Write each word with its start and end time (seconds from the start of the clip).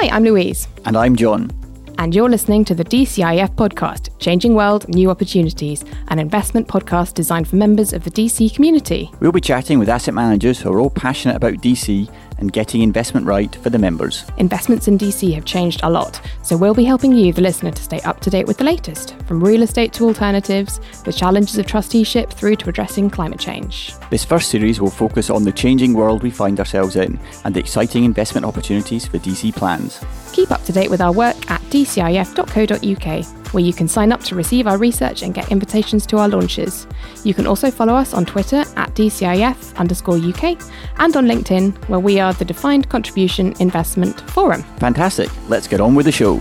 Hi, 0.00 0.08
I'm 0.14 0.22
Louise. 0.22 0.68
And 0.84 0.96
I'm 0.96 1.16
Jon. 1.16 1.50
And 1.98 2.14
you're 2.14 2.28
listening 2.28 2.64
to 2.66 2.74
the 2.76 2.84
DCIF 2.84 3.56
podcast, 3.56 4.07
Changing 4.18 4.54
World, 4.54 4.88
New 4.88 5.10
Opportunities, 5.10 5.84
an 6.08 6.18
investment 6.18 6.66
podcast 6.66 7.14
designed 7.14 7.48
for 7.48 7.56
members 7.56 7.92
of 7.92 8.04
the 8.04 8.10
DC 8.10 8.54
community. 8.54 9.10
We'll 9.20 9.32
be 9.32 9.40
chatting 9.40 9.78
with 9.78 9.88
asset 9.88 10.14
managers 10.14 10.58
who 10.58 10.72
are 10.72 10.80
all 10.80 10.90
passionate 10.90 11.36
about 11.36 11.54
DC 11.54 12.12
and 12.38 12.52
getting 12.52 12.82
investment 12.82 13.26
right 13.26 13.54
for 13.56 13.70
the 13.70 13.78
members. 13.78 14.24
Investments 14.38 14.88
in 14.88 14.98
DC 14.98 15.34
have 15.34 15.44
changed 15.44 15.80
a 15.82 15.90
lot, 15.90 16.20
so 16.42 16.56
we'll 16.56 16.74
be 16.74 16.84
helping 16.84 17.12
you, 17.12 17.32
the 17.32 17.40
listener, 17.40 17.70
to 17.70 17.82
stay 17.82 18.00
up 18.00 18.20
to 18.20 18.30
date 18.30 18.46
with 18.46 18.58
the 18.58 18.64
latest, 18.64 19.16
from 19.22 19.42
real 19.42 19.62
estate 19.62 19.92
to 19.94 20.04
alternatives, 20.04 20.80
the 21.04 21.12
challenges 21.12 21.58
of 21.58 21.66
trusteeship 21.66 22.30
through 22.32 22.56
to 22.56 22.68
addressing 22.68 23.10
climate 23.10 23.40
change. 23.40 23.92
This 24.10 24.24
first 24.24 24.50
series 24.50 24.80
will 24.80 24.90
focus 24.90 25.30
on 25.30 25.44
the 25.44 25.52
changing 25.52 25.94
world 25.94 26.22
we 26.22 26.30
find 26.30 26.58
ourselves 26.58 26.96
in 26.96 27.18
and 27.44 27.54
the 27.54 27.60
exciting 27.60 28.04
investment 28.04 28.46
opportunities 28.46 29.06
for 29.06 29.18
DC 29.18 29.54
plans. 29.54 30.00
Keep 30.32 30.50
up 30.50 30.64
to 30.64 30.72
date 30.72 30.90
with 30.90 31.00
our 31.00 31.12
work 31.12 31.36
at 31.50 31.60
dcif.co.uk 31.62 33.37
where 33.52 33.64
you 33.64 33.72
can 33.72 33.88
sign 33.88 34.12
up 34.12 34.22
to 34.24 34.34
receive 34.34 34.66
our 34.66 34.78
research 34.78 35.22
and 35.22 35.34
get 35.34 35.50
invitations 35.50 36.06
to 36.06 36.18
our 36.18 36.28
launches. 36.28 36.86
You 37.24 37.34
can 37.34 37.46
also 37.46 37.70
follow 37.70 37.94
us 37.94 38.14
on 38.14 38.24
Twitter 38.26 38.64
at 38.76 38.94
DCIF 38.94 39.76
underscore 39.76 40.16
UK 40.16 40.60
and 40.98 41.16
on 41.16 41.26
LinkedIn, 41.26 41.88
where 41.88 42.00
we 42.00 42.20
are 42.20 42.32
the 42.32 42.44
Defined 42.44 42.88
Contribution 42.88 43.54
Investment 43.60 44.20
Forum. 44.30 44.62
Fantastic. 44.78 45.30
Let's 45.48 45.66
get 45.66 45.80
on 45.80 45.94
with 45.94 46.06
the 46.06 46.12
show. 46.12 46.38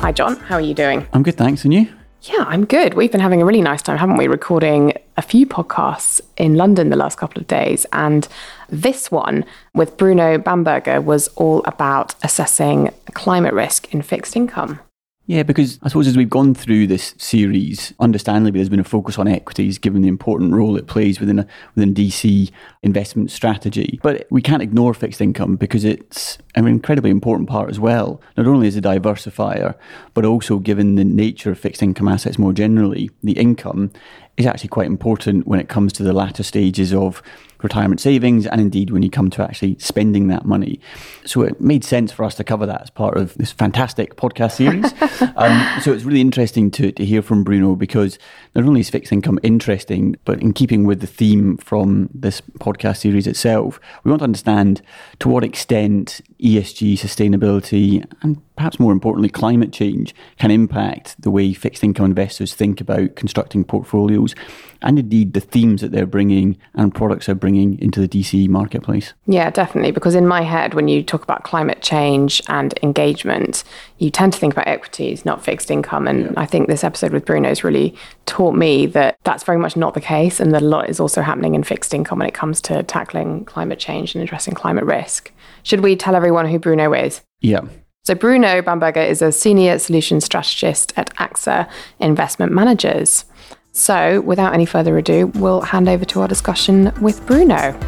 Hi, 0.00 0.12
Jon. 0.12 0.36
How 0.36 0.54
are 0.54 0.60
you 0.60 0.74
doing? 0.74 1.06
I'm 1.12 1.22
good, 1.22 1.36
thanks. 1.36 1.64
And 1.64 1.74
you? 1.74 1.88
Yeah, 2.22 2.44
I'm 2.46 2.64
good. 2.64 2.94
We've 2.94 3.12
been 3.12 3.20
having 3.20 3.40
a 3.40 3.44
really 3.44 3.62
nice 3.62 3.80
time, 3.80 3.96
haven't 3.96 4.16
we? 4.16 4.26
Recording 4.26 4.92
a 5.16 5.22
few 5.22 5.46
podcasts 5.46 6.20
in 6.36 6.56
London 6.56 6.90
the 6.90 6.96
last 6.96 7.16
couple 7.16 7.40
of 7.40 7.46
days. 7.46 7.86
And 7.92 8.26
this 8.68 9.10
one 9.10 9.44
with 9.74 9.96
Bruno 9.96 10.36
Bamberger 10.36 11.00
was 11.00 11.28
all 11.36 11.62
about 11.64 12.14
assessing 12.22 12.92
climate 13.14 13.54
risk 13.54 13.92
in 13.94 14.02
fixed 14.02 14.36
income. 14.36 14.80
Yeah, 15.28 15.42
because 15.42 15.78
I 15.82 15.88
suppose 15.88 16.06
as 16.06 16.16
we've 16.16 16.30
gone 16.30 16.54
through 16.54 16.86
this 16.86 17.14
series, 17.18 17.92
understandably 18.00 18.60
there's 18.60 18.70
been 18.70 18.80
a 18.80 18.84
focus 18.84 19.18
on 19.18 19.28
equities 19.28 19.76
given 19.76 20.00
the 20.00 20.08
important 20.08 20.54
role 20.54 20.74
it 20.78 20.86
plays 20.86 21.20
within 21.20 21.40
a, 21.40 21.46
within 21.74 21.92
DC 21.92 22.50
investment 22.82 23.30
strategy. 23.30 24.00
But 24.02 24.26
we 24.30 24.40
can't 24.40 24.62
ignore 24.62 24.94
fixed 24.94 25.20
income 25.20 25.56
because 25.56 25.84
it's 25.84 26.38
an 26.54 26.66
incredibly 26.66 27.10
important 27.10 27.46
part 27.46 27.68
as 27.68 27.78
well. 27.78 28.22
Not 28.38 28.46
only 28.46 28.68
as 28.68 28.76
a 28.76 28.80
diversifier, 28.80 29.74
but 30.14 30.24
also 30.24 30.58
given 30.58 30.94
the 30.94 31.04
nature 31.04 31.50
of 31.50 31.58
fixed 31.58 31.82
income 31.82 32.08
assets 32.08 32.38
more 32.38 32.54
generally, 32.54 33.10
the 33.22 33.32
income 33.32 33.90
is 34.38 34.46
actually 34.46 34.70
quite 34.70 34.86
important 34.86 35.46
when 35.46 35.60
it 35.60 35.68
comes 35.68 35.92
to 35.92 36.02
the 36.02 36.14
latter 36.14 36.42
stages 36.42 36.94
of 36.94 37.22
retirement 37.62 38.00
savings 38.00 38.46
and 38.46 38.60
indeed 38.60 38.90
when 38.90 39.02
you 39.02 39.10
come 39.10 39.30
to 39.30 39.42
actually 39.42 39.76
spending 39.78 40.28
that 40.28 40.44
money. 40.44 40.80
So 41.24 41.42
it 41.42 41.60
made 41.60 41.84
sense 41.84 42.12
for 42.12 42.24
us 42.24 42.34
to 42.36 42.44
cover 42.44 42.66
that 42.66 42.82
as 42.82 42.90
part 42.90 43.16
of 43.16 43.34
this 43.34 43.52
fantastic 43.52 44.16
podcast 44.16 44.52
series. 44.52 44.92
um, 45.36 45.80
so 45.80 45.92
it's 45.92 46.04
really 46.04 46.20
interesting 46.20 46.70
to, 46.72 46.92
to 46.92 47.04
hear 47.04 47.22
from 47.22 47.44
Bruno 47.44 47.74
because 47.74 48.18
not 48.54 48.64
only 48.64 48.80
is 48.80 48.90
fixed 48.90 49.12
income 49.12 49.38
interesting, 49.42 50.16
but 50.24 50.40
in 50.40 50.52
keeping 50.52 50.84
with 50.84 51.00
the 51.00 51.06
theme 51.06 51.56
from 51.58 52.08
this 52.14 52.40
podcast 52.60 52.98
series 52.98 53.26
itself, 53.26 53.80
we 54.04 54.10
want 54.10 54.20
to 54.20 54.24
understand 54.24 54.82
to 55.18 55.28
what 55.28 55.44
extent 55.44 56.20
ESG, 56.40 56.94
sustainability, 56.94 58.04
and 58.22 58.40
perhaps 58.56 58.78
more 58.78 58.92
importantly, 58.92 59.28
climate 59.28 59.72
change 59.72 60.14
can 60.38 60.50
impact 60.50 61.20
the 61.20 61.30
way 61.30 61.52
fixed 61.52 61.82
income 61.82 62.06
investors 62.06 62.54
think 62.54 62.80
about 62.80 63.16
constructing 63.16 63.64
portfolios 63.64 64.34
and 64.82 64.98
indeed 64.98 65.32
the 65.32 65.40
themes 65.40 65.80
that 65.80 65.92
they're 65.92 66.06
bringing 66.06 66.56
and 66.74 66.94
products 66.94 67.26
they're 67.26 67.34
bringing 67.34 67.78
into 67.80 68.00
the 68.00 68.08
DC 68.08 68.48
marketplace. 68.48 69.14
Yeah, 69.26 69.50
definitely. 69.50 69.90
Because 69.90 70.14
in 70.14 70.26
my 70.26 70.42
head, 70.42 70.74
when 70.74 70.88
you 70.88 71.02
talk 71.02 71.22
about 71.22 71.44
climate 71.44 71.82
change 71.82 72.42
and 72.48 72.74
engagement, 72.82 73.64
you 73.98 74.10
tend 74.10 74.32
to 74.32 74.38
think 74.38 74.52
about 74.52 74.68
equities, 74.68 75.24
not 75.24 75.44
fixed 75.44 75.70
income. 75.70 76.06
And 76.06 76.26
yeah. 76.26 76.32
I 76.36 76.46
think 76.46 76.68
this 76.68 76.84
episode 76.84 77.12
with 77.12 77.24
Bruno 77.24 77.48
has 77.48 77.64
really 77.64 77.94
taught 78.26 78.54
me 78.54 78.86
that 78.86 79.18
that's 79.24 79.44
very 79.44 79.58
much 79.58 79.76
not 79.76 79.94
the 79.94 80.00
case 80.00 80.40
and 80.40 80.54
that 80.54 80.62
a 80.62 80.66
lot 80.66 80.88
is 80.88 81.00
also 81.00 81.22
happening 81.22 81.54
in 81.54 81.62
fixed 81.62 81.94
income 81.94 82.18
when 82.18 82.28
it 82.28 82.34
comes 82.34 82.60
to 82.62 82.82
tackling 82.84 83.44
climate 83.44 83.78
change 83.78 84.14
and 84.14 84.22
addressing 84.22 84.54
climate 84.54 84.84
risk. 84.84 85.32
Should 85.62 85.80
we 85.80 85.96
tell 85.96 86.14
everyone 86.14 86.46
who 86.46 86.58
Bruno 86.58 86.92
is? 86.92 87.22
Yeah. 87.40 87.62
So, 88.04 88.14
Bruno 88.14 88.62
Bamberger 88.62 89.02
is 89.02 89.20
a 89.20 89.30
senior 89.30 89.78
solution 89.78 90.22
strategist 90.22 90.94
at 90.96 91.14
AXA 91.16 91.68
Investment 92.00 92.52
Managers. 92.52 93.26
So, 93.72 94.20
without 94.22 94.54
any 94.54 94.66
further 94.66 94.98
ado, 94.98 95.26
we'll 95.34 95.60
hand 95.60 95.88
over 95.88 96.04
to 96.06 96.20
our 96.20 96.28
discussion 96.28 96.92
with 97.00 97.24
Bruno. 97.26 97.78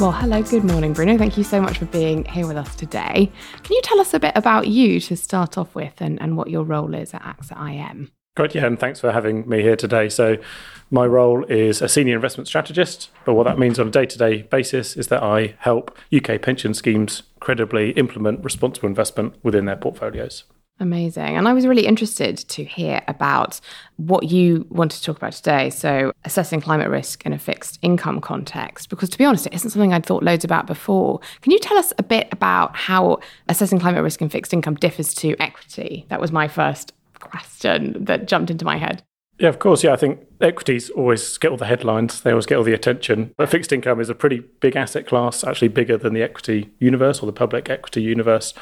Well, 0.00 0.10
hello, 0.10 0.42
good 0.42 0.64
morning, 0.64 0.94
Bruno. 0.94 1.16
Thank 1.16 1.38
you 1.38 1.44
so 1.44 1.60
much 1.60 1.78
for 1.78 1.84
being 1.84 2.24
here 2.24 2.46
with 2.46 2.56
us 2.56 2.74
today. 2.74 3.30
Can 3.62 3.76
you 3.76 3.80
tell 3.82 4.00
us 4.00 4.12
a 4.14 4.18
bit 4.18 4.32
about 4.34 4.66
you 4.66 4.98
to 5.00 5.16
start 5.16 5.56
off 5.56 5.74
with 5.74 6.00
and, 6.00 6.20
and 6.20 6.36
what 6.36 6.50
your 6.50 6.64
role 6.64 6.92
is 6.94 7.14
at 7.14 7.22
AXA 7.22 7.70
IM? 7.70 8.10
Great, 8.34 8.54
yeah, 8.54 8.66
and 8.66 8.80
thanks 8.80 8.98
for 8.98 9.12
having 9.12 9.46
me 9.46 9.60
here 9.60 9.76
today. 9.76 10.08
So, 10.08 10.38
my 10.90 11.06
role 11.06 11.44
is 11.44 11.82
a 11.82 11.88
senior 11.88 12.16
investment 12.16 12.48
strategist, 12.48 13.10
but 13.24 13.34
what 13.34 13.44
that 13.44 13.58
means 13.58 13.78
on 13.78 13.88
a 13.88 13.90
day 13.90 14.06
to 14.06 14.18
day 14.18 14.42
basis 14.42 14.96
is 14.96 15.08
that 15.08 15.22
I 15.22 15.54
help 15.58 15.96
UK 16.12 16.40
pension 16.40 16.74
schemes 16.74 17.22
credibly 17.40 17.90
implement 17.92 18.42
responsible 18.42 18.88
investment 18.88 19.34
within 19.42 19.66
their 19.66 19.76
portfolios. 19.76 20.44
Amazing. 20.82 21.36
And 21.36 21.46
I 21.46 21.52
was 21.52 21.64
really 21.64 21.86
interested 21.86 22.38
to 22.38 22.64
hear 22.64 23.02
about 23.06 23.60
what 23.98 24.24
you 24.24 24.66
wanted 24.68 24.96
to 24.96 25.04
talk 25.04 25.16
about 25.16 25.32
today. 25.32 25.70
So, 25.70 26.10
assessing 26.24 26.60
climate 26.60 26.90
risk 26.90 27.24
in 27.24 27.32
a 27.32 27.38
fixed 27.38 27.78
income 27.82 28.20
context, 28.20 28.88
because 28.88 29.08
to 29.10 29.16
be 29.16 29.24
honest, 29.24 29.46
it 29.46 29.54
isn't 29.54 29.70
something 29.70 29.92
I'd 29.92 30.04
thought 30.04 30.24
loads 30.24 30.44
about 30.44 30.66
before. 30.66 31.20
Can 31.40 31.52
you 31.52 31.60
tell 31.60 31.78
us 31.78 31.92
a 31.98 32.02
bit 32.02 32.26
about 32.32 32.74
how 32.74 33.20
assessing 33.48 33.78
climate 33.78 34.02
risk 34.02 34.20
in 34.20 34.28
fixed 34.28 34.52
income 34.52 34.74
differs 34.74 35.14
to 35.14 35.36
equity? 35.40 36.04
That 36.08 36.20
was 36.20 36.32
my 36.32 36.48
first 36.48 36.92
question 37.20 38.04
that 38.04 38.26
jumped 38.26 38.50
into 38.50 38.64
my 38.64 38.76
head. 38.76 39.04
Yeah, 39.38 39.50
of 39.50 39.60
course. 39.60 39.84
Yeah, 39.84 39.92
I 39.92 39.96
think 39.96 40.18
equities 40.40 40.90
always 40.90 41.38
get 41.38 41.52
all 41.52 41.56
the 41.56 41.66
headlines. 41.66 42.22
They 42.22 42.32
always 42.32 42.46
get 42.46 42.58
all 42.58 42.64
the 42.64 42.74
attention. 42.74 43.32
But 43.36 43.50
fixed 43.50 43.72
income 43.72 44.00
is 44.00 44.08
a 44.08 44.16
pretty 44.16 44.40
big 44.58 44.74
asset 44.74 45.06
class, 45.06 45.44
actually 45.44 45.68
bigger 45.68 45.96
than 45.96 46.12
the 46.12 46.22
equity 46.22 46.72
universe 46.80 47.22
or 47.22 47.26
the 47.26 47.32
public 47.32 47.70
equity 47.70 48.02
universe. 48.02 48.52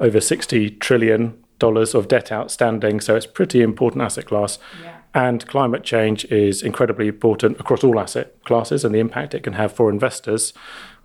Over 0.00 0.20
60 0.20 0.70
trillion 0.72 1.42
dollars 1.62 1.94
of 1.94 2.08
debt 2.08 2.32
outstanding, 2.32 3.00
so 3.00 3.14
it's 3.14 3.24
pretty 3.24 3.62
important 3.62 4.02
asset 4.02 4.26
class. 4.26 4.58
Yeah. 4.82 4.98
And 5.14 5.46
climate 5.46 5.84
change 5.84 6.24
is 6.24 6.60
incredibly 6.62 7.06
important 7.06 7.60
across 7.60 7.84
all 7.84 8.00
asset 8.00 8.34
classes 8.44 8.84
and 8.84 8.92
the 8.92 8.98
impact 8.98 9.32
it 9.34 9.44
can 9.44 9.52
have 9.52 9.72
for 9.72 9.88
investors. 9.88 10.52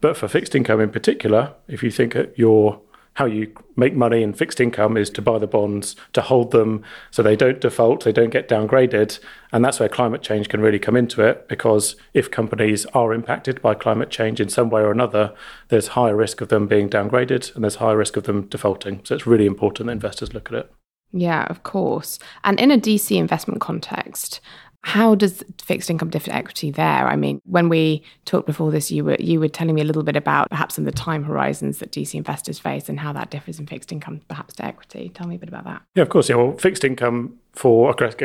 But 0.01 0.17
for 0.17 0.27
fixed 0.27 0.55
income 0.55 0.81
in 0.81 0.89
particular, 0.89 1.53
if 1.67 1.83
you 1.83 1.91
think 1.91 2.15
at 2.15 2.37
your 2.39 2.81
how 3.17 3.25
you 3.25 3.51
make 3.75 3.95
money 3.95 4.21
in 4.21 4.31
fixed 4.31 4.61
income 4.61 4.95
is 4.95 5.09
to 5.09 5.23
buy 5.23 5.39
the 5.39 5.47
bonds, 5.47 5.95
to 6.13 6.21
hold 6.21 6.51
them 6.51 6.83
so 7.09 7.23
they 7.23 7.35
don't 7.35 7.59
default, 7.59 8.03
they 8.03 8.11
don't 8.11 8.29
get 8.29 8.47
downgraded. 8.47 9.17
And 9.51 9.65
that's 9.65 9.79
where 9.79 9.89
climate 9.89 10.21
change 10.21 10.49
can 10.49 10.61
really 10.61 10.77
come 10.77 10.95
into 10.95 11.23
it 11.23 11.47
because 11.47 11.95
if 12.13 12.29
companies 12.29 12.85
are 12.93 13.15
impacted 13.15 13.59
by 13.59 13.73
climate 13.73 14.11
change 14.11 14.39
in 14.39 14.49
some 14.49 14.69
way 14.69 14.83
or 14.83 14.91
another, 14.91 15.33
there's 15.69 15.89
higher 15.89 16.15
risk 16.15 16.41
of 16.41 16.49
them 16.49 16.67
being 16.67 16.91
downgraded 16.91 17.55
and 17.55 17.63
there's 17.63 17.77
higher 17.77 17.97
risk 17.97 18.17
of 18.17 18.25
them 18.25 18.43
defaulting. 18.49 19.01
So 19.03 19.15
it's 19.15 19.25
really 19.25 19.47
important 19.47 19.87
that 19.87 19.93
investors 19.93 20.35
look 20.35 20.51
at 20.51 20.59
it. 20.59 20.71
Yeah, 21.11 21.45
of 21.45 21.63
course. 21.63 22.19
And 22.43 22.59
in 22.59 22.69
a 22.69 22.77
DC 22.77 23.17
investment 23.17 23.61
context, 23.61 24.41
how 24.87 25.15
does 25.15 25.43
fixed 25.57 25.89
income 25.89 26.09
differ 26.09 26.31
equity 26.31 26.71
there? 26.71 27.09
I 27.09 27.17
mean, 27.17 27.41
when 27.43 27.67
we 27.67 28.01
talked 28.23 28.45
before 28.45 28.71
this, 28.71 28.89
you 28.89 29.03
were 29.03 29.17
you 29.19 29.37
were 29.37 29.49
telling 29.49 29.75
me 29.75 29.81
a 29.81 29.83
little 29.83 30.01
bit 30.01 30.15
about 30.15 30.49
perhaps 30.49 30.75
some 30.75 30.87
of 30.87 30.93
the 30.93 30.97
time 30.97 31.25
horizons 31.25 31.79
that 31.79 31.91
DC 31.91 32.13
investors 32.13 32.57
face 32.57 32.87
and 32.87 32.97
how 32.97 33.11
that 33.11 33.29
differs 33.29 33.59
in 33.59 33.67
fixed 33.67 33.91
income 33.91 34.21
perhaps 34.29 34.53
to 34.55 34.65
equity. 34.65 35.09
Tell 35.13 35.27
me 35.27 35.35
a 35.35 35.39
bit 35.39 35.49
about 35.49 35.65
that. 35.65 35.81
Yeah, 35.95 36.03
of 36.03 36.09
course. 36.09 36.29
Yeah, 36.29 36.37
well, 36.37 36.55
fixed 36.57 36.85
income 36.85 37.37
for 37.51 37.89
across 37.89 38.15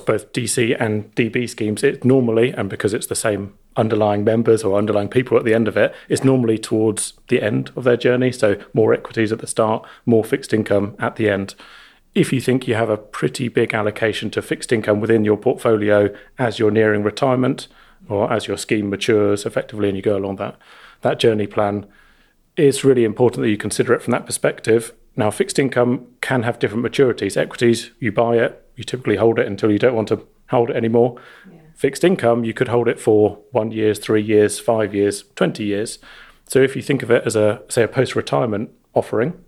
both 0.00 0.32
DC 0.32 0.76
and 0.78 1.12
DB 1.16 1.50
schemes, 1.50 1.82
it 1.82 2.04
normally 2.04 2.52
and 2.52 2.70
because 2.70 2.94
it's 2.94 3.08
the 3.08 3.16
same 3.16 3.54
underlying 3.74 4.22
members 4.22 4.62
or 4.62 4.78
underlying 4.78 5.08
people 5.08 5.36
at 5.36 5.44
the 5.44 5.54
end 5.54 5.66
of 5.66 5.76
it, 5.76 5.92
it's 6.08 6.22
normally 6.22 6.56
towards 6.56 7.14
the 7.30 7.42
end 7.42 7.72
of 7.74 7.82
their 7.82 7.96
journey. 7.96 8.30
So 8.30 8.62
more 8.74 8.94
equities 8.94 9.32
at 9.32 9.40
the 9.40 9.48
start, 9.48 9.84
more 10.06 10.22
fixed 10.22 10.54
income 10.54 10.94
at 11.00 11.16
the 11.16 11.28
end 11.28 11.56
if 12.14 12.32
you 12.32 12.40
think 12.40 12.68
you 12.68 12.74
have 12.74 12.90
a 12.90 12.96
pretty 12.96 13.48
big 13.48 13.72
allocation 13.72 14.30
to 14.30 14.42
fixed 14.42 14.72
income 14.72 15.00
within 15.00 15.24
your 15.24 15.36
portfolio 15.36 16.14
as 16.38 16.58
you're 16.58 16.70
nearing 16.70 17.02
retirement 17.02 17.68
or 18.08 18.30
as 18.32 18.46
your 18.46 18.56
scheme 18.56 18.90
matures 18.90 19.46
effectively 19.46 19.88
and 19.88 19.96
you 19.96 20.02
go 20.02 20.16
along 20.16 20.36
that 20.36 20.56
that 21.00 21.18
journey 21.18 21.46
plan 21.46 21.86
it's 22.56 22.84
really 22.84 23.04
important 23.04 23.42
that 23.42 23.50
you 23.50 23.56
consider 23.56 23.94
it 23.94 24.02
from 24.02 24.12
that 24.12 24.26
perspective. 24.26 24.92
Now 25.16 25.30
fixed 25.30 25.58
income 25.58 26.06
can 26.20 26.42
have 26.42 26.58
different 26.58 26.84
maturities. 26.84 27.36
Equities 27.36 27.90
you 27.98 28.12
buy 28.12 28.36
it 28.36 28.58
you 28.76 28.84
typically 28.84 29.16
hold 29.16 29.38
it 29.38 29.46
until 29.46 29.70
you 29.70 29.78
don't 29.78 29.94
want 29.94 30.08
to 30.08 30.26
hold 30.50 30.70
it 30.70 30.76
anymore. 30.76 31.18
Yeah. 31.50 31.60
fixed 31.74 32.04
income 32.04 32.44
you 32.44 32.52
could 32.52 32.68
hold 32.68 32.88
it 32.88 33.00
for 33.00 33.38
1 33.52 33.72
years 33.72 33.98
3 33.98 34.20
years 34.20 34.60
5 34.60 34.94
years 34.94 35.24
20 35.34 35.64
years. 35.64 35.98
So 36.46 36.60
if 36.60 36.76
you 36.76 36.82
think 36.82 37.02
of 37.02 37.10
it 37.10 37.24
as 37.24 37.36
a 37.36 37.62
say 37.68 37.82
a 37.82 37.88
post 37.88 38.14
retirement 38.14 38.70
offering 38.94 39.42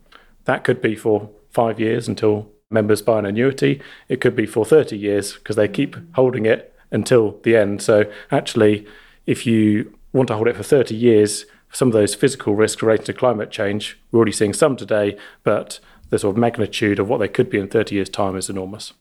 that 0.45 0.65
could 0.65 0.81
be 0.81 0.95
for 0.97 1.31
5 1.51 1.79
years 1.79 2.09
until 2.09 2.51
members 2.75 3.00
buy 3.00 3.19
an 3.19 3.26
annuity. 3.26 3.81
It 4.11 4.21
could 4.21 4.37
be 4.37 4.44
for 4.44 4.67
30 4.67 4.99
years 4.99 5.32
because 5.35 5.56
they 5.56 5.69
keep 5.69 5.97
holding 6.15 6.44
it 6.44 6.75
until 6.91 7.41
the 7.43 7.56
end. 7.56 7.81
So 7.81 8.05
actually, 8.31 8.87
if 9.26 9.47
you 9.47 9.97
want 10.12 10.29
to 10.29 10.35
hold 10.35 10.49
it 10.49 10.56
for 10.56 10.62
30 10.62 10.94
years, 10.94 11.47
some 11.73 11.88
of 11.88 11.94
those 11.94 12.15
physical 12.15 12.55
risks 12.55 12.82
related 12.82 13.06
to 13.06 13.12
climate 13.12 13.50
change, 13.50 13.99
we're 14.12 14.19
already 14.19 14.32
seeing 14.32 14.53
some 14.53 14.76
today, 14.76 15.17
but 15.43 15.81
the 16.11 16.19
sort 16.19 16.37
of 16.37 16.38
magnitude 16.38 16.99
of 16.99 17.09
what 17.09 17.19
they 17.19 17.29
could 17.29 17.50
be 17.50 17.59
in 17.59 17.69
30 17.69 17.94
years' 17.94 18.09
time 18.09 18.37
is 18.37 18.50
enormous. 18.50 18.93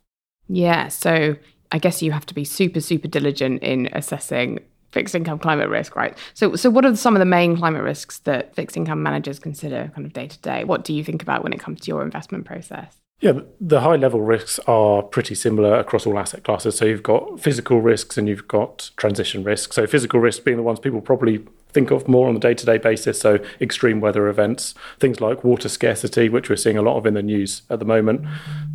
Yeah. 0.47 0.87
So 0.87 1.35
I 1.71 1.77
guess 1.77 2.01
you 2.01 2.11
have 2.11 2.25
to 2.27 2.33
be 2.33 2.45
super, 2.45 2.81
super 2.81 3.07
diligent 3.07 3.61
in 3.61 3.89
assessing 3.93 4.59
fixed 4.91 5.15
income 5.15 5.39
climate 5.39 5.69
risk, 5.69 5.95
right? 5.95 6.17
So, 6.33 6.55
so 6.55 6.69
what 6.69 6.85
are 6.85 6.95
some 6.95 7.15
of 7.15 7.19
the 7.19 7.25
main 7.25 7.57
climate 7.57 7.83
risks 7.83 8.19
that 8.19 8.55
fixed 8.55 8.77
income 8.77 9.03
managers 9.03 9.39
consider 9.39 9.91
kind 9.95 10.05
of 10.05 10.13
day 10.13 10.27
to 10.27 10.39
day? 10.39 10.63
What 10.63 10.83
do 10.83 10.93
you 10.93 11.03
think 11.03 11.21
about 11.21 11.43
when 11.43 11.51
it 11.51 11.59
comes 11.59 11.81
to 11.81 11.87
your 11.87 12.03
investment 12.03 12.45
process? 12.45 13.02
Yeah, 13.23 13.39
the 13.61 13.79
high 13.79 13.95
level 13.95 14.21
risks 14.21 14.59
are 14.67 15.01
pretty 15.01 15.33
similar 15.33 15.75
across 15.75 16.05
all 16.05 16.19
asset 16.19 16.43
classes. 16.43 16.75
So 16.75 16.83
you've 16.83 17.03
got 17.03 17.39
physical 17.39 17.79
risks 17.79 18.17
and 18.17 18.27
you've 18.27 18.49
got 18.49 18.91
transition 18.97 19.45
risks. 19.45 19.77
So 19.77 19.87
physical 19.87 20.19
risks 20.19 20.43
being 20.43 20.57
the 20.57 20.63
ones 20.63 20.81
people 20.81 20.99
probably 20.99 21.45
think 21.69 21.89
of 21.89 22.05
more 22.09 22.27
on 22.27 22.35
a 22.35 22.39
day 22.39 22.53
to 22.53 22.65
day 22.65 22.77
basis. 22.77 23.21
So 23.21 23.39
extreme 23.61 24.01
weather 24.01 24.27
events, 24.27 24.75
things 24.99 25.21
like 25.21 25.41
water 25.41 25.69
scarcity, 25.69 26.27
which 26.27 26.49
we're 26.49 26.57
seeing 26.57 26.77
a 26.77 26.81
lot 26.81 26.97
of 26.97 27.05
in 27.05 27.13
the 27.13 27.23
news 27.23 27.61
at 27.69 27.79
the 27.79 27.85
moment, 27.85 28.25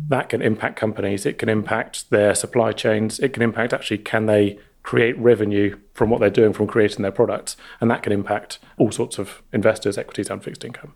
that 0.07 0.29
can 0.29 0.41
impact 0.41 0.77
companies. 0.77 1.27
It 1.27 1.37
can 1.37 1.47
impact 1.47 2.09
their 2.09 2.33
supply 2.33 2.71
chains. 2.71 3.19
It 3.19 3.33
can 3.33 3.43
impact 3.43 3.71
actually 3.71 3.99
can 3.99 4.25
they 4.25 4.57
create 4.81 5.15
revenue 5.19 5.77
from 5.93 6.09
what 6.09 6.21
they're 6.21 6.31
doing 6.31 6.53
from 6.53 6.65
creating 6.65 7.03
their 7.03 7.11
products, 7.11 7.55
and 7.79 7.91
that 7.91 8.01
can 8.01 8.11
impact 8.11 8.57
all 8.79 8.91
sorts 8.91 9.19
of 9.19 9.43
investors, 9.53 9.95
equities, 9.95 10.31
and 10.31 10.43
fixed 10.43 10.65
income. 10.65 10.95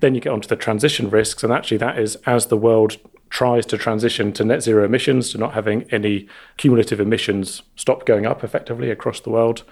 Then 0.00 0.14
you 0.14 0.20
get 0.20 0.32
onto 0.32 0.48
the 0.48 0.56
transition 0.56 1.10
risks, 1.10 1.42
and 1.42 1.52
actually, 1.52 1.78
that 1.78 1.98
is 1.98 2.16
as 2.26 2.46
the 2.46 2.56
world 2.56 2.96
tries 3.30 3.66
to 3.66 3.76
transition 3.76 4.32
to 4.32 4.44
net 4.44 4.62
zero 4.62 4.84
emissions, 4.84 5.32
to 5.32 5.38
not 5.38 5.54
having 5.54 5.82
any 5.90 6.28
cumulative 6.56 7.00
emissions 7.00 7.62
stop 7.76 8.06
going 8.06 8.26
up 8.26 8.42
effectively 8.42 8.90
across 8.90 9.20
the 9.20 9.30
world. 9.30 9.64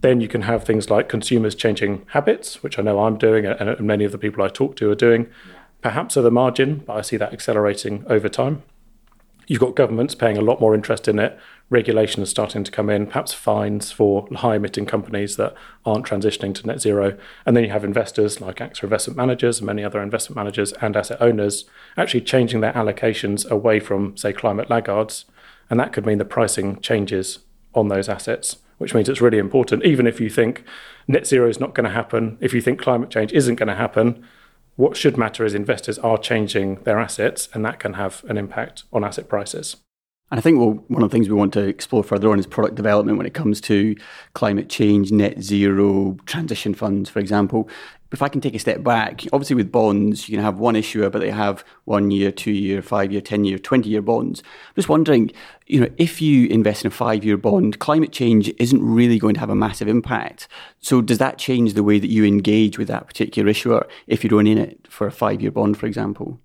Then 0.00 0.20
you 0.20 0.28
can 0.28 0.42
have 0.42 0.64
things 0.64 0.88
like 0.90 1.08
consumers 1.08 1.54
changing 1.54 2.06
habits, 2.10 2.62
which 2.62 2.78
I 2.78 2.82
know 2.82 3.00
I'm 3.00 3.18
doing, 3.18 3.44
and 3.46 3.80
many 3.80 4.04
of 4.04 4.12
the 4.12 4.18
people 4.18 4.42
I 4.44 4.48
talk 4.48 4.76
to 4.76 4.90
are 4.90 4.94
doing, 4.94 5.28
perhaps 5.80 6.16
at 6.16 6.22
the 6.22 6.30
margin, 6.30 6.82
but 6.86 6.96
I 6.96 7.02
see 7.02 7.16
that 7.16 7.32
accelerating 7.32 8.04
over 8.08 8.28
time. 8.28 8.62
You've 9.46 9.60
got 9.60 9.76
governments 9.76 10.14
paying 10.14 10.36
a 10.38 10.42
lot 10.42 10.60
more 10.60 10.74
interest 10.74 11.08
in 11.08 11.18
it, 11.18 11.38
regulations 11.70 12.30
starting 12.30 12.64
to 12.64 12.70
come 12.70 12.90
in, 12.90 13.06
perhaps 13.06 13.32
fines 13.32 13.90
for 13.90 14.28
high 14.36 14.56
emitting 14.56 14.86
companies 14.86 15.36
that 15.36 15.54
aren't 15.84 16.06
transitioning 16.06 16.54
to 16.54 16.66
net 16.66 16.80
zero. 16.80 17.16
And 17.46 17.56
then 17.56 17.64
you 17.64 17.70
have 17.70 17.84
investors 17.84 18.40
like 18.40 18.56
AXA 18.56 18.84
Investment 18.84 19.16
Managers 19.16 19.58
and 19.58 19.66
many 19.66 19.82
other 19.82 20.02
investment 20.02 20.36
managers 20.36 20.72
and 20.74 20.96
asset 20.96 21.20
owners 21.20 21.64
actually 21.96 22.20
changing 22.20 22.60
their 22.60 22.72
allocations 22.74 23.48
away 23.50 23.80
from, 23.80 24.16
say, 24.16 24.32
climate 24.32 24.70
laggards. 24.70 25.24
And 25.70 25.80
that 25.80 25.92
could 25.92 26.06
mean 26.06 26.18
the 26.18 26.24
pricing 26.24 26.80
changes 26.80 27.40
on 27.74 27.88
those 27.88 28.08
assets, 28.08 28.58
which 28.78 28.94
means 28.94 29.08
it's 29.08 29.22
really 29.22 29.38
important. 29.38 29.84
Even 29.84 30.06
if 30.06 30.20
you 30.20 30.28
think 30.28 30.64
net 31.08 31.26
zero 31.26 31.48
is 31.48 31.58
not 31.58 31.74
going 31.74 31.84
to 31.84 31.90
happen, 31.90 32.36
if 32.40 32.52
you 32.52 32.60
think 32.60 32.80
climate 32.80 33.10
change 33.10 33.32
isn't 33.32 33.56
going 33.56 33.68
to 33.68 33.74
happen, 33.74 34.24
what 34.76 34.96
should 34.96 35.16
matter 35.16 35.44
is 35.44 35.54
investors 35.54 35.98
are 35.98 36.18
changing 36.18 36.76
their 36.84 36.98
assets, 36.98 37.48
and 37.52 37.64
that 37.64 37.78
can 37.78 37.94
have 37.94 38.24
an 38.28 38.38
impact 38.38 38.84
on 38.92 39.04
asset 39.04 39.28
prices. 39.28 39.76
And 40.32 40.38
I 40.38 40.40
think 40.40 40.58
well, 40.58 40.82
one 40.88 41.02
of 41.02 41.10
the 41.10 41.14
things 41.14 41.28
we 41.28 41.34
want 41.34 41.52
to 41.52 41.68
explore 41.68 42.02
further 42.02 42.30
on 42.30 42.38
is 42.38 42.46
product 42.46 42.74
development 42.74 43.18
when 43.18 43.26
it 43.26 43.34
comes 43.34 43.60
to 43.62 43.94
climate 44.32 44.70
change, 44.70 45.12
net 45.12 45.42
zero, 45.42 46.16
transition 46.24 46.72
funds, 46.72 47.10
for 47.10 47.18
example. 47.18 47.68
If 48.12 48.22
I 48.22 48.30
can 48.30 48.40
take 48.40 48.54
a 48.54 48.58
step 48.58 48.82
back, 48.82 49.26
obviously 49.34 49.56
with 49.56 49.70
bonds, 49.70 50.30
you 50.30 50.36
can 50.36 50.44
have 50.44 50.58
one 50.58 50.74
issuer, 50.74 51.10
but 51.10 51.18
they 51.18 51.30
have 51.30 51.62
one 51.84 52.10
year, 52.10 52.32
two 52.32 52.50
year, 52.50 52.80
five 52.80 53.12
year, 53.12 53.20
10 53.20 53.44
year, 53.44 53.58
20 53.58 53.90
year 53.90 54.00
bonds. 54.00 54.42
I'm 54.68 54.74
just 54.76 54.88
wondering, 54.88 55.32
you 55.66 55.80
know, 55.80 55.88
if 55.98 56.22
you 56.22 56.46
invest 56.48 56.86
in 56.86 56.88
a 56.88 56.90
five 56.90 57.26
year 57.26 57.36
bond, 57.36 57.78
climate 57.78 58.12
change 58.12 58.50
isn't 58.58 58.82
really 58.82 59.18
going 59.18 59.34
to 59.34 59.40
have 59.40 59.50
a 59.50 59.54
massive 59.54 59.86
impact. 59.86 60.48
So 60.80 61.02
does 61.02 61.18
that 61.18 61.36
change 61.36 61.74
the 61.74 61.84
way 61.84 61.98
that 61.98 62.10
you 62.10 62.24
engage 62.24 62.78
with 62.78 62.88
that 62.88 63.06
particular 63.06 63.50
issuer 63.50 63.86
if 64.06 64.24
you're 64.24 64.40
in 64.40 64.56
it 64.56 64.86
for 64.88 65.06
a 65.06 65.12
five 65.12 65.42
year 65.42 65.50
bond, 65.50 65.76
for 65.76 65.84
example? 65.84 66.40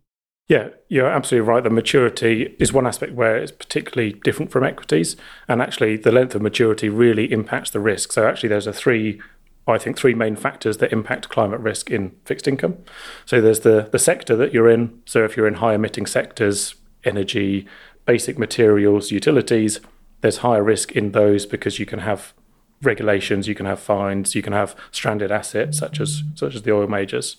Yeah, 0.47 0.69
you're 0.87 1.09
absolutely 1.09 1.47
right. 1.47 1.63
The 1.63 1.69
maturity 1.69 2.55
is 2.57 2.71
one 2.71 2.87
aspect 2.87 3.13
where 3.13 3.35
it's 3.35 3.51
particularly 3.51 4.13
different 4.13 4.49
from 4.49 4.63
equities. 4.63 5.17
And 5.47 5.61
actually, 5.61 5.97
the 5.97 6.11
length 6.11 6.35
of 6.35 6.41
maturity 6.41 6.87
really 6.87 7.31
impacts 7.31 7.69
the 7.71 7.81
risk. 7.81 8.13
So, 8.13 8.25
actually, 8.25 8.49
there's 8.49 8.67
a 8.67 8.71
three, 8.71 9.21
I 9.67 9.77
think, 9.77 9.97
three 9.97 10.13
main 10.13 10.37
factors 10.37 10.77
that 10.77 10.93
impact 10.93 11.27
climate 11.27 11.59
risk 11.59 11.91
in 11.91 12.15
fixed 12.23 12.47
income. 12.47 12.77
So, 13.25 13.41
there's 13.41 13.61
the, 13.61 13.89
the 13.91 13.99
sector 13.99 14.37
that 14.37 14.53
you're 14.53 14.69
in. 14.69 15.01
So, 15.05 15.25
if 15.25 15.35
you're 15.35 15.47
in 15.47 15.55
high 15.55 15.73
emitting 15.73 16.05
sectors, 16.05 16.75
energy, 17.03 17.67
basic 18.05 18.39
materials, 18.39 19.11
utilities, 19.11 19.81
there's 20.21 20.37
higher 20.37 20.63
risk 20.63 20.93
in 20.93 21.11
those 21.11 21.45
because 21.45 21.77
you 21.77 21.85
can 21.85 21.99
have 21.99 22.33
regulations, 22.81 23.49
you 23.49 23.55
can 23.55 23.65
have 23.65 23.81
fines, 23.81 24.33
you 24.33 24.41
can 24.41 24.53
have 24.53 24.75
stranded 24.91 25.31
assets 25.31 25.77
such 25.77 25.99
as 25.99 26.23
such 26.35 26.55
as 26.55 26.61
the 26.61 26.71
oil 26.71 26.87
majors. 26.87 27.35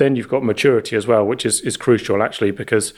Then 0.00 0.16
you've 0.16 0.30
got 0.30 0.42
maturity 0.42 0.96
as 0.96 1.06
well, 1.06 1.26
which 1.26 1.44
is, 1.44 1.60
is 1.60 1.76
crucial 1.76 2.22
actually, 2.22 2.52
because 2.52 2.94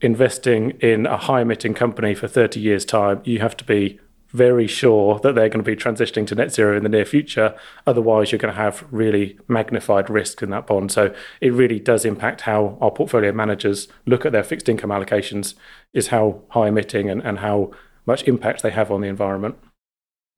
investing 0.00 0.70
in 0.80 1.04
a 1.04 1.18
high 1.18 1.42
emitting 1.42 1.74
company 1.74 2.14
for 2.14 2.28
30 2.28 2.58
years' 2.58 2.86
time, 2.86 3.20
you 3.24 3.40
have 3.40 3.58
to 3.58 3.64
be 3.64 4.00
very 4.28 4.66
sure 4.66 5.18
that 5.18 5.34
they're 5.34 5.50
going 5.50 5.62
to 5.62 5.70
be 5.70 5.76
transitioning 5.76 6.26
to 6.28 6.34
net 6.34 6.50
zero 6.50 6.74
in 6.74 6.82
the 6.82 6.88
near 6.88 7.04
future. 7.04 7.54
Otherwise, 7.86 8.32
you're 8.32 8.38
going 8.38 8.54
to 8.54 8.58
have 8.58 8.86
really 8.90 9.38
magnified 9.48 10.08
risk 10.08 10.40
in 10.40 10.48
that 10.48 10.66
bond. 10.66 10.90
So 10.90 11.14
it 11.42 11.52
really 11.52 11.78
does 11.78 12.06
impact 12.06 12.40
how 12.40 12.78
our 12.80 12.90
portfolio 12.90 13.32
managers 13.32 13.86
look 14.06 14.24
at 14.24 14.32
their 14.32 14.42
fixed 14.42 14.66
income 14.66 14.88
allocations, 14.88 15.56
is 15.92 16.06
how 16.06 16.40
high 16.48 16.68
emitting 16.68 17.10
and, 17.10 17.22
and 17.22 17.40
how 17.40 17.72
much 18.06 18.26
impact 18.26 18.62
they 18.62 18.70
have 18.70 18.90
on 18.90 19.02
the 19.02 19.08
environment. 19.08 19.56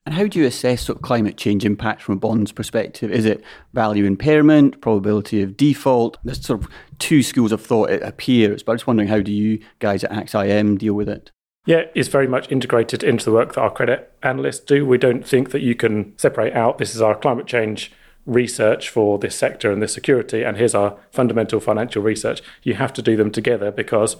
And 0.08 0.14
how 0.14 0.26
do 0.26 0.38
you 0.38 0.46
assess 0.46 0.86
sort 0.86 0.96
of 0.96 1.02
climate 1.02 1.36
change 1.36 1.66
impact 1.66 2.00
from 2.00 2.14
a 2.14 2.18
bonds 2.18 2.50
perspective? 2.50 3.12
Is 3.12 3.26
it 3.26 3.44
value 3.74 4.06
impairment, 4.06 4.80
probability 4.80 5.42
of 5.42 5.54
default? 5.54 6.16
There's 6.24 6.42
sort 6.42 6.62
of 6.62 6.70
two 6.98 7.22
schools 7.22 7.52
of 7.52 7.60
thought 7.60 7.90
it 7.90 8.02
appears, 8.02 8.62
but 8.62 8.72
I'm 8.72 8.78
just 8.78 8.86
wondering 8.86 9.10
how 9.10 9.20
do 9.20 9.30
you 9.30 9.60
guys 9.80 10.04
at 10.04 10.10
AXA 10.10 10.48
IM 10.48 10.78
deal 10.78 10.94
with 10.94 11.10
it? 11.10 11.30
Yeah, 11.66 11.82
it's 11.94 12.08
very 12.08 12.26
much 12.26 12.50
integrated 12.50 13.04
into 13.04 13.26
the 13.26 13.32
work 13.32 13.52
that 13.52 13.60
our 13.60 13.70
credit 13.70 14.10
analysts 14.22 14.60
do. 14.60 14.86
We 14.86 14.96
don't 14.96 15.28
think 15.28 15.50
that 15.50 15.60
you 15.60 15.74
can 15.74 16.16
separate 16.16 16.54
out 16.54 16.78
this 16.78 16.94
is 16.94 17.02
our 17.02 17.14
climate 17.14 17.46
change 17.46 17.92
research 18.24 18.88
for 18.88 19.18
this 19.18 19.36
sector 19.36 19.70
and 19.70 19.82
this 19.82 19.92
security, 19.92 20.42
and 20.42 20.56
here's 20.56 20.74
our 20.74 20.96
fundamental 21.10 21.60
financial 21.60 22.02
research. 22.02 22.40
You 22.62 22.76
have 22.76 22.94
to 22.94 23.02
do 23.02 23.14
them 23.14 23.30
together 23.30 23.70
because 23.70 24.16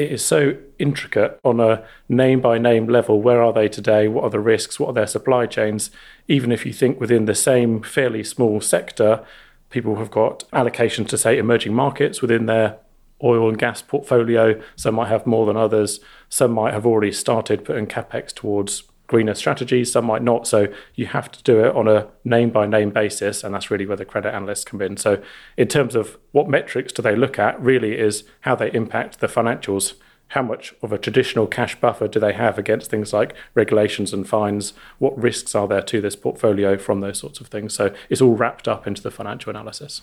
it 0.00 0.10
is 0.10 0.24
so 0.24 0.56
intricate 0.78 1.38
on 1.44 1.60
a 1.60 1.84
name 2.08 2.40
by 2.40 2.56
name 2.56 2.86
level. 2.86 3.20
Where 3.20 3.42
are 3.42 3.52
they 3.52 3.68
today? 3.68 4.08
What 4.08 4.24
are 4.24 4.30
the 4.30 4.40
risks? 4.40 4.80
What 4.80 4.88
are 4.88 4.94
their 4.94 5.06
supply 5.06 5.44
chains? 5.44 5.90
Even 6.26 6.50
if 6.50 6.64
you 6.64 6.72
think 6.72 6.98
within 6.98 7.26
the 7.26 7.34
same 7.34 7.82
fairly 7.82 8.24
small 8.24 8.62
sector, 8.62 9.22
people 9.68 9.96
have 9.96 10.10
got 10.10 10.50
allocations 10.52 11.08
to, 11.08 11.18
say, 11.18 11.36
emerging 11.36 11.74
markets 11.74 12.22
within 12.22 12.46
their 12.46 12.78
oil 13.22 13.46
and 13.46 13.58
gas 13.58 13.82
portfolio. 13.82 14.58
Some 14.74 14.94
might 14.94 15.08
have 15.08 15.26
more 15.26 15.44
than 15.44 15.58
others. 15.58 16.00
Some 16.30 16.52
might 16.52 16.72
have 16.72 16.86
already 16.86 17.12
started 17.12 17.62
putting 17.62 17.86
capex 17.86 18.32
towards 18.32 18.84
greener 19.10 19.34
strategies, 19.34 19.90
some 19.90 20.04
might 20.04 20.22
not. 20.22 20.46
So 20.46 20.72
you 20.94 21.06
have 21.06 21.32
to 21.32 21.42
do 21.42 21.64
it 21.64 21.74
on 21.74 21.88
a 21.88 22.06
name 22.24 22.50
by 22.50 22.64
name 22.64 22.90
basis, 22.90 23.42
and 23.42 23.52
that's 23.52 23.68
really 23.68 23.84
where 23.84 23.96
the 23.96 24.04
credit 24.04 24.32
analysts 24.32 24.64
come 24.64 24.80
in. 24.80 24.96
So, 24.96 25.20
in 25.56 25.66
terms 25.66 25.96
of 25.96 26.16
what 26.30 26.48
metrics 26.48 26.92
do 26.92 27.02
they 27.02 27.16
look 27.16 27.36
at, 27.36 27.60
really 27.60 27.98
is 27.98 28.22
how 28.42 28.54
they 28.54 28.72
impact 28.72 29.18
the 29.18 29.26
financials. 29.26 29.94
How 30.28 30.42
much 30.42 30.72
of 30.80 30.92
a 30.92 30.98
traditional 30.98 31.48
cash 31.48 31.74
buffer 31.80 32.06
do 32.06 32.20
they 32.20 32.32
have 32.34 32.56
against 32.56 32.88
things 32.88 33.12
like 33.12 33.34
regulations 33.56 34.12
and 34.12 34.28
fines? 34.28 34.74
What 35.00 35.20
risks 35.20 35.56
are 35.56 35.66
there 35.66 35.82
to 35.82 36.00
this 36.00 36.14
portfolio 36.14 36.78
from 36.78 37.00
those 37.00 37.18
sorts 37.18 37.40
of 37.40 37.48
things? 37.48 37.74
So 37.74 37.92
it's 38.08 38.20
all 38.20 38.36
wrapped 38.36 38.68
up 38.68 38.86
into 38.86 39.02
the 39.02 39.10
financial 39.10 39.50
analysis. 39.50 40.02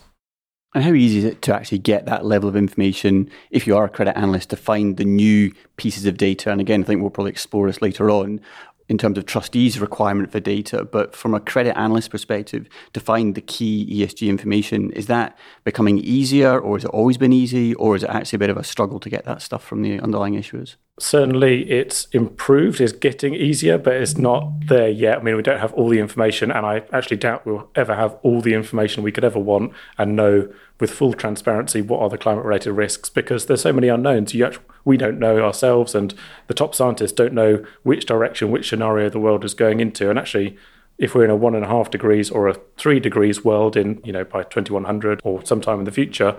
And 0.76 0.84
how 0.84 0.94
easy 0.94 1.20
is 1.20 1.24
it 1.24 1.42
to 1.44 1.56
actually 1.56 1.78
get 1.78 2.06
that 2.08 2.26
level 2.26 2.50
of 2.50 2.58
information 2.58 3.32
if 3.52 3.66
you 3.66 3.78
are 3.78 3.86
a 3.86 3.90
credit 3.90 4.18
analyst 4.18 4.50
to 4.50 4.58
find 4.58 4.98
the 4.98 5.06
new 5.06 5.54
pieces 5.78 6.06
of 6.06 6.18
data? 6.18 6.52
And 6.52 6.60
again, 6.60 6.84
I 6.84 6.86
think 6.86 7.00
we'll 7.00 7.10
probably 7.10 7.32
explore 7.32 7.68
this 7.68 7.82
later 7.82 8.10
on 8.10 8.42
in 8.90 8.98
terms 8.98 9.18
of 9.18 9.26
trustees' 9.26 9.80
requirement 9.80 10.32
for 10.32 10.40
data, 10.40 10.86
but 10.86 11.16
from 11.16 11.34
a 11.34 11.40
credit 11.40 11.78
analyst 11.78 12.10
perspective, 12.10 12.68
to 12.94 13.00
find 13.00 13.36
the 13.36 13.42
key 13.42 13.86
ESG 13.92 14.30
information, 14.30 14.92
is 14.92 15.08
that 15.08 15.38
becoming 15.64 15.98
easier 16.00 16.58
or 16.58 16.78
has 16.78 16.86
it 16.86 16.92
always 16.92 17.18
been 17.18 17.34
easy 17.34 17.74
or 17.76 17.96
is 17.96 18.04
it 18.04 18.10
actually 18.10 18.38
a 18.38 18.40
bit 18.40 18.50
of 18.50 18.58
a 18.58 18.64
struggle 18.64 19.00
to 19.00 19.10
get 19.10 19.26
that 19.26 19.42
stuff 19.42 19.64
from 19.64 19.82
the 19.82 20.00
underlying 20.00 20.36
issuers? 20.36 20.76
Certainly, 21.00 21.70
it's 21.70 22.06
improved, 22.06 22.82
it's 22.82 22.92
getting 22.92 23.36
easier, 23.36 23.78
but 23.78 23.94
it's 23.94 24.18
not 24.18 24.52
there 24.68 24.90
yet. 24.90 25.20
I 25.20 25.22
mean, 25.22 25.36
we 25.36 25.44
don't 25.44 25.60
have 25.60 25.74
all 25.74 25.90
the 25.90 26.00
information, 26.00 26.50
and 26.52 26.66
I 26.66 26.84
actually 26.92 27.18
doubt 27.18 27.46
we'll 27.46 27.70
ever 27.76 27.94
have 27.96 28.18
all 28.24 28.42
the 28.42 28.56
information 28.56 29.04
we 29.04 29.12
could 29.12 29.24
ever 29.24 29.38
want 29.38 29.74
and 30.00 30.16
know 30.16 30.52
with 30.80 30.90
full 30.92 31.14
transparency 31.14 31.82
what 31.82 32.02
are 32.02 32.10
the 32.10 32.18
climate 32.18 32.46
related 32.46 32.72
risks 32.74 33.10
because 33.10 33.46
there's 33.46 33.62
so 33.62 33.74
many 33.74 33.90
unknowns. 33.90 34.34
You 34.34 34.46
actually, 34.46 34.66
we 34.88 34.96
don't 34.96 35.20
know 35.20 35.40
ourselves, 35.40 35.94
and 35.94 36.14
the 36.48 36.54
top 36.54 36.74
scientists 36.74 37.12
don't 37.12 37.34
know 37.34 37.64
which 37.84 38.06
direction, 38.06 38.50
which 38.50 38.70
scenario 38.70 39.10
the 39.10 39.20
world 39.20 39.44
is 39.44 39.54
going 39.54 39.82
into. 39.82 40.10
And 40.10 40.18
actually, 40.18 40.58
if 40.98 41.14
we're 41.14 41.26
in 41.26 41.30
a 41.30 41.36
one 41.36 41.56
and 41.56 41.66
a 41.66 41.68
half 41.68 41.92
degrees 41.92 42.32
or 42.32 42.48
a 42.48 42.56
three 42.78 43.02
degrees 43.02 43.44
world 43.44 43.76
in, 43.76 44.02
you 44.06 44.14
know, 44.14 44.24
by 44.24 44.44
2100 44.44 45.20
or 45.26 45.46
sometime 45.46 45.80
in 45.80 45.86
the 45.86 45.92
future, 45.92 46.38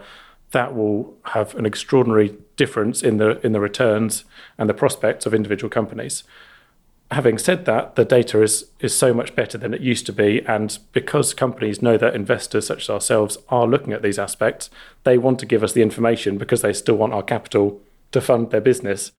that 0.53 0.75
will 0.75 1.15
have 1.35 1.55
an 1.57 1.67
extraordinary 1.67 2.39
difference 2.57 3.03
in 3.03 3.19
the 3.19 3.39
in 3.45 3.53
the 3.53 3.61
returns 3.61 4.25
and 4.57 4.69
the 4.69 4.75
prospects 4.75 5.27
of 5.27 5.35
individual 5.35 5.69
companies. 5.69 6.25
Having 7.11 7.39
said 7.39 7.67
that, 7.67 7.97
the 7.97 8.05
data 8.05 8.43
is, 8.43 8.67
is 8.81 8.95
so 8.95 9.15
much 9.15 9.35
better 9.35 9.57
than 9.57 9.73
it 9.73 9.81
used 9.81 10.05
to 10.07 10.13
be. 10.13 10.45
And 10.47 10.79
because 10.93 11.33
companies 11.33 11.81
know 11.81 11.97
that 11.97 12.15
investors 12.15 12.67
such 12.67 12.83
as 12.83 12.91
ourselves 12.91 13.39
are 13.49 13.67
looking 13.67 13.95
at 13.95 14.03
these 14.03 14.19
aspects, 14.19 14.69
they 15.05 15.17
want 15.17 15.39
to 15.39 15.47
give 15.47 15.63
us 15.63 15.73
the 15.73 15.81
information 15.81 16.37
because 16.37 16.61
they 16.61 16.75
still 16.75 16.97
want 16.97 17.15
our 17.15 17.23
capital 17.23 17.81
to 18.13 18.21
fund 18.21 18.51
their 18.51 18.61
business. 18.61 19.13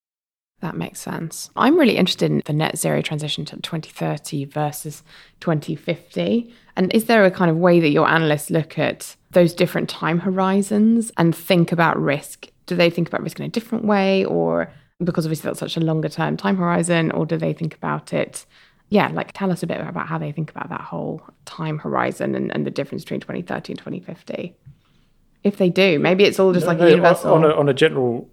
That 0.62 0.76
makes 0.76 1.00
sense. 1.00 1.50
I'm 1.56 1.78
really 1.78 1.96
interested 1.96 2.30
in 2.30 2.44
the 2.46 2.54
net 2.54 2.78
zero 2.78 3.02
transition 3.02 3.46
to 3.46 3.56
2030 3.56 4.46
versus 4.46 5.04
2050. 5.40 6.54
And 6.76 6.94
is 6.94 7.06
there 7.06 7.24
a 7.24 7.32
kind 7.32 7.50
of 7.50 7.58
way 7.58 7.80
that 7.80 7.90
your 7.90 8.10
analysts 8.10 8.50
look 8.50 8.78
at 8.78 9.16
those 9.32 9.54
different 9.54 9.90
time 9.90 10.20
horizons 10.20 11.12
and 11.18 11.34
think 11.34 11.72
about 11.72 12.02
risk? 12.02 12.48
Do 12.66 12.76
they 12.76 12.90
think 12.90 13.08
about 13.08 13.24
risk 13.24 13.40
in 13.40 13.46
a 13.46 13.50
different 13.50 13.86
way 13.86 14.26
or 14.26 14.70
because 15.04 15.26
obviously 15.26 15.48
that's 15.48 15.60
such 15.60 15.78
a 15.78 15.80
longer 15.80 16.10
term 16.10 16.38
time 16.38 16.58
horizon, 16.58 17.12
or 17.12 17.26
do 17.26 17.38
they 17.38 17.54
think 17.54 17.76
about 17.76 18.14
it? 18.14 18.46
Yeah, 18.90 19.10
like 19.10 19.32
tell 19.34 19.52
us 19.52 19.64
a 19.64 19.68
bit 19.68 19.80
about 19.80 20.08
how 20.08 20.18
they 20.18 20.32
think 20.32 20.52
about 20.52 20.70
that 20.70 20.82
whole 20.82 21.22
time 21.46 21.80
horizon 21.80 22.36
and, 22.36 22.52
and 22.52 22.66
the 22.66 22.72
difference 22.72 23.04
between 23.04 23.22
2030 23.22 23.74
and 23.74 23.80
2050. 23.80 24.56
If 25.44 25.58
they 25.58 25.70
do, 25.70 26.00
maybe 26.00 26.26
it's 26.26 26.40
all 26.40 26.54
just 26.54 26.66
no, 26.66 26.72
like 26.72 26.80
no, 26.80 26.88
a 26.88 26.90
universal. 26.90 27.34
On 27.34 27.46
a, 27.46 27.50
on 27.50 27.70
a 27.70 27.74
general 27.74 28.30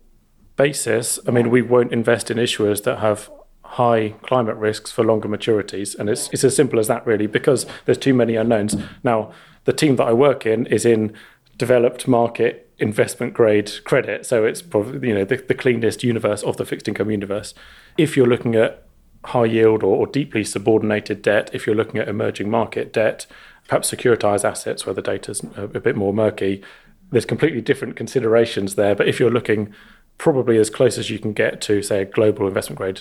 basis, 0.57 1.19
I 1.27 1.31
mean, 1.31 1.51
we 1.51 1.63
won't 1.63 1.93
invest 1.93 2.31
in 2.31 2.39
issuers 2.39 2.83
that 2.85 2.99
have 2.99 3.31
high 3.63 4.11
climate 4.23 4.57
risks 4.57 4.91
for 4.91 5.05
longer 5.05 5.29
maturities. 5.29 5.99
And 5.99 6.09
it's, 6.09 6.29
it's 6.33 6.45
as 6.45 6.57
simple 6.57 6.79
as 6.79 6.89
that, 6.89 7.07
really, 7.07 7.27
because 7.27 7.67
there's 7.85 7.99
too 7.99 8.15
many 8.15 8.37
unknowns. 8.37 8.77
Now, 9.05 9.33
the 9.65 9.73
team 9.73 9.97
that 9.97 10.07
I 10.07 10.13
work 10.13 10.47
in 10.47 10.67
is 10.67 10.87
in 10.87 11.15
developed 11.59 12.07
market 12.09 12.71
investment 12.79 13.35
grade 13.35 13.71
credit. 13.85 14.27
So 14.27 14.45
it's 14.45 14.63
probably 14.63 15.09
you 15.09 15.15
know 15.15 15.25
the, 15.25 15.37
the, 15.37 15.55
cleanest 15.55 16.05
universe 16.05 16.43
of 16.43 16.57
the 16.57 16.67
fixed 16.67 16.89
income 16.89 17.11
universe. 17.11 17.55
If 17.97 18.17
you're 18.17 18.27
looking 18.27 18.55
at 18.55 18.83
high 19.25 19.47
yield 19.47 19.83
or, 19.83 19.97
or, 19.97 20.07
deeply 20.07 20.45
subordinated 20.45 21.23
debt, 21.23 21.51
if 21.53 21.67
you're 21.67 21.75
looking 21.75 21.99
at 21.99 22.09
emerging 22.09 22.51
market 22.51 22.93
debt, 22.93 23.27
perhaps 23.67 23.91
securitized 23.91 24.45
assets 24.45 24.87
where 24.87 24.95
the 24.95 25.03
data's 25.03 25.43
a, 25.57 25.65
a 25.65 25.81
bit 25.81 25.97
more 25.97 26.13
murky, 26.13 26.63
there's 27.11 27.25
completely 27.25 27.61
different 27.61 27.97
considerations 27.97 28.75
there. 28.75 28.95
But 28.95 29.09
if 29.09 29.19
you're 29.19 29.31
looking 29.31 29.75
probably 30.19 30.59
as 30.59 30.71
close 30.71 30.99
as 30.99 31.11
you 31.11 31.19
can 31.19 31.33
get 31.33 31.61
to 31.63 31.83
say 31.83 32.03
a 32.03 32.05
global 32.05 32.47
investment 32.47 32.79
grade 32.79 33.01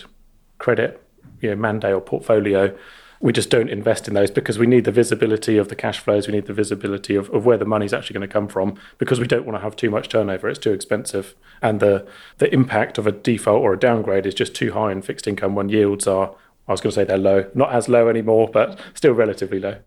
credit, 0.58 1.02
you 1.40 1.50
know, 1.50 1.56
mandate 1.56 1.92
or 1.92 2.00
portfolio, 2.00 2.76
we 3.20 3.32
just 3.32 3.50
don't 3.50 3.70
invest 3.70 4.08
in 4.08 4.14
those 4.14 4.30
because 4.30 4.58
we 4.58 4.66
need 4.66 4.84
the 4.84 4.92
visibility 4.92 5.56
of 5.56 5.68
the 5.68 5.76
cash 5.76 5.98
flows. 5.98 6.26
We 6.26 6.34
need 6.34 6.46
the 6.46 6.52
visibility 6.52 7.14
of, 7.14 7.30
of 7.30 7.46
where 7.46 7.56
the 7.56 7.64
money's 7.64 7.94
actually 7.94 8.14
going 8.14 8.28
to 8.28 8.32
come 8.32 8.48
from 8.48 8.78
because 8.98 9.18
we 9.18 9.26
don't 9.26 9.46
want 9.46 9.56
to 9.56 9.62
have 9.62 9.74
too 9.74 9.90
much 9.90 10.08
turnover. 10.08 10.48
It's 10.48 10.58
too 10.58 10.72
expensive. 10.72 11.34
And 11.62 11.80
the, 11.80 12.06
the 12.38 12.52
impact 12.52 12.98
of 12.98 13.06
a 13.06 13.12
default 13.12 13.62
or 13.62 13.72
a 13.72 13.78
downgrade 13.78 14.26
is 14.26 14.34
just 14.34 14.54
too 14.54 14.72
high 14.72 14.92
in 14.92 15.02
fixed 15.02 15.26
income 15.26 15.54
when 15.54 15.70
yields 15.70 16.06
are, 16.06 16.34
I 16.68 16.72
was 16.72 16.80
going 16.80 16.90
to 16.90 16.94
say 16.94 17.04
they're 17.04 17.16
low, 17.16 17.50
not 17.54 17.72
as 17.72 17.88
low 17.88 18.08
anymore, 18.08 18.48
but 18.52 18.78
still 18.94 19.12
relatively 19.12 19.60
low. 19.60 19.78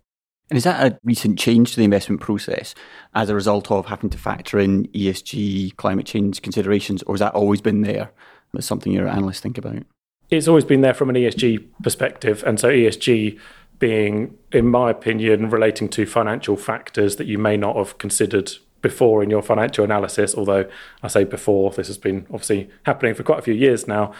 And 0.50 0.56
is 0.56 0.64
that 0.64 0.92
a 0.92 0.98
recent 1.04 1.38
change 1.38 1.70
to 1.70 1.76
the 1.76 1.84
investment 1.84 2.20
process 2.20 2.74
as 3.14 3.30
a 3.30 3.34
result 3.34 3.70
of 3.70 3.86
having 3.86 4.10
to 4.10 4.18
factor 4.18 4.58
in 4.58 4.86
ESG, 4.88 5.76
climate 5.76 6.06
change 6.06 6.42
considerations, 6.42 7.02
or 7.04 7.14
has 7.14 7.20
that 7.20 7.34
always 7.34 7.60
been 7.60 7.82
there? 7.82 8.10
That's 8.52 8.66
something 8.66 8.92
your 8.92 9.06
analysts 9.06 9.40
think 9.40 9.58
about 9.58 9.84
it's 10.30 10.48
always 10.48 10.64
been 10.64 10.80
there 10.80 10.94
from 10.94 11.10
an 11.10 11.16
ESG 11.16 11.66
perspective. 11.82 12.42
And 12.46 12.58
so 12.58 12.68
ESG 12.70 13.38
being, 13.78 14.36
in 14.52 14.68
my 14.68 14.90
opinion, 14.90 15.50
relating 15.50 15.88
to 15.90 16.06
financial 16.06 16.56
factors 16.56 17.16
that 17.16 17.26
you 17.26 17.38
may 17.38 17.56
not 17.56 17.76
have 17.76 17.98
considered 17.98 18.52
before 18.82 19.22
in 19.22 19.30
your 19.30 19.42
financial 19.42 19.84
analysis. 19.84 20.34
Although 20.34 20.68
I 21.02 21.08
say 21.08 21.24
before, 21.24 21.70
this 21.72 21.88
has 21.88 21.98
been 21.98 22.26
obviously 22.30 22.70
happening 22.84 23.14
for 23.14 23.22
quite 23.22 23.40
a 23.40 23.42
few 23.42 23.54
years 23.54 23.88
now. 23.88 24.12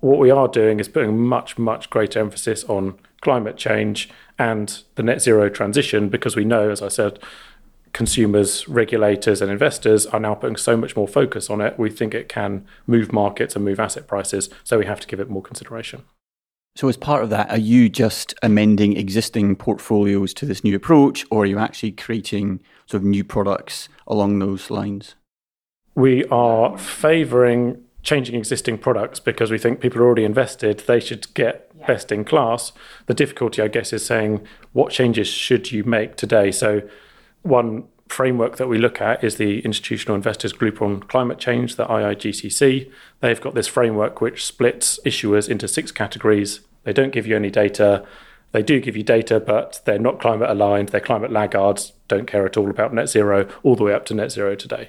What 0.00 0.20
we 0.20 0.30
are 0.30 0.46
doing 0.46 0.78
is 0.78 0.88
putting 0.88 1.18
much, 1.18 1.58
much 1.58 1.90
greater 1.90 2.20
emphasis 2.20 2.64
on 2.64 2.98
climate 3.20 3.56
change 3.56 4.08
and 4.38 4.82
the 4.94 5.02
net 5.02 5.20
zero 5.20 5.48
transition 5.48 6.08
because 6.08 6.36
we 6.36 6.44
know, 6.44 6.70
as 6.70 6.82
I 6.82 6.88
said, 6.88 7.18
consumers, 7.92 8.68
regulators, 8.68 9.42
and 9.42 9.50
investors 9.50 10.06
are 10.06 10.20
now 10.20 10.34
putting 10.34 10.56
so 10.56 10.76
much 10.76 10.94
more 10.94 11.08
focus 11.08 11.50
on 11.50 11.60
it. 11.60 11.78
We 11.78 11.90
think 11.90 12.14
it 12.14 12.28
can 12.28 12.66
move 12.86 13.12
markets 13.12 13.56
and 13.56 13.64
move 13.64 13.80
asset 13.80 14.06
prices, 14.06 14.48
so 14.64 14.78
we 14.78 14.86
have 14.86 15.00
to 15.00 15.06
give 15.06 15.20
it 15.20 15.30
more 15.30 15.42
consideration. 15.42 16.02
So, 16.76 16.88
as 16.88 16.96
part 16.96 17.24
of 17.24 17.30
that, 17.30 17.50
are 17.50 17.58
you 17.58 17.88
just 17.88 18.34
amending 18.42 18.96
existing 18.96 19.56
portfolios 19.56 20.32
to 20.34 20.46
this 20.46 20.62
new 20.62 20.76
approach, 20.76 21.26
or 21.30 21.42
are 21.42 21.46
you 21.46 21.58
actually 21.58 21.92
creating 21.92 22.60
sort 22.86 23.02
of 23.02 23.06
new 23.08 23.24
products 23.24 23.88
along 24.06 24.38
those 24.38 24.70
lines? 24.70 25.16
We 25.96 26.24
are 26.26 26.78
favouring 26.78 27.82
changing 28.02 28.36
existing 28.36 28.78
products 28.78 29.20
because 29.20 29.50
we 29.50 29.58
think 29.58 29.80
people 29.80 30.00
are 30.00 30.04
already 30.04 30.24
invested, 30.24 30.78
they 30.86 31.00
should 31.00 31.32
get 31.34 31.67
yeah. 31.78 31.86
best 31.86 32.12
in 32.12 32.24
class. 32.24 32.72
The 33.06 33.14
difficulty, 33.14 33.62
I 33.62 33.68
guess, 33.68 33.92
is 33.92 34.04
saying 34.04 34.46
what 34.72 34.92
changes 34.92 35.28
should 35.28 35.72
you 35.72 35.84
make 35.84 36.16
today? 36.16 36.50
So, 36.50 36.82
one 37.42 37.84
framework 38.08 38.56
that 38.56 38.68
we 38.68 38.78
look 38.78 39.00
at 39.00 39.22
is 39.22 39.36
the 39.36 39.60
Institutional 39.60 40.16
Investors 40.16 40.52
Group 40.52 40.80
on 40.80 41.00
Climate 41.00 41.38
Change, 41.38 41.76
the 41.76 41.86
IIGCC. 41.86 42.90
They've 43.20 43.40
got 43.40 43.54
this 43.54 43.66
framework 43.66 44.20
which 44.20 44.44
splits 44.44 44.98
issuers 45.04 45.48
into 45.48 45.68
six 45.68 45.92
categories. 45.92 46.60
They 46.84 46.92
don't 46.92 47.12
give 47.12 47.26
you 47.26 47.36
any 47.36 47.50
data. 47.50 48.04
They 48.52 48.62
do 48.62 48.80
give 48.80 48.96
you 48.96 49.02
data, 49.02 49.40
but 49.40 49.80
they're 49.84 49.98
not 49.98 50.20
climate 50.20 50.48
aligned. 50.48 50.88
They're 50.88 51.00
climate 51.00 51.30
laggards, 51.30 51.92
don't 52.08 52.26
care 52.26 52.46
at 52.46 52.56
all 52.56 52.70
about 52.70 52.94
net 52.94 53.08
zero, 53.08 53.46
all 53.62 53.76
the 53.76 53.84
way 53.84 53.92
up 53.92 54.06
to 54.06 54.14
net 54.14 54.32
zero 54.32 54.54
today. 54.54 54.88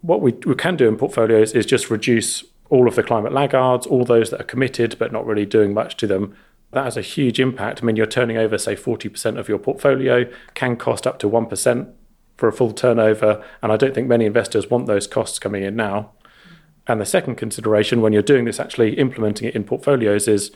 What 0.00 0.22
we, 0.22 0.32
we 0.32 0.54
can 0.54 0.76
do 0.76 0.88
in 0.88 0.96
portfolios 0.96 1.52
is 1.52 1.66
just 1.66 1.90
reduce 1.90 2.44
all 2.70 2.86
of 2.86 2.96
the 2.96 3.02
climate 3.02 3.32
laggards, 3.32 3.86
all 3.86 4.04
those 4.04 4.30
that 4.30 4.40
are 4.40 4.44
committed 4.44 4.96
but 4.98 5.12
not 5.12 5.26
really 5.26 5.46
doing 5.46 5.72
much 5.72 5.96
to 5.98 6.06
them, 6.06 6.36
that 6.72 6.84
has 6.84 6.96
a 6.96 7.02
huge 7.02 7.40
impact. 7.40 7.82
I 7.82 7.86
mean, 7.86 7.96
you're 7.96 8.06
turning 8.06 8.36
over, 8.36 8.58
say, 8.58 8.76
40% 8.76 9.38
of 9.38 9.48
your 9.48 9.58
portfolio, 9.58 10.30
can 10.54 10.76
cost 10.76 11.06
up 11.06 11.18
to 11.20 11.28
1% 11.28 11.92
for 12.36 12.48
a 12.48 12.52
full 12.52 12.72
turnover. 12.72 13.42
And 13.62 13.72
I 13.72 13.76
don't 13.76 13.94
think 13.94 14.06
many 14.06 14.26
investors 14.26 14.68
want 14.68 14.86
those 14.86 15.06
costs 15.06 15.38
coming 15.38 15.62
in 15.62 15.76
now. 15.76 16.12
And 16.86 17.00
the 17.00 17.06
second 17.06 17.36
consideration 17.36 18.00
when 18.00 18.12
you're 18.12 18.22
doing 18.22 18.44
this, 18.44 18.60
actually 18.60 18.98
implementing 18.98 19.48
it 19.48 19.54
in 19.54 19.64
portfolios, 19.64 20.28
is 20.28 20.50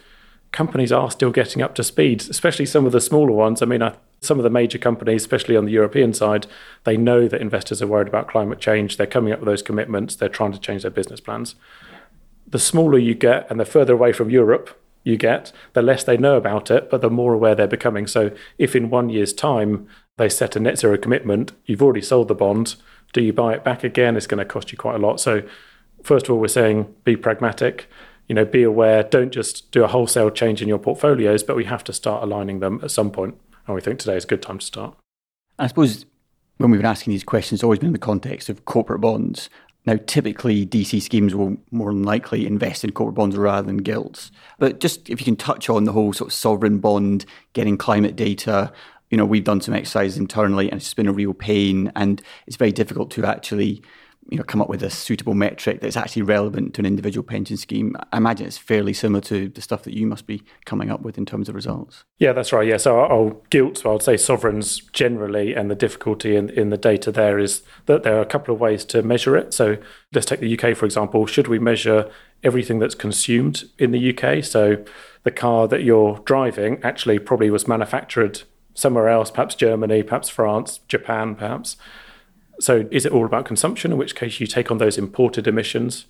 companies 0.51 0.93
are 0.93 1.11
still 1.11 1.31
getting 1.31 1.63
up 1.63 1.75
to 1.75 1.85
speed, 1.85 2.23
especially 2.29 2.67
some 2.67 2.87
of 2.87 2.93
the 2.93 3.01
smaller 3.01 3.33
ones. 3.33 3.63
I 3.63 3.67
mean, 3.67 3.83
I, 3.83 3.97
some 4.21 4.39
of 4.39 4.45
the 4.45 4.51
major 4.51 4.79
companies, 4.79 5.23
especially 5.23 5.57
on 5.57 5.65
the 5.65 5.73
European 5.73 6.15
side, 6.15 6.47
they 6.85 6.97
know 6.97 7.27
that 7.27 7.41
investors 7.41 7.83
are 7.83 7.87
worried 7.87 8.09
about 8.09 8.29
climate 8.29 8.61
change. 8.61 8.97
They're 8.97 9.07
coming 9.07 9.33
up 9.33 9.41
with 9.41 9.49
those 9.49 9.63
commitments. 9.63 10.15
They're 10.15 10.29
trying 10.29 10.53
to 10.53 10.61
change 10.61 10.83
their 10.83 10.91
business 10.91 11.21
plans. 11.21 11.55
The 12.53 12.59
smaller 12.59 12.99
you 12.99 13.15
get 13.15 13.51
and 13.51 13.59
the 13.59 13.65
further 13.65 13.93
away 13.93 14.13
from 14.13 14.31
Europe, 14.31 14.79
you 15.05 15.17
get, 15.17 15.53
the 15.73 15.83
less 15.83 16.05
they 16.05 16.17
know 16.17 16.37
about 16.37 16.71
it, 16.71 16.89
but 16.89 17.01
the 17.01 17.11
more 17.11 17.33
aware 17.33 17.55
they're 17.55 17.67
becoming. 17.67 18.07
So 18.07 18.31
if 18.57 18.77
in 18.77 18.89
one 18.89 19.09
year's 19.09 19.33
time 19.33 19.89
they 20.17 20.29
set 20.29 20.55
a 20.55 20.61
net 20.61 20.79
zero 20.79 20.97
commitment, 20.97 21.53
you've 21.67 21.83
already 21.83 22.03
sold 22.03 22.29
the 22.29 22.35
bond. 22.35 22.77
Do 23.13 23.21
you 23.21 23.33
buy 23.33 23.55
it 23.55 23.65
back 23.65 23.83
again? 23.83 24.17
It's 24.17 24.29
going 24.29 24.39
to 24.39 24.45
cost 24.45 24.71
you 24.71 24.79
quite 24.79 24.95
a 24.95 24.99
lot. 24.99 25.19
So 25.19 25.43
first 26.03 26.27
of 26.27 26.31
all, 26.31 26.39
we're 26.39 26.49
saying 26.49 26.95
be 27.05 27.17
pragmatic. 27.17 27.89
You 28.29 28.37
know, 28.37 28.45
be 28.45 28.63
aware. 28.63 29.03
Don't 29.03 29.33
just 29.33 29.73
do 29.73 29.83
a 29.83 29.89
wholesale 29.89 30.31
change 30.31 30.63
in 30.63 30.69
your 30.69 30.79
portfolios, 30.79 31.43
but 31.43 31.57
we 31.57 31.65
have 31.65 31.83
to 31.85 31.93
start 31.93 32.23
aligning 32.23 32.61
them 32.61 32.81
at 32.83 32.91
some 32.91 33.11
point. 33.11 33.37
And 33.67 33.75
we 33.75 33.81
think 33.81 33.99
today 33.99 34.17
is 34.17 34.25
a 34.25 34.29
good 34.29 34.43
time 34.43 34.59
to 34.59 34.65
start. 34.65 34.97
I 35.59 35.67
suppose 35.67 36.07
when 36.59 36.71
we've 36.71 36.81
been 36.81 36.87
asking 36.87 37.13
these 37.13 37.25
questions, 37.25 37.59
it's 37.59 37.65
always 37.65 37.81
been 37.81 37.89
in 37.89 37.93
the 37.93 37.99
context 37.99 38.49
of 38.49 38.65
corporate 38.65 39.01
bonds. 39.01 39.51
Now, 39.85 39.99
typically, 40.07 40.65
DC 40.65 41.03
schemes 41.03 41.35
will 41.35 41.57
more 41.71 41.93
than 41.93 42.05
likely 42.05 42.47
invest 42.47 42.85
in 42.85 42.93
corporate 42.93 43.17
bonds 43.17 43.37
rather 43.37 43.67
than 43.67 43.79
gilts. 43.79 44.31
But 44.59 44.79
just 44.79 45.11
if 45.11 45.21
you 45.21 45.25
can 45.25 45.37
touch 45.37 45.69
on 45.69 45.85
the 45.85 45.93
whole 45.93 46.13
sort 46.13 46.29
of 46.29 46.35
sovereign 46.35 46.79
bond, 46.79 47.25
getting 47.53 47.77
climate 47.77 48.15
data, 48.15 48.73
you 49.11 49.19
know, 49.19 49.27
we've 49.27 49.45
done 49.45 49.61
some 49.61 49.75
exercises 49.75 50.17
internally 50.17 50.71
and 50.71 50.81
it's 50.81 50.95
been 50.95 51.09
a 51.09 51.13
real 51.13 51.35
pain. 51.35 51.91
And 51.97 52.23
it's 52.47 52.57
very 52.57 52.73
difficult 52.73 53.11
to 53.13 53.25
actually 53.27 53.83
you 54.31 54.39
know, 54.39 54.45
come 54.45 54.63
up 54.63 54.69
with 54.69 54.83
a 54.83 54.91
suitable 54.91 55.35
metric 55.35 55.81
that's 55.81 55.97
actually 55.97 56.23
relevant 56.23 56.75
to 56.75 56.81
an 56.81 56.87
individual 56.87 57.25
pension 57.25 57.57
scheme. 57.57 57.97
I 58.13 58.17
imagine 58.17 58.47
it's 58.47 58.59
fairly 58.59 58.93
similar 58.93 59.21
to 59.23 59.49
the 59.49 59.61
stuff 59.61 59.83
that 59.83 59.95
you 59.95 60.07
must 60.07 60.27
be 60.27 60.43
coming 60.65 60.91
up 60.91 61.03
with 61.03 61.19
in 61.19 61.27
terms 61.27 61.49
of 61.49 61.55
results. 61.55 62.05
Yeah, 62.19 62.33
that's 62.33 62.53
right. 62.53 62.67
Yeah, 62.67 62.77
so 62.77 63.01
I'll 63.01 63.43
gilt, 63.51 63.79
so 63.79 63.95
I'd 63.95 64.03
say 64.03 64.17
sovereigns 64.17 64.79
generally, 64.93 65.55
and 65.55 65.71
the 65.71 65.75
difficulty 65.75 66.37
in, 66.37 66.51
in 66.51 66.71
the 66.71 66.79
data 66.79 67.11
there 67.11 67.39
is 67.39 67.63
that 67.87 68.05
there 68.05 68.17
are 68.17 68.23
a 68.23 68.27
couple 68.27 68.55
of 68.55 68.61
ways 68.61 68.85
to 68.87 69.03
measure 69.03 69.37
it. 69.37 69.53
So 69.53 69.77
let's 70.15 70.27
take 70.27 70.41
the 70.41 70.59
UK, 70.59 70.77
for 70.77 70.85
example. 70.85 71.27
Should 71.27 71.49
we 71.49 71.59
measure 71.59 72.11
everything 72.43 72.79
that's 72.79 72.95
consumed 72.95 73.65
in 73.79 73.91
the 73.91 74.17
UK? 74.17 74.45
So 74.45 74.85
the 75.25 75.31
car 75.31 75.69
that 75.69 75.83
you're 75.83 76.21
driving 76.25 76.81
actually 76.83 77.19
probably 77.19 77.51
was 77.51 77.69
manufactured 77.69 78.43
somewhere 78.75 79.09
else, 79.09 79.31
perhaps 79.31 79.55
Germany, 79.55 80.03
perhaps 80.03 80.29
France, 80.29 80.81
Japan, 80.89 81.35
perhaps. 81.35 81.77
So, 82.61 82.87
is 82.91 83.07
it 83.07 83.13
all 83.13 83.27
about 83.27 83.45
consumption, 83.45 83.93
in 83.93 83.99
which 83.99 84.15
case 84.15 84.41
you 84.41 84.47
take 84.47 84.71
on 84.71 84.79
those 84.79 84.99
imported 84.99 85.47
emissions? 85.47 86.07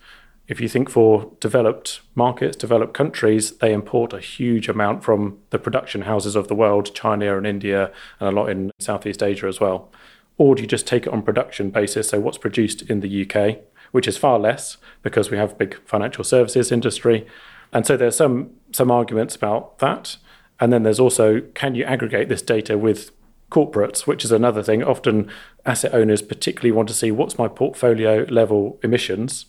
If 0.48 0.60
you 0.60 0.68
think 0.68 0.90
for 0.90 1.32
developed 1.40 2.00
markets, 2.14 2.56
developed 2.56 2.94
countries, 2.94 3.52
they 3.58 3.72
import 3.72 4.12
a 4.12 4.18
huge 4.20 4.68
amount 4.68 5.04
from 5.04 5.38
the 5.50 5.58
production 5.58 6.02
houses 6.02 6.34
of 6.34 6.48
the 6.48 6.54
world, 6.54 6.94
China 6.94 7.36
and 7.38 7.46
India, 7.46 7.92
and 8.18 8.28
a 8.28 8.32
lot 8.32 8.50
in 8.50 8.72
Southeast 8.80 9.22
Asia 9.22 9.46
as 9.46 9.60
well. 9.60 9.90
Or 10.36 10.54
do 10.54 10.62
you 10.62 10.68
just 10.68 10.86
take 10.86 11.06
it 11.06 11.12
on 11.12 11.22
production 11.22 11.70
basis? 11.70 12.08
So, 12.08 12.20
what's 12.20 12.38
produced 12.38 12.82
in 12.82 13.00
the 13.00 13.30
UK, 13.30 13.58
which 13.92 14.08
is 14.08 14.18
far 14.18 14.38
less 14.38 14.78
because 15.02 15.30
we 15.30 15.36
have 15.36 15.56
big 15.56 15.78
financial 15.84 16.24
services 16.24 16.72
industry. 16.72 17.26
And 17.72 17.86
so 17.86 17.96
there's 17.96 18.16
some 18.16 18.50
some 18.72 18.90
arguments 18.90 19.36
about 19.36 19.78
that. 19.78 20.16
And 20.58 20.72
then 20.72 20.82
there's 20.82 21.00
also 21.00 21.40
can 21.54 21.74
you 21.74 21.84
aggregate 21.84 22.28
this 22.28 22.42
data 22.42 22.76
with 22.76 23.12
corporates, 23.52 24.06
which 24.06 24.24
is 24.24 24.32
another 24.32 24.62
thing. 24.62 24.82
Often 24.82 25.30
asset 25.66 25.94
owners 25.94 26.22
particularly 26.22 26.72
want 26.72 26.88
to 26.88 26.94
see 26.94 27.10
what's 27.10 27.38
my 27.38 27.48
portfolio 27.48 28.26
level 28.30 28.80
emissions, 28.82 29.46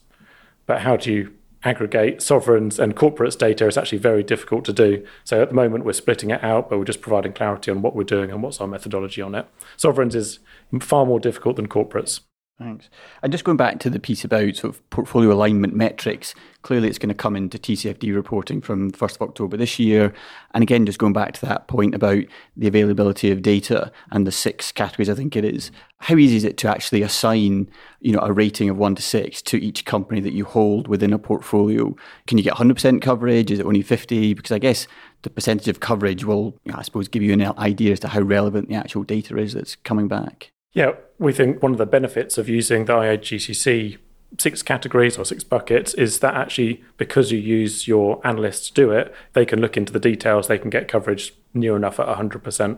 but 0.65 0.81
how 0.81 0.97
do 0.97 1.11
you 1.11 1.33
aggregate 1.63 2.21
sovereigns 2.21 2.77
and 2.77 2.95
corporates 2.95 3.37
data 3.37 3.65
is 3.67 3.77
actually 3.77 3.97
very 3.97 4.21
difficult 4.21 4.65
to 4.65 4.73
do. 4.73 5.05
So 5.23 5.41
at 5.41 5.49
the 5.49 5.55
moment 5.55 5.85
we're 5.85 5.93
splitting 5.93 6.29
it 6.29 6.43
out, 6.43 6.69
but 6.69 6.77
we're 6.77 6.85
just 6.85 7.01
providing 7.01 7.33
clarity 7.33 7.71
on 7.71 7.81
what 7.81 7.95
we're 7.95 8.03
doing 8.03 8.31
and 8.31 8.43
what's 8.43 8.59
our 8.59 8.67
methodology 8.67 9.21
on 9.21 9.33
it. 9.33 9.47
Sovereigns 9.77 10.13
is 10.13 10.39
far 10.81 11.05
more 11.05 11.21
difficult 11.21 11.55
than 11.55 11.67
corporates. 11.67 12.19
Thanks. 12.59 12.89
And 13.23 13.31
just 13.31 13.43
going 13.43 13.57
back 13.57 13.79
to 13.79 13.89
the 13.89 13.99
piece 13.99 14.23
about 14.23 14.55
sort 14.55 14.75
of 14.75 14.89
portfolio 14.91 15.33
alignment 15.33 15.73
metrics, 15.73 16.35
clearly 16.61 16.87
it's 16.87 16.99
going 16.99 17.09
to 17.09 17.15
come 17.15 17.35
into 17.35 17.57
TCFD 17.57 18.13
reporting 18.13 18.61
from 18.61 18.91
1st 18.91 19.15
of 19.15 19.21
October 19.23 19.57
this 19.57 19.79
year. 19.79 20.13
And 20.53 20.61
again, 20.61 20.85
just 20.85 20.99
going 20.99 21.13
back 21.13 21.33
to 21.33 21.45
that 21.47 21.67
point 21.67 21.95
about 21.95 22.23
the 22.55 22.67
availability 22.67 23.31
of 23.31 23.41
data 23.41 23.91
and 24.11 24.27
the 24.27 24.31
six 24.31 24.71
categories, 24.71 25.09
I 25.09 25.15
think 25.15 25.35
it 25.35 25.43
is. 25.43 25.71
How 25.97 26.15
easy 26.15 26.35
is 26.35 26.43
it 26.43 26.57
to 26.59 26.69
actually 26.69 27.01
assign, 27.01 27.71
you 28.01 28.11
know, 28.11 28.21
a 28.21 28.31
rating 28.31 28.69
of 28.69 28.77
one 28.77 28.93
to 28.95 29.01
six 29.01 29.41
to 29.41 29.57
each 29.57 29.83
company 29.83 30.21
that 30.21 30.33
you 30.33 30.45
hold 30.45 30.87
within 30.87 31.11
a 31.11 31.17
portfolio? 31.19 31.95
Can 32.27 32.37
you 32.37 32.43
get 32.43 32.53
100% 32.53 33.01
coverage? 33.01 33.49
Is 33.49 33.59
it 33.59 33.65
only 33.65 33.81
50? 33.81 34.35
Because 34.35 34.51
I 34.51 34.59
guess 34.59 34.87
the 35.23 35.31
percentage 35.31 35.69
of 35.69 35.79
coverage 35.79 36.23
will, 36.23 36.59
I 36.71 36.83
suppose, 36.83 37.07
give 37.07 37.23
you 37.23 37.33
an 37.33 37.41
idea 37.57 37.93
as 37.93 37.99
to 38.01 38.09
how 38.09 38.21
relevant 38.21 38.69
the 38.69 38.75
actual 38.75 39.03
data 39.03 39.37
is 39.37 39.53
that's 39.53 39.75
coming 39.75 40.07
back. 40.07 40.52
Yeah, 40.73 40.93
we 41.19 41.33
think 41.33 41.61
one 41.61 41.71
of 41.71 41.77
the 41.77 41.85
benefits 41.85 42.37
of 42.37 42.49
using 42.49 42.85
the 42.85 42.93
IIGCC 42.93 43.97
six 44.39 44.63
categories 44.63 45.17
or 45.17 45.25
six 45.25 45.43
buckets 45.43 45.93
is 45.93 46.19
that 46.19 46.33
actually 46.33 46.83
because 46.97 47.31
you 47.31 47.37
use 47.37 47.87
your 47.87 48.19
analysts 48.25 48.69
to 48.69 48.73
do 48.73 48.91
it, 48.91 49.13
they 49.33 49.45
can 49.45 49.61
look 49.61 49.77
into 49.77 49.93
the 49.93 49.99
details, 49.99 50.47
they 50.47 50.57
can 50.57 50.71
get 50.71 50.87
coverage 50.87 51.33
near 51.53 51.75
enough 51.75 51.99
at 51.99 52.07
100%. 52.07 52.77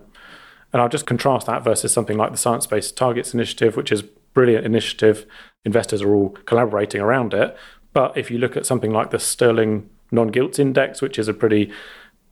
And 0.73 0.81
I'll 0.81 0.89
just 0.89 1.05
contrast 1.05 1.47
that 1.47 1.63
versus 1.63 1.93
something 1.93 2.17
like 2.17 2.31
the 2.31 2.37
Science 2.37 2.67
Based 2.67 2.97
Targets 2.97 3.33
Initiative, 3.33 3.77
which 3.77 3.91
is 3.91 4.01
brilliant 4.01 4.65
initiative. 4.65 5.25
Investors 5.63 6.01
are 6.01 6.13
all 6.13 6.29
collaborating 6.45 6.99
around 6.99 7.33
it. 7.33 7.55
But 7.93 8.17
if 8.17 8.29
you 8.29 8.37
look 8.37 8.57
at 8.57 8.65
something 8.65 8.91
like 8.91 9.11
the 9.11 9.19
Sterling 9.19 9.89
Non-Gilts 10.11 10.59
Index, 10.59 11.01
which 11.01 11.17
is 11.17 11.29
a 11.29 11.33
pretty 11.33 11.71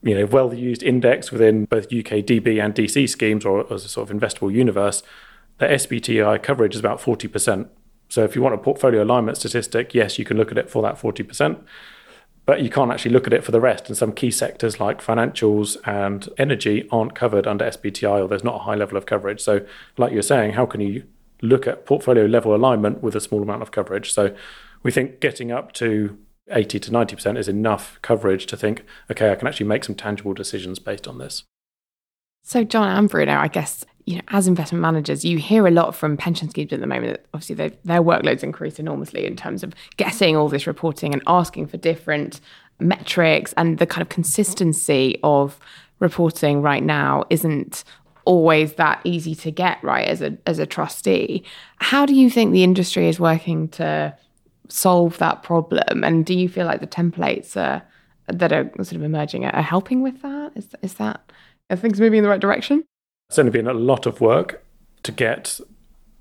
you 0.01 0.13
know, 0.13 0.25
well 0.25 0.53
used 0.53 0.83
index 0.83 1.31
within 1.31 1.63
both 1.63 1.85
UK 1.85 2.19
DB 2.19 2.61
and 2.61 2.75
DC 2.75 3.07
schemes 3.07 3.45
or 3.45 3.71
as 3.73 3.85
a 3.85 3.87
sort 3.87 4.09
of 4.09 4.19
investable 4.19 4.51
universe, 4.51 5.01
the 5.59 5.65
SBTI 5.65 6.41
coverage 6.41 6.75
is 6.75 6.79
about 6.79 6.99
40%. 6.99 7.69
So 8.09 8.23
if 8.23 8.35
you 8.35 8.41
want 8.41 8.55
a 8.55 8.57
portfolio 8.57 9.03
alignment 9.03 9.37
statistic, 9.37 9.93
yes, 9.93 10.19
you 10.19 10.25
can 10.25 10.37
look 10.37 10.51
at 10.51 10.57
it 10.57 10.69
for 10.69 10.81
that 10.83 10.99
40%, 10.99 11.63
but 12.45 12.61
you 12.61 12.69
can't 12.69 12.91
actually 12.91 13.11
look 13.11 13.25
at 13.25 13.33
it 13.33 13.43
for 13.43 13.51
the 13.51 13.61
rest. 13.61 13.87
And 13.87 13.97
some 13.97 14.11
key 14.11 14.31
sectors 14.31 14.79
like 14.79 15.01
financials 15.01 15.77
and 15.85 16.27
energy 16.37 16.87
aren't 16.91 17.15
covered 17.15 17.47
under 17.47 17.65
SBTI 17.65 18.23
or 18.23 18.27
there's 18.27 18.43
not 18.43 18.55
a 18.55 18.59
high 18.59 18.75
level 18.75 18.97
of 18.97 19.05
coverage. 19.05 19.41
So, 19.41 19.65
like 19.97 20.11
you're 20.11 20.21
saying, 20.21 20.53
how 20.53 20.65
can 20.65 20.81
you 20.81 21.03
look 21.41 21.67
at 21.67 21.85
portfolio 21.85 22.25
level 22.25 22.55
alignment 22.55 23.01
with 23.01 23.15
a 23.15 23.21
small 23.21 23.41
amount 23.41 23.61
of 23.61 23.71
coverage? 23.71 24.11
So, 24.11 24.35
we 24.83 24.91
think 24.91 25.19
getting 25.19 25.51
up 25.51 25.71
to 25.73 26.17
80 26.51 26.79
to 26.81 26.91
90% 26.91 27.37
is 27.37 27.47
enough 27.47 27.97
coverage 28.01 28.45
to 28.47 28.57
think, 28.57 28.83
okay, 29.09 29.31
I 29.31 29.35
can 29.35 29.47
actually 29.47 29.67
make 29.67 29.85
some 29.85 29.95
tangible 29.95 30.33
decisions 30.33 30.77
based 30.79 31.07
on 31.07 31.17
this. 31.17 31.43
So, 32.43 32.63
Jon 32.63 32.89
and 32.89 33.09
Bruno, 33.09 33.37
I 33.37 33.47
guess 33.47 33.85
you 34.05 34.17
know, 34.17 34.21
as 34.29 34.47
investment 34.47 34.81
managers, 34.81 35.23
you 35.23 35.37
hear 35.37 35.65
a 35.65 35.71
lot 35.71 35.95
from 35.95 36.17
pension 36.17 36.49
schemes 36.49 36.73
at 36.73 36.81
the 36.81 36.87
moment 36.87 37.13
that 37.13 37.25
obviously 37.33 37.55
their 37.55 38.01
workloads 38.01 38.43
increase 38.43 38.79
enormously 38.79 39.25
in 39.25 39.35
terms 39.35 39.63
of 39.63 39.73
getting 39.95 40.35
all 40.35 40.49
this 40.49 40.67
reporting 40.67 41.13
and 41.13 41.23
asking 41.25 41.67
for 41.67 41.77
different 41.77 42.41
metrics 42.79 43.53
and 43.53 43.77
the 43.77 43.85
kind 43.85 44.01
of 44.01 44.09
consistency 44.09 45.19
of 45.23 45.57
reporting 45.99 46.61
right 46.61 46.83
now 46.83 47.23
isn't 47.29 47.85
always 48.25 48.73
that 48.73 48.99
easy 49.03 49.35
to 49.35 49.51
get 49.51 49.81
right 49.83 50.07
as 50.07 50.21
a 50.21 50.37
as 50.47 50.59
a 50.59 50.65
trustee. 50.65 51.43
How 51.77 52.05
do 52.05 52.13
you 52.13 52.29
think 52.29 52.51
the 52.51 52.63
industry 52.63 53.07
is 53.07 53.19
working 53.19 53.69
to 53.69 54.15
solve 54.67 55.17
that 55.19 55.43
problem? 55.43 56.03
And 56.03 56.25
do 56.25 56.33
you 56.33 56.49
feel 56.49 56.65
like 56.65 56.81
the 56.81 56.87
templates 56.87 57.55
are, 57.55 57.83
that 58.27 58.51
are 58.51 58.69
sort 58.77 58.93
of 58.93 59.03
emerging 59.03 59.45
are 59.45 59.61
helping 59.61 60.01
with 60.01 60.21
that? 60.21 60.51
Is 60.55 60.67
is 60.81 60.95
that 60.95 61.21
are 61.73 61.77
things 61.77 61.99
moving 61.99 62.19
in 62.19 62.23
the 62.23 62.29
right 62.29 62.39
direction? 62.39 62.83
It's 63.29 63.39
only 63.39 63.51
been 63.51 63.67
a 63.67 63.73
lot 63.73 64.05
of 64.05 64.21
work 64.21 64.63
to 65.03 65.11
get 65.11 65.59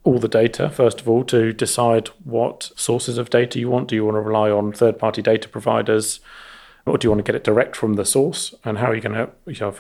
all 0.05 0.19
the 0.19 0.29
data, 0.29 0.69
first 0.69 1.01
of 1.01 1.09
all, 1.09 1.25
to 1.25 1.53
decide 1.53 2.09
what 2.25 2.73
sources 2.75 3.19
of 3.19 3.31
data 3.31 3.59
you 3.59 3.71
want. 3.71 3.88
Do 3.88 3.95
you 3.95 4.05
want 4.05 4.17
to 4.17 4.21
rely 4.21 4.51
on 4.51 4.73
third 4.73 4.99
party 4.99 5.23
data 5.23 5.49
providers? 5.49 6.21
Or 6.87 6.99
do 6.99 7.07
you 7.07 7.11
want 7.11 7.21
to 7.25 7.33
get 7.33 7.37
it 7.37 7.45
direct 7.45 7.77
from 7.77 7.95
the 7.95 8.05
source? 8.05 8.55
And 8.65 8.79
how 8.79 8.87
are 8.87 8.95
you 8.95 9.01
going 9.01 9.15
to 9.15 9.31
you 9.47 9.61
know, 9.61 9.75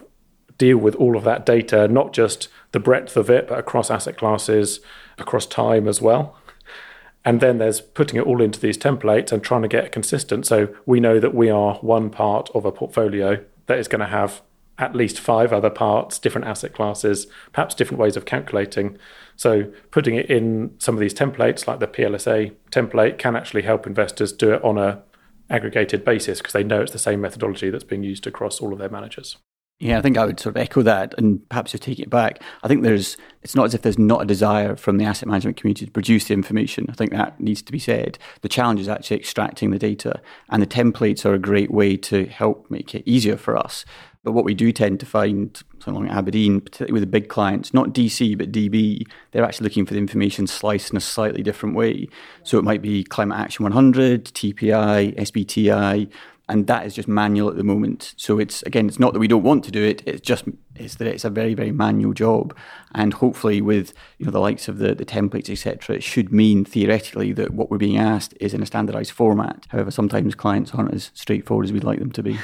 deal 0.58 0.78
with 0.78 0.94
all 0.94 1.16
of 1.16 1.24
that 1.24 1.44
data, 1.44 1.88
not 1.88 2.12
just 2.12 2.48
the 2.70 2.78
breadth 2.78 3.16
of 3.16 3.28
it, 3.28 3.48
but 3.48 3.58
across 3.58 3.90
asset 3.90 4.16
classes, 4.16 4.80
across 5.18 5.46
time 5.46 5.88
as 5.88 6.00
well? 6.00 6.36
And 7.24 7.40
then 7.40 7.58
there's 7.58 7.80
putting 7.80 8.18
it 8.18 8.26
all 8.26 8.40
into 8.40 8.60
these 8.60 8.78
templates 8.78 9.32
and 9.32 9.42
trying 9.42 9.62
to 9.62 9.68
get 9.68 9.84
it 9.84 9.92
consistent. 9.92 10.46
So 10.46 10.74
we 10.86 11.00
know 11.00 11.18
that 11.18 11.34
we 11.34 11.50
are 11.50 11.74
one 11.76 12.10
part 12.10 12.50
of 12.54 12.64
a 12.64 12.72
portfolio 12.72 13.44
that 13.66 13.78
is 13.78 13.88
going 13.88 14.00
to 14.00 14.06
have 14.06 14.42
at 14.78 14.94
least 14.94 15.20
five 15.20 15.52
other 15.52 15.70
parts, 15.70 16.18
different 16.18 16.46
asset 16.46 16.72
classes, 16.72 17.26
perhaps 17.52 17.74
different 17.74 18.00
ways 18.00 18.16
of 18.16 18.24
calculating. 18.24 18.98
So 19.36 19.72
putting 19.90 20.14
it 20.16 20.30
in 20.30 20.74
some 20.78 20.94
of 20.94 21.00
these 21.00 21.14
templates, 21.14 21.66
like 21.66 21.80
the 21.80 21.86
PLSA 21.86 22.54
template, 22.70 23.18
can 23.18 23.36
actually 23.36 23.62
help 23.62 23.86
investors 23.86 24.32
do 24.32 24.52
it 24.52 24.64
on 24.64 24.78
a 24.78 25.02
aggregated 25.50 26.04
basis 26.04 26.38
because 26.38 26.54
they 26.54 26.64
know 26.64 26.80
it's 26.80 26.92
the 26.92 26.98
same 26.98 27.20
methodology 27.20 27.70
that's 27.70 27.84
being 27.84 28.02
used 28.02 28.26
across 28.26 28.60
all 28.60 28.72
of 28.72 28.78
their 28.78 28.88
managers. 28.88 29.36
Yeah, 29.82 29.98
I 29.98 30.00
think 30.00 30.16
I 30.16 30.24
would 30.24 30.38
sort 30.38 30.54
of 30.54 30.62
echo 30.62 30.82
that 30.82 31.12
and 31.18 31.46
perhaps 31.48 31.72
just 31.72 31.82
take 31.82 31.98
it 31.98 32.08
back. 32.08 32.40
I 32.62 32.68
think 32.68 32.84
there's, 32.84 33.16
it's 33.42 33.56
not 33.56 33.64
as 33.64 33.74
if 33.74 33.82
there's 33.82 33.98
not 33.98 34.22
a 34.22 34.24
desire 34.24 34.76
from 34.76 34.96
the 34.96 35.04
asset 35.04 35.28
management 35.28 35.56
community 35.56 35.86
to 35.86 35.90
produce 35.90 36.26
the 36.26 36.34
information. 36.34 36.86
I 36.88 36.92
think 36.92 37.10
that 37.10 37.40
needs 37.40 37.62
to 37.62 37.72
be 37.72 37.80
said. 37.80 38.16
The 38.42 38.48
challenge 38.48 38.78
is 38.78 38.88
actually 38.88 39.16
extracting 39.16 39.72
the 39.72 39.80
data, 39.80 40.20
and 40.50 40.62
the 40.62 40.68
templates 40.68 41.26
are 41.26 41.34
a 41.34 41.38
great 41.38 41.72
way 41.72 41.96
to 41.96 42.26
help 42.26 42.70
make 42.70 42.94
it 42.94 43.02
easier 43.06 43.36
for 43.36 43.56
us. 43.56 43.84
But 44.24 44.32
what 44.32 44.44
we 44.44 44.54
do 44.54 44.70
tend 44.70 45.00
to 45.00 45.06
find, 45.06 45.60
something 45.80 46.04
like 46.04 46.16
Aberdeen, 46.16 46.60
particularly 46.60 46.92
with 46.92 47.02
the 47.02 47.08
big 47.08 47.28
clients, 47.28 47.74
not 47.74 47.88
DC 47.92 48.38
but 48.38 48.52
DB, 48.52 49.02
they're 49.32 49.44
actually 49.44 49.64
looking 49.64 49.84
for 49.84 49.94
the 49.94 50.00
information 50.00 50.46
sliced 50.46 50.92
in 50.92 50.96
a 50.96 51.00
slightly 51.00 51.42
different 51.42 51.74
way. 51.74 52.08
So 52.44 52.56
it 52.56 52.62
might 52.62 52.82
be 52.82 53.02
Climate 53.02 53.38
Action 53.38 53.64
100, 53.64 54.26
TPI, 54.26 55.16
SBTI, 55.16 56.08
and 56.48 56.66
that 56.66 56.84
is 56.84 56.94
just 56.94 57.08
manual 57.08 57.48
at 57.48 57.56
the 57.56 57.64
moment. 57.64 58.14
So 58.16 58.38
it's 58.38 58.62
again, 58.62 58.88
it's 58.88 58.98
not 58.98 59.12
that 59.12 59.20
we 59.20 59.28
don't 59.28 59.42
want 59.42 59.64
to 59.64 59.70
do 59.70 59.82
it. 59.82 60.02
It's 60.04 60.20
just 60.20 60.44
it's 60.74 60.96
that 60.96 61.06
it's 61.06 61.24
a 61.24 61.30
very 61.30 61.54
very 61.54 61.70
manual 61.70 62.12
job, 62.12 62.56
and 62.94 63.14
hopefully 63.14 63.60
with 63.60 63.92
you 64.18 64.26
know 64.26 64.32
the 64.32 64.40
likes 64.40 64.68
of 64.68 64.78
the 64.78 64.94
the 64.94 65.04
templates 65.04 65.48
etc. 65.48 65.96
It 65.96 66.02
should 66.02 66.32
mean 66.32 66.64
theoretically 66.64 67.32
that 67.34 67.52
what 67.52 67.70
we're 67.70 67.78
being 67.78 67.96
asked 67.96 68.34
is 68.40 68.54
in 68.54 68.62
a 68.62 68.66
standardised 68.66 69.12
format. 69.12 69.66
However, 69.68 69.90
sometimes 69.90 70.34
clients 70.34 70.74
aren't 70.74 70.92
as 70.92 71.10
straightforward 71.14 71.66
as 71.66 71.72
we'd 71.72 71.84
like 71.84 72.00
them 72.00 72.12
to 72.12 72.22
be. 72.22 72.38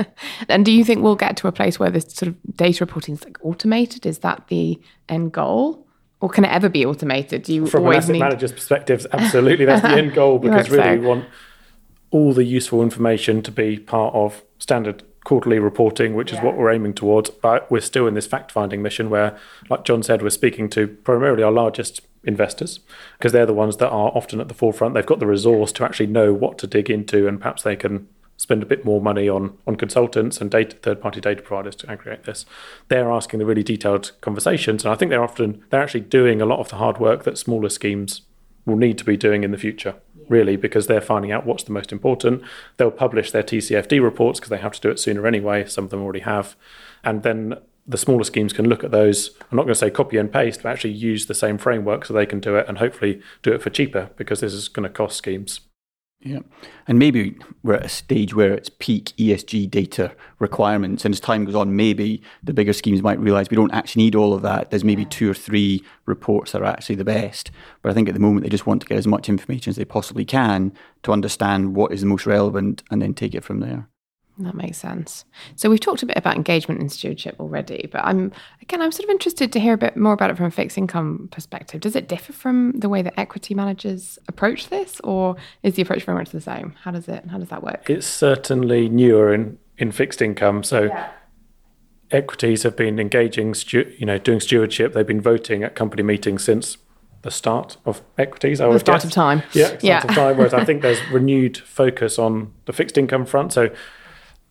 and 0.48 0.64
do 0.64 0.72
you 0.72 0.84
think 0.84 1.02
we'll 1.02 1.16
get 1.16 1.36
to 1.38 1.48
a 1.48 1.52
place 1.52 1.78
where 1.78 1.90
this 1.90 2.12
sort 2.12 2.28
of 2.28 2.36
data 2.56 2.84
reporting 2.84 3.14
is 3.14 3.24
like 3.24 3.38
automated? 3.42 4.04
Is 4.04 4.18
that 4.20 4.48
the 4.48 4.80
end 5.08 5.32
goal? 5.32 5.86
Or 6.20 6.28
can 6.30 6.44
it 6.44 6.52
ever 6.52 6.70
be 6.70 6.86
automated? 6.86 7.42
Do 7.42 7.52
you 7.52 7.66
From 7.66 7.86
an 7.86 7.94
asset 7.94 8.12
need... 8.12 8.20
manager's 8.20 8.52
perspective, 8.52 9.06
absolutely, 9.12 9.66
that's 9.66 9.82
the 9.82 9.90
end 9.90 10.14
goal 10.14 10.38
because 10.38 10.70
really 10.70 10.82
so. 10.82 11.00
we 11.00 11.06
want 11.06 11.26
all 12.14 12.32
the 12.32 12.44
useful 12.44 12.80
information 12.80 13.42
to 13.42 13.50
be 13.50 13.76
part 13.76 14.14
of 14.14 14.44
standard 14.60 15.02
quarterly 15.24 15.58
reporting, 15.58 16.14
which 16.14 16.30
yeah. 16.30 16.38
is 16.38 16.44
what 16.44 16.56
we're 16.56 16.70
aiming 16.70 16.94
towards. 16.94 17.28
But 17.28 17.68
we're 17.72 17.80
still 17.80 18.06
in 18.06 18.14
this 18.14 18.28
fact 18.28 18.52
finding 18.52 18.82
mission 18.82 19.10
where, 19.10 19.36
like 19.68 19.84
Jon 19.84 20.04
said, 20.04 20.22
we're 20.22 20.30
speaking 20.30 20.70
to 20.70 20.86
primarily 20.86 21.42
our 21.42 21.50
largest 21.50 22.02
investors 22.22 22.78
because 23.18 23.32
they're 23.32 23.44
the 23.44 23.52
ones 23.52 23.78
that 23.78 23.88
are 23.88 24.12
often 24.14 24.40
at 24.40 24.46
the 24.46 24.54
forefront. 24.54 24.94
They've 24.94 25.04
got 25.04 25.18
the 25.18 25.26
resource 25.26 25.72
to 25.72 25.84
actually 25.84 26.06
know 26.06 26.32
what 26.32 26.56
to 26.58 26.68
dig 26.68 26.88
into, 26.88 27.26
and 27.26 27.40
perhaps 27.40 27.64
they 27.64 27.74
can 27.74 28.06
spend 28.36 28.62
a 28.62 28.66
bit 28.66 28.84
more 28.84 29.00
money 29.00 29.28
on 29.28 29.58
on 29.66 29.74
consultants 29.74 30.40
and 30.40 30.52
data 30.52 30.76
third 30.76 31.00
party 31.00 31.20
data 31.20 31.42
providers 31.42 31.74
to 31.76 31.90
aggregate 31.90 32.26
this. 32.26 32.46
They're 32.86 33.10
asking 33.10 33.40
the 33.40 33.46
really 33.46 33.64
detailed 33.64 34.12
conversations, 34.20 34.84
and 34.84 34.92
I 34.92 34.94
think 34.94 35.10
they're 35.10 35.24
often 35.24 35.64
they're 35.70 35.82
actually 35.82 36.02
doing 36.02 36.40
a 36.40 36.46
lot 36.46 36.60
of 36.60 36.68
the 36.68 36.76
hard 36.76 36.98
work 37.00 37.24
that 37.24 37.38
smaller 37.38 37.70
schemes 37.70 38.22
will 38.66 38.76
need 38.76 38.98
to 38.98 39.04
be 39.04 39.16
doing 39.16 39.42
in 39.42 39.50
the 39.50 39.58
future 39.58 39.96
really, 40.28 40.56
because 40.56 40.86
they're 40.86 41.00
finding 41.00 41.32
out 41.32 41.46
what's 41.46 41.64
the 41.64 41.72
most 41.72 41.92
important. 41.92 42.42
They'll 42.76 42.90
publish 42.90 43.30
their 43.30 43.42
TCFD 43.42 44.02
reports 44.02 44.40
because 44.40 44.50
they 44.50 44.58
have 44.58 44.72
to 44.72 44.80
do 44.80 44.90
it 44.90 44.98
sooner 44.98 45.26
anyway. 45.26 45.66
Some 45.66 45.84
of 45.84 45.90
them 45.90 46.02
already 46.02 46.20
have. 46.20 46.56
And 47.02 47.22
then 47.22 47.56
the 47.86 47.98
smaller 47.98 48.24
schemes 48.24 48.52
can 48.52 48.68
look 48.68 48.82
at 48.82 48.90
those. 48.90 49.30
I'm 49.50 49.56
not 49.56 49.64
going 49.64 49.74
to 49.74 49.78
say 49.78 49.90
copy 49.90 50.16
and 50.16 50.32
paste, 50.32 50.62
but 50.62 50.70
actually 50.70 50.92
use 50.92 51.26
the 51.26 51.34
same 51.34 51.58
framework 51.58 52.04
so 52.04 52.14
they 52.14 52.26
can 52.26 52.40
do 52.40 52.56
it 52.56 52.66
and 52.68 52.78
hopefully 52.78 53.20
do 53.42 53.52
it 53.52 53.62
for 53.62 53.70
cheaper 53.70 54.10
because 54.16 54.40
this 54.40 54.54
is 54.54 54.68
going 54.68 54.84
to 54.84 54.94
cost 54.94 55.16
schemes. 55.16 55.60
Yeah. 56.20 56.40
And 56.88 56.98
maybe 56.98 57.36
we're 57.62 57.74
at 57.74 57.84
a 57.84 57.88
stage 57.90 58.34
where 58.34 58.54
it's 58.54 58.70
peak 58.70 59.12
ESG 59.18 59.70
data 59.70 60.12
requirements. 60.38 61.04
And 61.04 61.12
as 61.12 61.20
time 61.20 61.44
goes 61.44 61.54
on, 61.54 61.76
maybe 61.76 62.22
the 62.42 62.54
bigger 62.54 62.72
schemes 62.72 63.02
might 63.02 63.20
realize 63.20 63.50
we 63.50 63.56
don't 63.56 63.74
actually 63.74 64.04
need 64.04 64.14
all 64.14 64.32
of 64.32 64.40
that. 64.40 64.70
There's 64.70 64.84
maybe 64.84 65.04
two 65.04 65.30
or 65.30 65.34
three 65.34 65.84
reports 66.06 66.52
that 66.52 66.62
are 66.62 66.66
actually 66.66 66.96
the 66.96 67.04
best. 67.04 67.50
But 67.82 67.90
I 67.90 67.94
think 67.94 68.08
at 68.08 68.14
the 68.14 68.20
moment, 68.20 68.44
they 68.44 68.48
just 68.48 68.66
want 68.66 68.80
to 68.80 68.88
get 68.88 68.96
as 68.96 69.06
much 69.06 69.28
information 69.28 69.68
as 69.68 69.76
they 69.76 69.84
possibly 69.84 70.24
can 70.24 70.72
to 71.02 71.12
understand 71.12 71.74
what 71.76 71.92
is 71.92 72.00
the 72.00 72.06
most 72.06 72.24
relevant 72.24 72.82
and 72.90 73.02
then 73.02 73.12
take 73.12 73.34
it 73.34 73.44
from 73.44 73.60
there. 73.60 73.90
That 74.38 74.54
makes 74.56 74.78
sense. 74.78 75.24
So 75.54 75.70
we've 75.70 75.78
talked 75.80 76.02
a 76.02 76.06
bit 76.06 76.16
about 76.16 76.34
engagement 76.34 76.80
and 76.80 76.90
stewardship 76.90 77.36
already, 77.38 77.88
but 77.92 78.04
I'm 78.04 78.32
again 78.62 78.82
I'm 78.82 78.90
sort 78.90 79.04
of 79.04 79.10
interested 79.10 79.52
to 79.52 79.60
hear 79.60 79.74
a 79.74 79.78
bit 79.78 79.96
more 79.96 80.12
about 80.12 80.30
it 80.30 80.36
from 80.36 80.46
a 80.46 80.50
fixed 80.50 80.76
income 80.76 81.28
perspective. 81.30 81.80
Does 81.80 81.94
it 81.94 82.08
differ 82.08 82.32
from 82.32 82.72
the 82.72 82.88
way 82.88 83.00
that 83.02 83.14
equity 83.16 83.54
managers 83.54 84.18
approach 84.26 84.70
this, 84.70 85.00
or 85.04 85.36
is 85.62 85.74
the 85.74 85.82
approach 85.82 86.02
very 86.02 86.18
much 86.18 86.30
the 86.30 86.40
same? 86.40 86.74
How 86.82 86.90
does 86.90 87.06
it 87.06 87.24
how 87.26 87.38
does 87.38 87.48
that 87.50 87.62
work? 87.62 87.88
It's 87.88 88.08
certainly 88.08 88.88
newer 88.88 89.32
in, 89.32 89.58
in 89.78 89.92
fixed 89.92 90.20
income. 90.20 90.64
So 90.64 90.84
yeah. 90.84 91.10
equities 92.10 92.64
have 92.64 92.76
been 92.76 92.98
engaging, 92.98 93.54
stu- 93.54 93.94
you 93.98 94.06
know, 94.06 94.18
doing 94.18 94.40
stewardship. 94.40 94.94
They've 94.94 95.06
been 95.06 95.20
voting 95.20 95.62
at 95.62 95.76
company 95.76 96.02
meetings 96.02 96.42
since 96.42 96.76
the 97.22 97.30
start 97.30 97.76
of 97.86 98.02
equities. 98.18 98.60
I 98.60 98.70
the 98.70 98.80
start 98.80 98.96
guess. 98.96 99.04
of 99.04 99.12
time. 99.12 99.44
Yeah, 99.52 99.66
start 99.66 99.84
yeah. 99.84 99.98
of 100.04 100.14
time. 100.14 100.36
Whereas 100.36 100.54
I 100.54 100.64
think 100.64 100.82
there's 100.82 101.00
renewed 101.12 101.56
focus 101.56 102.18
on 102.18 102.52
the 102.66 102.72
fixed 102.72 102.98
income 102.98 103.26
front. 103.26 103.52
So 103.52 103.70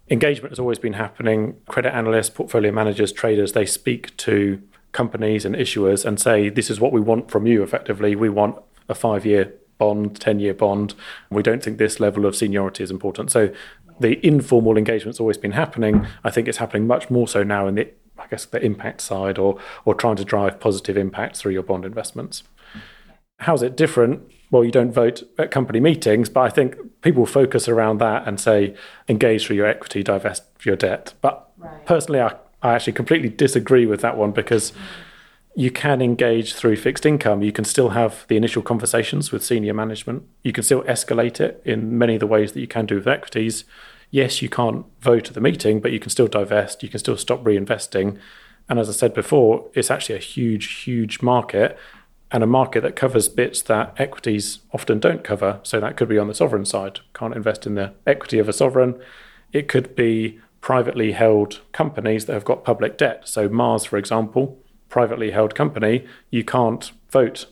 engagement 0.10 0.52
has 0.52 0.60
always 0.60 0.80
been 0.80 0.94
happening. 0.94 1.56
Credit 1.68 1.94
analysts, 1.94 2.30
portfolio 2.30 2.72
managers, 2.72 3.12
traders, 3.12 3.54
they 3.54 3.66
speak 3.66 4.16
to 4.18 4.62
companies 4.92 5.44
and 5.46 5.56
issuers 5.56 6.06
and 6.06 6.20
say, 6.20 6.50
this 6.50 6.70
is 6.70 6.80
what 6.80 6.92
we 6.92 7.02
want 7.02 7.32
from 7.32 7.48
you 7.48 7.64
effectively. 7.64 8.16
We 8.16 8.30
want 8.30 8.58
a 8.88 8.96
five 8.96 9.26
year 9.26 9.54
bond, 9.78 10.20
10 10.20 10.40
year 10.40 10.54
bond. 10.54 10.94
We 11.30 11.44
don't 11.44 11.64
think 11.64 11.78
this 11.78 12.00
level 12.00 12.26
of 12.26 12.36
seniority 12.36 12.84
is 12.84 12.92
important. 12.92 13.32
So 13.32 13.52
the 14.00 14.26
informal 14.26 14.78
engagement's 14.78 15.20
always 15.20 15.38
been 15.38 15.52
happening. 15.52 16.06
I 16.24 16.30
think 16.30 16.48
it's 16.48 16.58
happening 16.58 16.88
much 16.88 17.10
more 17.10 17.28
so 17.28 17.44
now 17.44 17.68
in 17.68 17.76
the 17.76 17.92
I 18.18 18.28
guess 18.28 18.46
the 18.46 18.64
impact 18.64 19.02
side 19.02 19.38
or 19.40 19.60
or 19.86 19.96
trying 19.96 20.16
to 20.18 20.26
drive 20.26 20.60
positive 20.60 20.98
impact 20.98 21.38
through 21.38 21.54
your 21.54 21.64
bond 21.64 21.84
investments. 21.84 22.44
How's 23.40 23.64
it 23.64 23.76
different? 23.76 24.22
Well, 24.54 24.64
you 24.64 24.70
don't 24.70 24.92
vote 24.92 25.24
at 25.40 25.50
company 25.50 25.80
meetings, 25.80 26.30
but 26.30 26.42
I 26.42 26.50
think 26.50 26.76
people 27.02 27.26
focus 27.26 27.68
around 27.68 27.98
that 27.98 28.28
and 28.28 28.40
say 28.40 28.76
engage 29.10 29.48
through 29.48 29.56
your 29.56 29.66
equity, 29.66 30.04
divest 30.04 30.44
for 30.60 30.70
your 30.70 30.76
debt. 30.76 31.16
But 31.22 31.50
right. 31.58 31.84
personally, 31.88 32.22
I, 32.22 32.36
I 32.62 32.76
actually 32.76 32.94
completely 32.94 33.30
disagree 33.30 33.88
with 33.88 34.02
that 34.02 34.16
one 34.16 34.32
because 34.32 34.72
you 35.56 35.72
can 35.72 36.04
engage 36.04 36.54
through 36.54 36.76
fixed 36.76 37.04
income. 37.04 37.42
You 37.42 37.52
can 37.52 37.66
still 37.66 37.90
have 37.90 38.26
the 38.28 38.38
initial 38.38 38.62
conversations 38.62 39.32
with 39.32 39.44
senior 39.44 39.74
management. 39.74 40.22
You 40.44 40.54
can 40.54 40.64
still 40.64 40.84
escalate 40.84 41.40
it 41.40 41.60
in 41.66 41.98
many 41.98 42.14
of 42.14 42.20
the 42.20 42.28
ways 42.28 42.52
that 42.52 42.60
you 42.60 42.68
can 42.68 42.86
do 42.86 42.98
with 42.98 43.08
equities. 43.08 43.64
Yes, 44.12 44.44
you 44.44 44.50
can't 44.50 44.86
vote 45.02 45.30
at 45.30 45.34
the 45.34 45.42
meeting, 45.42 45.80
but 45.80 45.92
you 45.92 46.00
can 46.00 46.12
still 46.12 46.28
divest. 46.28 46.84
You 46.84 46.90
can 46.90 47.00
still 47.00 47.18
stop 47.18 47.44
reinvesting. 47.44 48.20
And 48.70 48.78
as 48.78 48.88
I 48.88 48.92
said 48.92 49.16
before, 49.16 49.68
it's 49.74 49.90
actually 49.90 50.16
a 50.16 50.20
huge, 50.20 50.84
huge 50.84 51.24
market 51.24 51.76
and 52.34 52.44
a 52.44 52.48
market 52.48 52.82
that 52.82 52.96
covers 52.96 53.30
bits 53.30 53.62
that 53.62 53.94
equities 53.98 54.60
often 54.74 55.00
don't 55.00 55.24
cover. 55.24 55.60
So 55.62 55.80
that 55.80 55.96
could 55.96 56.10
be 56.10 56.18
on 56.18 56.28
the 56.28 56.34
sovereign 56.34 56.66
side, 56.66 57.00
can't 57.14 57.36
invest 57.36 57.68
in 57.68 57.76
the 57.76 57.94
equity 58.08 58.40
of 58.40 58.50
a 58.50 58.54
sovereign. 58.54 59.00
It 59.54 59.70
could 59.70 59.96
be 59.96 60.40
privately 60.60 61.12
held 61.12 61.62
companies 61.74 62.26
that 62.26 62.34
have 62.34 62.44
got 62.44 62.64
public 62.64 62.98
debt. 62.98 63.28
So 63.28 63.48
Mars, 63.48 63.86
for 63.86 63.98
example, 63.98 64.58
privately 64.90 65.30
held 65.30 65.54
company, 65.54 66.08
you 66.32 66.44
can't 66.44 66.92
vote 67.12 67.46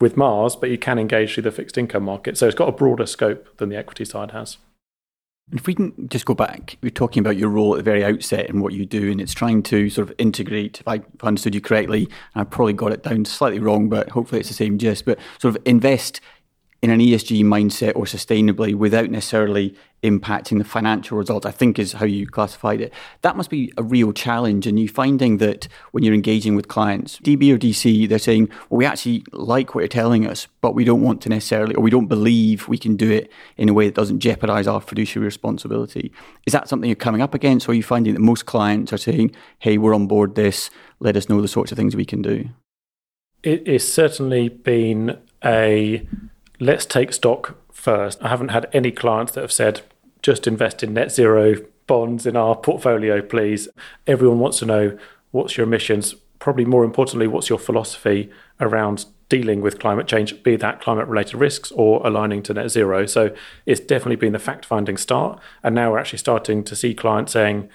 with 0.00 0.16
Mars, 0.16 0.56
but 0.56 0.70
you 0.70 0.78
can 0.78 0.98
engage 0.98 1.34
through 1.34 1.44
the 1.44 1.52
fixed 1.52 1.78
income 1.78 2.02
market. 2.02 2.36
So 2.36 2.46
it's 2.46 2.56
got 2.56 2.68
a 2.68 2.72
broader 2.72 3.06
scope 3.06 3.56
than 3.58 3.68
the 3.68 3.76
equity 3.76 4.04
side 4.04 4.32
has. 4.32 4.58
If 5.52 5.68
we 5.68 5.76
can 5.76 6.08
just 6.08 6.26
go 6.26 6.34
back, 6.34 6.76
we're 6.82 6.90
talking 6.90 7.20
about 7.20 7.36
your 7.36 7.50
role 7.50 7.74
at 7.74 7.76
the 7.76 7.84
very 7.84 8.04
outset 8.04 8.50
and 8.50 8.60
what 8.60 8.72
you 8.72 8.84
do, 8.84 9.12
and 9.12 9.20
it's 9.20 9.32
trying 9.32 9.62
to 9.64 9.88
sort 9.88 10.10
of 10.10 10.14
integrate, 10.18 10.80
if 10.80 10.88
I 10.88 11.02
understood 11.22 11.54
you 11.54 11.60
correctly, 11.60 12.08
and 12.34 12.40
I 12.40 12.42
probably 12.42 12.72
got 12.72 12.90
it 12.90 13.04
down 13.04 13.24
slightly 13.26 13.60
wrong, 13.60 13.88
but 13.88 14.08
hopefully 14.08 14.40
it's 14.40 14.48
the 14.48 14.56
same 14.56 14.76
gist, 14.76 15.04
but 15.04 15.20
sort 15.38 15.54
of 15.54 15.62
invest 15.64 16.20
in 16.82 16.90
an 16.90 17.00
ESG 17.00 17.42
mindset 17.42 17.96
or 17.96 18.04
sustainably 18.04 18.74
without 18.74 19.10
necessarily 19.10 19.74
impacting 20.02 20.58
the 20.58 20.64
financial 20.64 21.16
results, 21.16 21.46
I 21.46 21.50
think 21.50 21.78
is 21.78 21.94
how 21.94 22.04
you 22.04 22.26
classified 22.26 22.80
it. 22.80 22.92
That 23.22 23.36
must 23.36 23.50
be 23.50 23.72
a 23.76 23.82
real 23.82 24.12
challenge. 24.12 24.66
And 24.66 24.78
you 24.78 24.88
finding 24.88 25.38
that 25.38 25.68
when 25.92 26.04
you're 26.04 26.14
engaging 26.14 26.54
with 26.54 26.68
clients, 26.68 27.18
DB 27.20 27.52
or 27.52 27.58
DC, 27.58 28.08
they're 28.08 28.18
saying, 28.18 28.50
well, 28.68 28.78
we 28.78 28.84
actually 28.84 29.24
like 29.32 29.74
what 29.74 29.80
you're 29.80 29.88
telling 29.88 30.26
us, 30.26 30.46
but 30.60 30.74
we 30.74 30.84
don't 30.84 31.02
want 31.02 31.22
to 31.22 31.28
necessarily, 31.28 31.74
or 31.74 31.82
we 31.82 31.90
don't 31.90 32.06
believe 32.06 32.68
we 32.68 32.78
can 32.78 32.94
do 32.94 33.10
it 33.10 33.32
in 33.56 33.68
a 33.68 33.74
way 33.74 33.86
that 33.86 33.94
doesn't 33.94 34.20
jeopardize 34.20 34.66
our 34.66 34.80
fiduciary 34.80 35.24
responsibility. 35.24 36.12
Is 36.46 36.52
that 36.52 36.68
something 36.68 36.88
you're 36.88 36.94
coming 36.94 37.22
up 37.22 37.34
against? 37.34 37.68
Or 37.68 37.72
are 37.72 37.74
you 37.74 37.82
finding 37.82 38.14
that 38.14 38.20
most 38.20 38.46
clients 38.46 38.92
are 38.92 38.98
saying, 38.98 39.34
hey, 39.58 39.78
we're 39.78 39.94
on 39.94 40.06
board 40.06 40.34
this, 40.34 40.70
let 41.00 41.16
us 41.16 41.28
know 41.28 41.40
the 41.40 41.48
sorts 41.48 41.72
of 41.72 41.78
things 41.78 41.96
we 41.96 42.04
can 42.04 42.22
do? 42.22 42.50
It 43.42 43.66
is 43.66 43.90
certainly 43.90 44.48
been 44.50 45.18
a 45.44 46.06
let's 46.58 46.86
take 46.86 47.12
stock 47.12 47.56
first. 47.72 48.22
I 48.22 48.28
haven't 48.28 48.48
had 48.48 48.68
any 48.72 48.90
clients 48.90 49.32
that 49.32 49.42
have 49.42 49.52
said, 49.52 49.82
just 50.22 50.46
invest 50.46 50.82
in 50.82 50.94
net 50.94 51.12
zero 51.12 51.56
bonds 51.86 52.26
in 52.26 52.36
our 52.36 52.56
portfolio, 52.56 53.22
please. 53.22 53.68
Everyone 54.06 54.38
wants 54.38 54.58
to 54.58 54.66
know 54.66 54.98
what's 55.30 55.56
your 55.56 55.66
emissions. 55.66 56.14
Probably 56.38 56.64
more 56.64 56.84
importantly, 56.84 57.26
what's 57.26 57.48
your 57.48 57.58
philosophy 57.58 58.30
around 58.60 59.06
dealing 59.28 59.60
with 59.60 59.78
climate 59.78 60.06
change, 60.06 60.42
be 60.42 60.56
that 60.56 60.80
climate 60.80 61.08
related 61.08 61.36
risks 61.36 61.72
or 61.72 62.04
aligning 62.06 62.42
to 62.44 62.54
net 62.54 62.70
zero. 62.70 63.06
So 63.06 63.34
it's 63.64 63.80
definitely 63.80 64.16
been 64.16 64.32
the 64.32 64.38
fact 64.38 64.64
finding 64.64 64.96
start. 64.96 65.40
And 65.62 65.74
now 65.74 65.90
we're 65.90 65.98
actually 65.98 66.20
starting 66.20 66.62
to 66.64 66.76
see 66.76 66.94
clients 66.94 67.32
saying, 67.32 67.68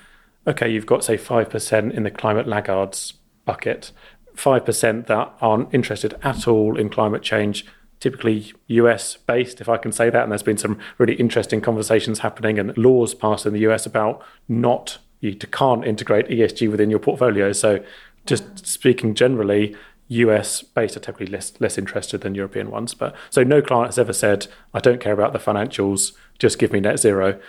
okay, 0.48 0.70
you've 0.70 0.86
got, 0.86 1.04
say, 1.04 1.18
5% 1.18 1.94
in 1.94 2.04
the 2.04 2.12
climate 2.12 2.48
laggards 2.48 3.14
bucket, 3.46 3.92
5% 4.36 5.08
that 5.08 5.34
aren't 5.42 5.74
interested 5.74 6.18
at 6.24 6.48
all 6.48 6.78
in 6.78 6.90
climate 6.90 7.22
change 7.22 7.66
typically 8.02 8.52
US 8.68 9.16
based, 9.16 9.62
if 9.62 9.70
I 9.70 9.78
can 9.78 9.94
say 9.94 10.10
that. 10.10 10.24
And 10.24 10.32
there's 10.32 10.44
been 10.44 10.58
some 10.58 10.78
really 10.98 11.14
interesting 11.14 11.62
conversations 11.62 12.20
happening 12.20 12.60
and 12.60 12.78
laws 12.78 13.14
passed 13.14 13.46
in 13.46 13.54
the 13.54 13.62
US 13.62 13.86
about 13.86 14.22
not 14.50 14.98
you 15.22 15.36
can't 15.36 15.86
integrate 15.86 16.28
ESG 16.28 16.70
within 16.70 16.90
your 16.90 17.00
portfolio. 17.00 17.54
So 17.54 17.84
just 18.26 18.66
speaking 18.68 19.14
generally, 19.14 19.76
US 20.08 20.64
based 20.64 20.98
are 20.98 21.00
typically 21.00 21.28
less 21.28 21.54
less 21.62 21.78
interested 21.78 22.22
than 22.22 22.36
European 22.36 22.70
ones. 22.72 22.94
But 22.94 23.16
so 23.30 23.44
no 23.44 23.62
client 23.62 23.88
has 23.88 24.00
ever 24.00 24.14
said, 24.14 24.48
I 24.74 24.80
don't 24.80 25.00
care 25.00 25.14
about 25.14 25.32
the 25.32 25.40
financials, 25.40 26.12
just 26.40 26.60
give 26.60 26.74
me 26.74 26.80
net 26.82 27.00
zero. 27.00 27.40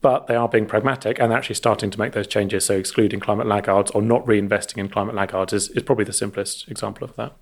But 0.00 0.28
they 0.28 0.36
are 0.36 0.48
being 0.48 0.64
pragmatic 0.64 1.18
and 1.18 1.30
actually 1.30 1.56
starting 1.56 1.90
to 1.90 1.98
make 1.98 2.12
those 2.12 2.26
changes. 2.26 2.64
So 2.64 2.76
excluding 2.76 3.20
climate 3.20 3.46
laggards 3.46 3.90
or 3.90 4.00
not 4.00 4.24
reinvesting 4.24 4.78
in 4.78 4.88
climate 4.88 5.14
laggards 5.14 5.52
is, 5.52 5.68
is 5.70 5.82
probably 5.82 6.06
the 6.06 6.14
simplest 6.14 6.68
example 6.68 7.04
of 7.04 7.16
that. 7.16 7.34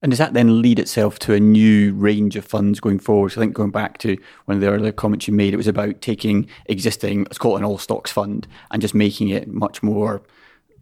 And 0.00 0.10
does 0.10 0.18
that 0.18 0.32
then 0.32 0.62
lead 0.62 0.78
itself 0.78 1.18
to 1.20 1.34
a 1.34 1.40
new 1.40 1.92
range 1.94 2.36
of 2.36 2.44
funds 2.44 2.78
going 2.78 3.00
forward? 3.00 3.30
So 3.30 3.40
I 3.40 3.44
think 3.44 3.54
going 3.54 3.72
back 3.72 3.98
to 3.98 4.16
one 4.44 4.56
of 4.56 4.60
the 4.60 4.68
earlier 4.68 4.92
comments 4.92 5.26
you 5.26 5.34
made, 5.34 5.52
it 5.52 5.56
was 5.58 5.66
about 5.66 6.00
taking 6.00 6.48
existing, 6.66 7.24
let's 7.24 7.38
call 7.38 7.56
it 7.56 7.58
an 7.58 7.64
all 7.64 7.78
stocks 7.78 8.12
fund, 8.12 8.46
and 8.70 8.80
just 8.80 8.94
making 8.94 9.28
it 9.28 9.48
much 9.48 9.82
more 9.82 10.22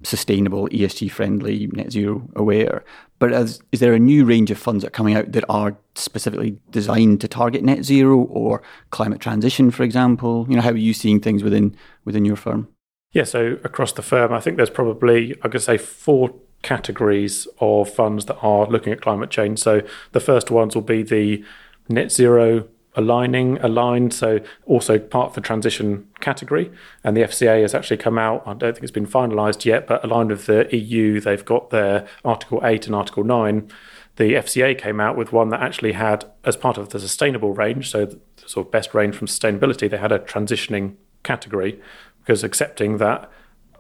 sustainable, 0.03 0.69
ESG 0.69 1.11
friendly, 1.11 1.67
net 1.69 1.93
zero 1.93 2.29
aware. 2.37 2.85
But 3.19 3.33
as, 3.33 3.63
is 3.73 3.81
there 3.81 3.95
a 3.95 3.99
new 3.99 4.27
range 4.27 4.51
of 4.51 4.59
funds 4.59 4.83
that 4.83 4.89
are 4.89 4.91
coming 4.91 5.15
out 5.15 5.33
that 5.33 5.45
are 5.49 5.79
specifically 5.95 6.59
designed 6.71 7.23
to 7.23 7.29
target 7.29 7.65
net 7.65 7.85
zero 7.85 8.19
or 8.19 8.63
climate 8.91 9.21
transition, 9.21 9.71
for 9.71 9.83
example? 9.83 10.47
You 10.49 10.57
know, 10.57 10.63
how 10.63 10.71
are 10.71 10.77
you 10.77 10.93
seeing 10.93 11.21
things 11.21 11.43
within 11.43 11.75
within 12.05 12.27
your 12.27 12.37
firm? 12.37 12.69
Yeah, 13.13 13.25
so 13.25 13.59
across 13.65 13.93
the 13.93 14.03
firm, 14.03 14.33
I 14.33 14.41
think 14.41 14.59
there's 14.59 14.69
probably 14.69 15.37
I 15.43 15.49
could 15.49 15.63
say 15.63 15.79
four 15.79 16.35
categories 16.67 17.47
of 17.61 17.89
funds 17.89 18.25
that 18.25 18.37
are 18.43 18.67
looking 18.67 18.93
at 18.93 19.01
climate 19.01 19.31
change. 19.31 19.61
So 19.61 19.83
the 20.11 20.19
first 20.19 20.51
ones 20.51 20.75
will 20.75 20.83
be 20.83 21.05
the 21.05 21.45
net 21.89 22.11
zero 22.11 22.67
aligning, 22.97 23.59
aligned, 23.59 24.13
so 24.13 24.41
also 24.65 24.99
part 24.99 25.29
of 25.29 25.35
the 25.35 25.41
transition 25.41 26.09
category. 26.19 26.73
And 27.05 27.17
the 27.17 27.21
FCA 27.21 27.63
has 27.63 27.73
actually 27.73 27.99
come 27.99 28.19
out, 28.19 28.43
I 28.45 28.55
don't 28.55 28.73
think 28.73 28.83
it's 28.83 28.91
been 28.91 29.07
finalised 29.07 29.65
yet, 29.65 29.87
but 29.87 30.05
aligned 30.05 30.31
with 30.31 30.47
the 30.47 30.69
EU, 30.75 31.21
they've 31.21 31.45
got 31.45 31.71
their 31.71 32.09
Article 32.25 32.61
8 32.65 32.87
and 32.87 32.97
Article 32.97 33.23
9. 33.23 33.71
The 34.17 34.33
FCA 34.33 34.77
came 34.77 34.99
out 34.99 35.17
with 35.17 35.31
one 35.31 35.51
that 35.51 35.63
actually 35.63 35.93
had, 35.93 36.25
as 36.43 36.57
part 36.57 36.79
of 36.79 36.89
the 36.89 36.99
sustainable 36.99 37.53
range, 37.53 37.91
so 37.91 38.07
the 38.07 38.19
sort 38.45 38.67
of 38.67 38.73
best 38.73 38.93
range 38.93 39.15
from 39.15 39.29
sustainability, 39.29 39.89
they 39.89 39.99
had 39.99 40.11
a 40.11 40.19
transitioning 40.19 40.97
category 41.23 41.81
because 42.21 42.43
accepting 42.43 42.97
that 42.97 43.31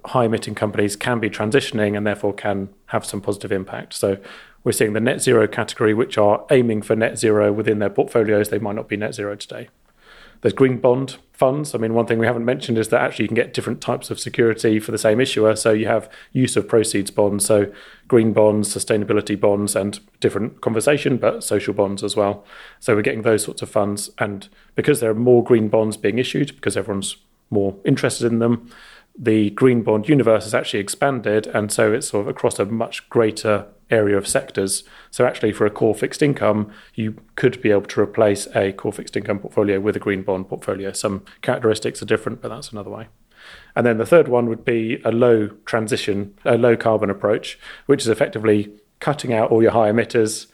high 0.06 0.24
emitting 0.24 0.54
companies 0.54 0.96
can 0.96 1.20
be 1.20 1.28
transitioning 1.28 1.96
and 1.96 2.06
therefore 2.06 2.32
can 2.32 2.68
have 2.86 3.04
some 3.04 3.20
positive 3.20 3.52
impact. 3.52 3.94
So 3.94 4.18
we're 4.64 4.72
seeing 4.72 4.92
the 4.92 5.00
net 5.00 5.20
zero 5.20 5.46
category, 5.46 5.94
which 5.94 6.18
are 6.18 6.44
aiming 6.50 6.82
for 6.82 6.96
net 6.96 7.18
zero 7.18 7.52
within 7.52 7.78
their 7.78 7.90
portfolios. 7.90 8.48
They 8.48 8.58
might 8.58 8.74
not 8.74 8.88
be 8.88 8.96
net 8.96 9.14
zero 9.14 9.36
today. 9.36 9.68
There's 10.42 10.52
green 10.52 10.78
bond 10.78 11.16
funds. 11.32 11.74
I 11.74 11.78
mean, 11.78 11.94
one 11.94 12.06
thing 12.06 12.18
we 12.18 12.26
haven't 12.26 12.44
mentioned 12.44 12.78
is 12.78 12.88
that 12.88 13.00
actually 13.00 13.24
you 13.24 13.28
can 13.28 13.34
get 13.34 13.52
different 13.52 13.80
types 13.80 14.10
of 14.10 14.20
security 14.20 14.78
for 14.78 14.90
the 14.90 14.98
same 14.98 15.20
issuer. 15.20 15.56
So 15.56 15.72
you 15.72 15.86
have 15.86 16.10
use 16.32 16.56
of 16.56 16.68
proceeds 16.68 17.10
bonds, 17.10 17.44
so 17.44 17.72
green 18.08 18.32
bonds, 18.32 18.74
sustainability 18.74 19.38
bonds, 19.38 19.74
and 19.76 19.98
different 20.20 20.60
conversation, 20.60 21.16
but 21.16 21.42
social 21.42 21.74
bonds 21.74 22.02
as 22.02 22.16
well. 22.16 22.44
So 22.80 22.94
we're 22.94 23.02
getting 23.02 23.22
those 23.22 23.44
sorts 23.44 23.62
of 23.62 23.70
funds. 23.70 24.10
And 24.18 24.48
because 24.74 25.00
there 25.00 25.10
are 25.10 25.14
more 25.14 25.42
green 25.42 25.68
bonds 25.68 25.96
being 25.96 26.18
issued, 26.18 26.54
because 26.54 26.76
everyone's 26.76 27.16
more 27.50 27.76
interested 27.84 28.30
in 28.30 28.38
them, 28.38 28.70
the 29.18 29.50
green 29.50 29.82
bond 29.82 30.08
universe 30.08 30.44
has 30.44 30.54
actually 30.54 30.80
expanded, 30.80 31.46
and 31.48 31.72
so 31.72 31.92
it's 31.92 32.08
sort 32.08 32.22
of 32.22 32.28
across 32.28 32.58
a 32.58 32.66
much 32.66 33.08
greater 33.08 33.66
area 33.90 34.16
of 34.16 34.26
sectors. 34.26 34.84
So 35.10 35.24
actually, 35.24 35.52
for 35.52 35.64
a 35.64 35.70
core 35.70 35.94
fixed 35.94 36.22
income, 36.22 36.70
you 36.94 37.16
could 37.36 37.62
be 37.62 37.70
able 37.70 37.82
to 37.82 38.00
replace 38.00 38.46
a 38.54 38.72
core 38.72 38.92
fixed 38.92 39.16
income 39.16 39.38
portfolio 39.38 39.80
with 39.80 39.96
a 39.96 40.00
green 40.00 40.22
bond 40.22 40.48
portfolio. 40.48 40.92
Some 40.92 41.24
characteristics 41.40 42.02
are 42.02 42.06
different, 42.06 42.42
but 42.42 42.48
that's 42.48 42.72
another 42.72 42.90
way. 42.90 43.08
And 43.74 43.86
then 43.86 43.98
the 43.98 44.06
third 44.06 44.28
one 44.28 44.48
would 44.48 44.64
be 44.64 45.00
a 45.04 45.12
low 45.12 45.48
transition, 45.66 46.34
a 46.44 46.58
low 46.58 46.76
carbon 46.76 47.10
approach, 47.10 47.58
which 47.86 48.02
is 48.02 48.08
effectively 48.08 48.72
cutting 48.98 49.32
out 49.32 49.50
all 49.50 49.62
your 49.62 49.72
high 49.72 49.90
emitters, 49.90 50.46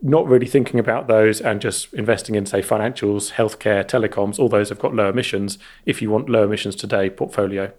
not 0.00 0.26
really 0.26 0.46
thinking 0.46 0.80
about 0.80 1.06
those 1.06 1.40
and 1.40 1.60
just 1.60 1.92
investing 1.94 2.34
in, 2.34 2.44
say, 2.44 2.60
financials, 2.60 3.32
healthcare, 3.32 3.84
telecoms, 3.84 4.38
all 4.38 4.48
those 4.48 4.70
have 4.70 4.80
got 4.80 4.94
low 4.94 5.08
emissions. 5.08 5.58
If 5.86 6.02
you 6.02 6.10
want 6.10 6.28
low 6.28 6.44
emissions 6.44 6.74
today, 6.74 7.08
portfolio. 7.08 7.72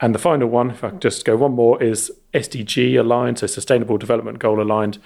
And 0.00 0.14
the 0.14 0.18
final 0.18 0.48
one, 0.48 0.70
if 0.70 0.84
I 0.84 0.90
just 0.90 1.24
go 1.24 1.36
one 1.36 1.52
more, 1.52 1.82
is 1.82 2.12
SDG 2.32 2.98
aligned, 2.98 3.38
so 3.38 3.46
Sustainable 3.46 3.98
Development 3.98 4.38
Goal 4.38 4.62
aligned. 4.62 4.98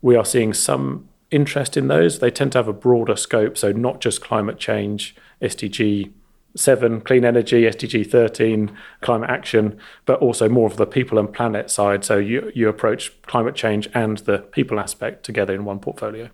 We 0.00 0.16
are 0.16 0.24
seeing 0.24 0.54
some 0.54 1.08
interest 1.30 1.76
in 1.76 1.88
those. 1.88 2.20
They 2.20 2.30
tend 2.30 2.52
to 2.52 2.58
have 2.58 2.68
a 2.68 2.72
broader 2.72 3.16
scope, 3.16 3.58
so 3.58 3.72
not 3.72 4.00
just 4.00 4.20
climate 4.20 4.58
change, 4.58 5.14
SDG 5.42 6.12
7, 6.56 7.00
clean 7.02 7.24
energy, 7.24 7.62
SDG 7.62 8.10
13, 8.10 8.76
climate 9.00 9.30
action, 9.30 9.78
but 10.06 10.18
also 10.20 10.48
more 10.48 10.66
of 10.66 10.76
the 10.76 10.86
people 10.86 11.18
and 11.18 11.32
planet 11.32 11.70
side. 11.70 12.04
So 12.04 12.16
you, 12.16 12.50
you 12.54 12.68
approach 12.68 13.20
climate 13.22 13.54
change 13.54 13.88
and 13.94 14.18
the 14.18 14.38
people 14.38 14.80
aspect 14.80 15.24
together 15.24 15.54
in 15.54 15.64
one 15.64 15.78
portfolio. 15.78 16.30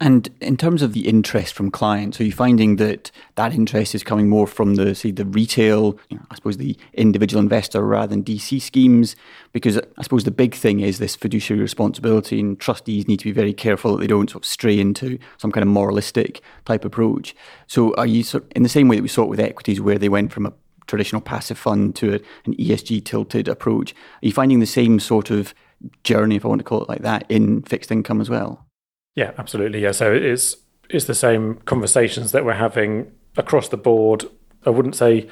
And 0.00 0.28
in 0.40 0.56
terms 0.56 0.82
of 0.82 0.92
the 0.92 1.06
interest 1.06 1.54
from 1.54 1.70
clients, 1.70 2.20
are 2.20 2.24
you 2.24 2.32
finding 2.32 2.76
that 2.76 3.12
that 3.36 3.54
interest 3.54 3.94
is 3.94 4.02
coming 4.02 4.28
more 4.28 4.48
from 4.48 4.74
the 4.74 4.92
say 4.92 5.12
the 5.12 5.24
retail, 5.24 5.98
you 6.08 6.16
know, 6.16 6.24
I 6.32 6.34
suppose 6.34 6.56
the 6.56 6.76
individual 6.94 7.40
investor 7.40 7.80
rather 7.80 8.08
than 8.08 8.24
DC 8.24 8.60
schemes? 8.60 9.14
Because 9.52 9.78
I 9.78 10.02
suppose 10.02 10.24
the 10.24 10.32
big 10.32 10.54
thing 10.54 10.80
is 10.80 10.98
this 10.98 11.14
fiduciary 11.14 11.62
responsibility, 11.62 12.40
and 12.40 12.58
trustees 12.58 13.06
need 13.06 13.20
to 13.20 13.24
be 13.24 13.32
very 13.32 13.52
careful 13.52 13.92
that 13.92 14.00
they 14.00 14.08
don't 14.08 14.28
sort 14.28 14.44
of 14.44 14.48
stray 14.48 14.80
into 14.80 15.16
some 15.38 15.52
kind 15.52 15.62
of 15.62 15.68
moralistic 15.68 16.42
type 16.64 16.84
approach. 16.84 17.36
So, 17.68 17.94
are 17.94 18.06
you 18.06 18.24
sort 18.24 18.52
in 18.52 18.64
the 18.64 18.68
same 18.68 18.88
way 18.88 18.96
that 18.96 19.02
we 19.02 19.08
saw 19.08 19.22
it 19.22 19.28
with 19.28 19.40
equities, 19.40 19.80
where 19.80 19.98
they 19.98 20.08
went 20.08 20.32
from 20.32 20.44
a 20.44 20.52
traditional 20.88 21.22
passive 21.22 21.56
fund 21.56 21.94
to 21.96 22.14
an 22.46 22.54
ESG 22.56 23.04
tilted 23.04 23.46
approach? 23.46 23.92
Are 23.92 24.26
you 24.26 24.32
finding 24.32 24.58
the 24.58 24.66
same 24.66 24.98
sort 24.98 25.30
of 25.30 25.54
journey, 26.02 26.34
if 26.34 26.44
I 26.44 26.48
want 26.48 26.58
to 26.58 26.64
call 26.64 26.82
it 26.82 26.88
like 26.88 27.02
that, 27.02 27.24
in 27.28 27.62
fixed 27.62 27.92
income 27.92 28.20
as 28.20 28.28
well? 28.28 28.66
Yeah, 29.14 29.32
absolutely. 29.38 29.80
Yeah. 29.80 29.92
So 29.92 30.12
it's 30.12 30.56
it's 30.90 31.06
the 31.06 31.14
same 31.14 31.56
conversations 31.64 32.32
that 32.32 32.44
we're 32.44 32.54
having 32.54 33.10
across 33.36 33.68
the 33.68 33.76
board. 33.76 34.24
I 34.66 34.70
wouldn't 34.70 34.96
say 34.96 35.28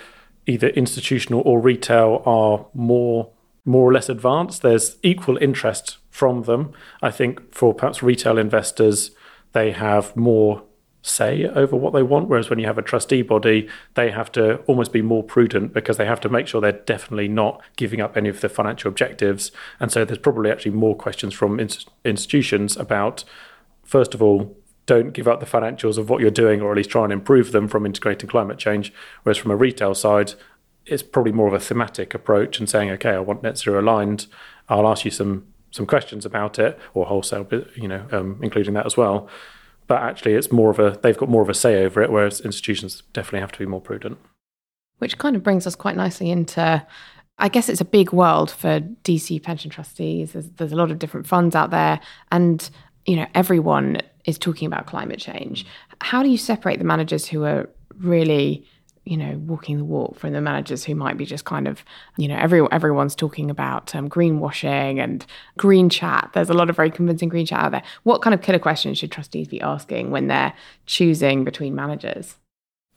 either 0.47 0.68
institutional 0.68 1.42
or 1.45 1.61
retail 1.61 2.23
are 2.27 2.66
more 2.75 3.31
more 3.64 3.88
or 3.88 3.92
less 3.92 4.09
advanced. 4.09 4.62
There's 4.62 4.97
equal 5.03 5.37
interest 5.37 5.99
from 6.11 6.42
them. 6.42 6.73
I 7.01 7.11
think 7.11 7.55
for 7.55 7.75
perhaps 7.75 8.03
retail 8.03 8.38
investors, 8.38 9.12
they 9.53 9.71
have 9.73 10.16
more 10.16 10.62
say 11.03 11.47
over 11.47 11.77
what 11.77 11.92
they 11.92 12.03
want. 12.03 12.29
Whereas 12.29 12.49
when 12.49 12.59
you 12.59 12.66
have 12.66 12.79
a 12.79 12.83
trustee 12.83 13.23
body, 13.23 13.68
they 13.95 14.11
have 14.11 14.31
to 14.33 14.57
almost 14.68 14.92
be 14.92 15.03
more 15.03 15.23
prudent 15.23 15.73
because 15.73 15.97
they 15.97 16.07
have 16.07 16.21
to 16.21 16.29
make 16.29 16.47
sure 16.47 16.61
they're 16.61 16.73
definitely 16.73 17.29
not 17.29 17.61
giving 17.77 18.01
up 18.01 18.16
any 18.16 18.29
of 18.29 18.40
the 18.40 18.49
financial 18.49 18.88
objectives. 18.88 19.51
And 19.81 19.90
so 19.90 20.05
there's 20.05 20.18
probably 20.18 20.51
actually 20.51 20.73
more 20.73 20.97
questions 20.97 21.35
from 21.35 21.61
institutions 22.05 22.77
about 22.77 23.25
first 23.83 24.14
of 24.14 24.23
all, 24.23 24.57
don't 24.87 25.12
give 25.12 25.29
up 25.29 25.40
the 25.40 25.47
financials 25.47 25.97
of 25.97 26.11
what 26.11 26.21
you're 26.21 26.31
doing, 26.31 26.61
or 26.61 26.73
at 26.73 26.77
least 26.77 26.90
try 26.90 27.05
and 27.05 27.12
improve 27.12 27.53
them 27.53 27.68
from 27.68 27.87
integrating 27.87 28.29
climate 28.29 28.59
change. 28.59 28.92
Whereas 29.23 29.38
from 29.38 29.51
a 29.51 29.57
retail 29.57 29.95
side, 29.95 30.35
it's 30.87 31.03
probably 31.03 31.33
more 31.33 31.47
of 31.47 31.55
a 31.55 31.61
thematic 31.61 32.14
approach 32.14 32.59
and 32.59 32.68
saying, 32.68 32.90
okay, 32.90 33.11
I 33.11 33.21
want 33.21 33.42
net 33.42 33.59
zero 33.59 33.81
aligned. 33.81 34.27
I'll 34.68 34.88
ask 34.88 35.05
you 35.05 35.11
some 35.11 35.47
some 35.71 35.87
questions 35.87 36.27
about 36.27 36.59
it, 36.59 36.79
or 36.92 37.07
wholesale, 37.07 37.49
you 37.75 37.88
know, 37.88 38.07
um, 38.12 38.38
including 38.42 38.75
that 38.75 38.85
as 38.85 38.97
well. 38.97 39.27
But 39.87 40.03
actually, 40.03 40.35
it's 40.35 40.53
more 40.53 40.71
of 40.71 40.79
a 40.79 40.99
they've 41.03 41.16
got 41.16 41.29
more 41.29 41.42
of 41.42 41.49
a 41.49 41.55
say 41.55 41.85
over 41.85 42.03
it, 42.03 42.11
whereas 42.11 42.40
institutions 42.40 43.03
definitely 43.12 43.40
have 43.40 43.53
to 43.53 43.59
be 43.59 43.66
more 43.66 43.81
prudent. 43.81 44.18
Which 44.99 45.18
kind 45.18 45.37
of 45.37 45.42
brings 45.42 45.66
us 45.66 45.75
quite 45.75 45.97
nicely 45.97 46.31
into 46.31 46.85
I 47.38 47.49
guess 47.49 47.68
it's 47.68 47.81
a 47.81 47.87
big 47.87 48.12
world 48.12 48.51
for 48.51 48.81
DC 49.05 49.42
pension 49.42 49.71
trustees. 49.71 50.33
There's, 50.33 50.51
there's, 50.51 50.73
a 50.73 50.77
lot 50.77 50.90
of 50.90 50.99
different 50.99 51.27
funds 51.27 51.57
out 51.57 51.71
there. 51.71 51.99
And 52.31 52.68
you 53.07 53.17
know, 53.17 53.27
everyone 53.35 53.99
is 54.25 54.38
talking 54.38 54.67
about 54.67 54.87
climate 54.87 55.19
change. 55.19 55.67
How 56.01 56.23
do 56.23 56.29
you 56.29 56.38
separate 56.38 56.79
the 56.79 56.85
managers 56.85 57.27
who 57.27 57.45
are 57.45 57.69
really, 57.99 58.65
you 59.05 59.17
know, 59.17 59.37
walking 59.38 59.79
the 59.79 59.85
walk 59.85 60.19
from 60.19 60.33
the 60.33 60.41
managers 60.41 60.85
who 60.85 60.95
might 60.95 61.17
be 61.17 61.27
just 61.27 61.45
kind 61.45 61.67
of, 61.67 61.85
you 62.17 62.29
know, 62.29 62.37
every, 62.37 62.65
everyone's 62.71 63.17
talking 63.17 63.51
about 63.51 63.95
um, 63.95 64.09
greenwashing 64.09 65.03
and 65.03 65.27
green 65.59 65.88
chat. 65.88 66.31
There's 66.35 66.51
a 66.51 66.55
lot 66.55 66.71
of 66.71 66.77
very 66.77 66.91
convincing 66.91 67.29
green 67.29 67.47
chat 67.47 67.59
out 67.59 67.73
there. 67.73 67.83
What 68.05 68.23
kind 68.23 68.33
of 68.33 68.43
killer 68.43 68.61
questions 68.61 68.99
should 68.99 69.11
trustees 69.11 69.49
be 69.49 69.61
asking 69.61 70.11
when 70.11 70.29
they're 70.29 70.53
choosing 70.87 71.43
between 71.43 71.75
managers? 71.75 72.37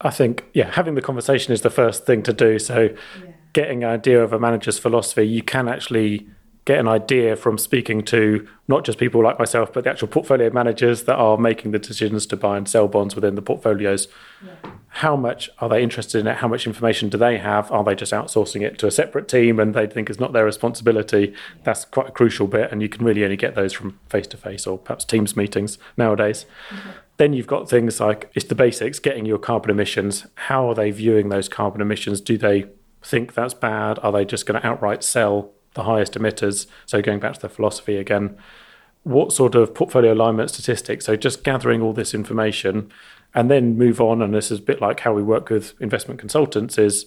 I 0.00 0.10
think, 0.10 0.44
yeah, 0.52 0.70
having 0.70 0.94
the 0.94 1.02
conversation 1.02 1.52
is 1.52 1.62
the 1.62 1.70
first 1.70 2.06
thing 2.06 2.22
to 2.24 2.32
do. 2.32 2.58
So, 2.58 2.82
yeah. 3.24 3.32
getting 3.54 3.82
an 3.82 3.90
idea 3.90 4.22
of 4.22 4.32
a 4.32 4.38
manager's 4.38 4.78
philosophy, 4.78 5.26
you 5.26 5.42
can 5.42 5.68
actually 5.68 6.28
get 6.66 6.80
an 6.80 6.88
idea 6.88 7.36
from 7.36 7.56
speaking 7.56 8.02
to 8.02 8.46
not 8.66 8.84
just 8.84 8.98
people 8.98 9.22
like 9.22 9.38
myself, 9.38 9.72
but 9.72 9.84
the 9.84 9.90
actual 9.90 10.08
portfolio 10.08 10.50
managers 10.50 11.04
that 11.04 11.14
are 11.14 11.38
making 11.38 11.70
the 11.70 11.78
decisions 11.78 12.26
to 12.26 12.36
buy 12.36 12.56
and 12.56 12.68
sell 12.68 12.88
bonds 12.88 13.14
within 13.14 13.36
the 13.36 13.40
portfolios. 13.40 14.08
Yeah. 14.44 14.72
How 14.88 15.14
much 15.14 15.48
are 15.60 15.68
they 15.68 15.80
interested 15.80 16.18
in 16.18 16.26
it? 16.26 16.38
How 16.38 16.48
much 16.48 16.66
information 16.66 17.08
do 17.08 17.18
they 17.18 17.38
have? 17.38 17.70
Are 17.70 17.84
they 17.84 17.94
just 17.94 18.12
outsourcing 18.12 18.62
it 18.62 18.78
to 18.80 18.88
a 18.88 18.90
separate 18.90 19.28
team 19.28 19.60
and 19.60 19.74
they 19.74 19.86
think 19.86 20.10
it's 20.10 20.18
not 20.18 20.32
their 20.32 20.44
responsibility? 20.44 21.34
That's 21.62 21.84
quite 21.84 22.08
a 22.08 22.12
crucial 22.12 22.48
bit, 22.48 22.72
and 22.72 22.82
you 22.82 22.88
can 22.88 23.04
really 23.04 23.22
only 23.22 23.36
get 23.36 23.54
those 23.54 23.72
from 23.72 24.00
face 24.08 24.26
to 24.28 24.36
face 24.36 24.66
or 24.66 24.76
perhaps 24.76 25.04
Teams 25.04 25.36
meetings 25.36 25.78
nowadays. 25.96 26.46
Mm-hmm. 26.70 26.90
Then 27.18 27.32
you've 27.32 27.46
got 27.46 27.70
things 27.70 28.00
like 28.00 28.30
it's 28.34 28.46
the 28.46 28.56
basics, 28.56 28.98
getting 28.98 29.24
your 29.24 29.38
carbon 29.38 29.70
emissions. 29.70 30.26
How 30.34 30.68
are 30.68 30.74
they 30.74 30.90
viewing 30.90 31.28
those 31.28 31.48
carbon 31.48 31.80
emissions? 31.80 32.20
Do 32.20 32.36
they 32.36 32.66
think 33.02 33.34
that's 33.34 33.54
bad? 33.54 34.00
Are 34.02 34.10
they 34.10 34.24
just 34.24 34.46
going 34.46 34.60
to 34.60 34.66
outright 34.66 35.04
sell 35.04 35.52
the 35.76 35.84
highest 35.84 36.14
emitters. 36.14 36.66
So 36.84 37.00
going 37.00 37.20
back 37.20 37.34
to 37.34 37.40
the 37.40 37.48
philosophy 37.48 37.96
again, 37.96 38.36
what 39.04 39.32
sort 39.32 39.54
of 39.54 39.72
portfolio 39.72 40.12
alignment 40.12 40.50
statistics? 40.50 41.04
So 41.04 41.14
just 41.14 41.44
gathering 41.44 41.80
all 41.80 41.92
this 41.92 42.12
information 42.12 42.90
and 43.34 43.48
then 43.48 43.78
move 43.78 44.00
on. 44.00 44.20
And 44.20 44.34
this 44.34 44.50
is 44.50 44.58
a 44.58 44.62
bit 44.62 44.80
like 44.80 45.00
how 45.00 45.12
we 45.12 45.22
work 45.22 45.48
with 45.48 45.74
investment 45.80 46.18
consultants 46.18 46.76
is 46.76 47.06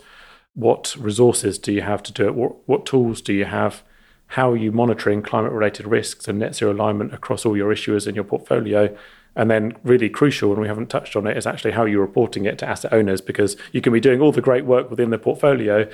what 0.54 0.96
resources 0.98 1.58
do 1.60 1.74
you 1.74 1.82
have 1.82 2.02
to 2.04 2.14
do 2.14 2.26
it? 2.28 2.36
What, 2.36 2.56
what 2.68 2.86
tools 2.86 3.22
do 3.22 3.34
you 3.34 3.46
have? 3.46 3.84
How 4.28 4.52
are 4.52 4.58
you 4.58 4.72
monitoring 4.72 5.22
climate 5.24 5.52
related 5.52 5.88
risks 5.88 6.28
and 6.28 6.40
net 6.40 6.56
zero 6.56 6.72
alignment 6.72 7.14
across 7.14 7.46
all 7.46 7.58
your 7.58 7.74
issuers 7.74 8.08
in 8.08 8.16
your 8.16 8.24
portfolio? 8.24 8.96
And 9.36 9.50
then, 9.50 9.74
really 9.84 10.10
crucial, 10.10 10.52
and 10.52 10.62
we 10.62 10.68
haven't 10.68 10.90
touched 10.90 11.16
on 11.16 11.26
it, 11.28 11.38
is 11.38 11.48
actually 11.48 11.72
how 11.72 11.86
you're 11.86 12.02
reporting 12.02 12.46
it 12.46 12.58
to 12.60 12.68
asset 12.68 12.92
owners 12.92 13.22
because 13.22 13.56
you 13.72 13.80
can 13.82 13.94
be 13.94 14.00
doing 14.00 14.22
all 14.22 14.32
the 14.32 14.42
great 14.42 14.66
work 14.66 14.90
within 14.90 15.12
the 15.12 15.18
portfolio 15.18 15.88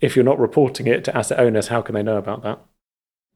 if 0.00 0.16
you're 0.16 0.24
not 0.24 0.38
reporting 0.38 0.86
it 0.86 1.04
to 1.04 1.16
asset 1.16 1.38
owners, 1.38 1.68
how 1.68 1.82
can 1.82 1.94
they 1.94 2.02
know 2.02 2.16
about 2.16 2.42
that? 2.42 2.60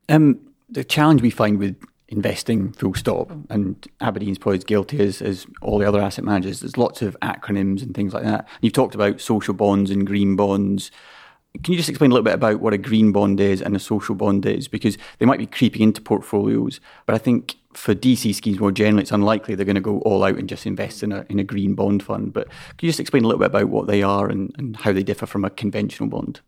Um, 0.09 0.41
the 0.69 0.85
challenge 0.85 1.23
we 1.23 1.31
find 1.31 1.59
with 1.59 1.77
investing 2.09 2.73
full 2.73 2.95
stop, 2.95 3.31
and 3.49 3.87
Aberdeen's 4.01 4.39
probably 4.39 4.59
as 4.59 4.65
guilty 4.65 5.01
as, 5.01 5.23
as 5.23 5.47
all 5.63 5.79
the 5.79 5.89
other 5.89 6.01
asset 6.01 6.25
managers, 6.25 6.61
there's 6.61 6.77
lots 6.77 7.03
of 7.03 7.17
acronyms 7.23 7.83
and 7.83 7.95
things 7.95 8.13
like 8.13 8.25
that. 8.25 8.49
You've 8.61 8.73
talked 8.73 8.95
about 8.95 9.21
social 9.21 9.55
bonds 9.55 9.91
and 9.91 10.07
green 10.07 10.37
bonds. 10.37 10.91
Can 11.63 11.73
you 11.73 11.79
just 11.79 11.89
explain 11.89 12.11
a 12.11 12.15
little 12.15 12.25
bit 12.25 12.35
about 12.35 12.61
what 12.61 12.75
a 12.75 12.79
green 12.79 13.13
bond 13.13 13.41
is 13.41 13.63
and 13.63 13.75
a 13.75 13.81
social 13.81 14.15
bond 14.15 14.45
is? 14.47 14.69
Because 14.69 14.99
they 15.19 15.27
might 15.27 15.39
be 15.39 15.47
creeping 15.47 15.83
into 15.83 16.01
portfolios, 16.01 16.81
but 17.07 17.15
I 17.15 17.19
think 17.19 17.57
for 17.73 17.95
DC 17.95 18.35
schemes 18.35 18.59
more 18.59 18.73
generally, 18.73 19.03
it's 19.03 19.13
unlikely 19.13 19.55
they're 19.55 19.65
going 19.65 19.75
to 19.77 19.81
go 19.81 20.01
all 20.01 20.25
out 20.25 20.37
and 20.37 20.49
just 20.49 20.67
invest 20.67 21.03
in 21.03 21.13
a, 21.13 21.25
in 21.29 21.39
a 21.39 21.45
green 21.45 21.75
bond 21.75 22.03
fund. 22.03 22.33
But 22.33 22.49
can 22.49 22.87
you 22.87 22.89
just 22.89 23.01
explain 23.01 23.25
a 23.25 23.29
little 23.29 23.39
bit 23.39 23.47
about 23.47 23.69
what 23.69 23.87
they 23.87 24.03
are 24.03 24.29
and, 24.29 24.53
and 24.59 24.77
how 24.77 24.93
they 24.93 25.05
differ 25.05 25.27
from 25.27 25.45
a 25.45 25.51
conventional 25.51 26.09
bond? 26.09 26.41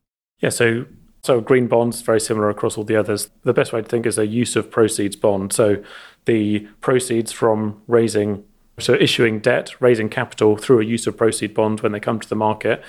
Yeah, 0.42 0.50
so 0.50 0.84
so 1.22 1.40
green 1.40 1.68
bonds 1.68 2.02
very 2.02 2.20
similar 2.20 2.50
across 2.50 2.76
all 2.76 2.84
the 2.84 2.96
others. 2.96 3.30
The 3.44 3.54
best 3.54 3.72
way 3.72 3.80
to 3.80 3.88
think 3.88 4.06
is 4.06 4.18
a 4.18 4.26
use 4.26 4.56
of 4.56 4.70
proceeds 4.70 5.14
bond. 5.14 5.52
So 5.52 5.82
the 6.24 6.66
proceeds 6.80 7.30
from 7.30 7.80
raising 7.86 8.44
so 8.80 8.94
issuing 8.94 9.38
debt, 9.38 9.80
raising 9.80 10.08
capital 10.08 10.56
through 10.56 10.80
a 10.80 10.84
use 10.84 11.06
of 11.06 11.16
proceed 11.16 11.54
bond 11.54 11.80
when 11.80 11.92
they 11.92 12.00
come 12.00 12.18
to 12.18 12.28
the 12.28 12.34
market. 12.34 12.82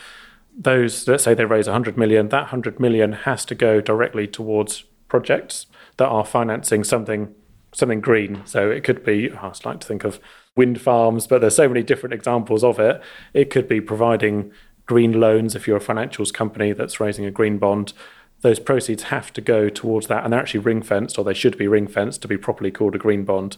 Those 0.57 1.07
let's 1.07 1.23
say 1.23 1.33
they 1.35 1.45
raise 1.45 1.67
100 1.67 1.97
million, 1.97 2.29
that 2.29 2.43
100 2.43 2.79
million 2.79 3.13
has 3.13 3.45
to 3.45 3.55
go 3.55 3.81
directly 3.81 4.27
towards 4.27 4.83
projects 5.07 5.67
that 5.97 6.07
are 6.07 6.25
financing 6.25 6.83
something 6.83 7.35
something 7.71 8.01
green. 8.01 8.41
So 8.45 8.71
it 8.71 8.83
could 8.83 9.05
be 9.05 9.29
oh, 9.31 9.37
I 9.37 9.69
like 9.69 9.79
to 9.81 9.87
think 9.87 10.03
of 10.03 10.19
wind 10.55 10.81
farms, 10.81 11.27
but 11.27 11.41
there's 11.41 11.55
so 11.55 11.67
many 11.67 11.83
different 11.83 12.13
examples 12.13 12.63
of 12.63 12.79
it. 12.79 13.01
It 13.33 13.51
could 13.51 13.67
be 13.67 13.79
providing 13.79 14.51
green 14.85 15.19
loans 15.19 15.55
if 15.55 15.67
you're 15.67 15.77
a 15.77 15.81
financials 15.81 16.33
company 16.33 16.71
that's 16.71 16.99
raising 16.99 17.25
a 17.25 17.31
green 17.31 17.57
bond 17.57 17.93
those 18.41 18.59
proceeds 18.59 19.03
have 19.03 19.31
to 19.31 19.39
go 19.39 19.69
towards 19.69 20.07
that 20.07 20.23
and 20.23 20.33
they're 20.33 20.39
actually 20.39 20.59
ring 20.59 20.81
fenced 20.81 21.17
or 21.17 21.23
they 21.23 21.33
should 21.33 21.57
be 21.57 21.67
ring 21.67 21.87
fenced 21.87 22.21
to 22.21 22.27
be 22.27 22.37
properly 22.37 22.71
called 22.71 22.95
a 22.95 22.99
green 22.99 23.23
bond 23.23 23.57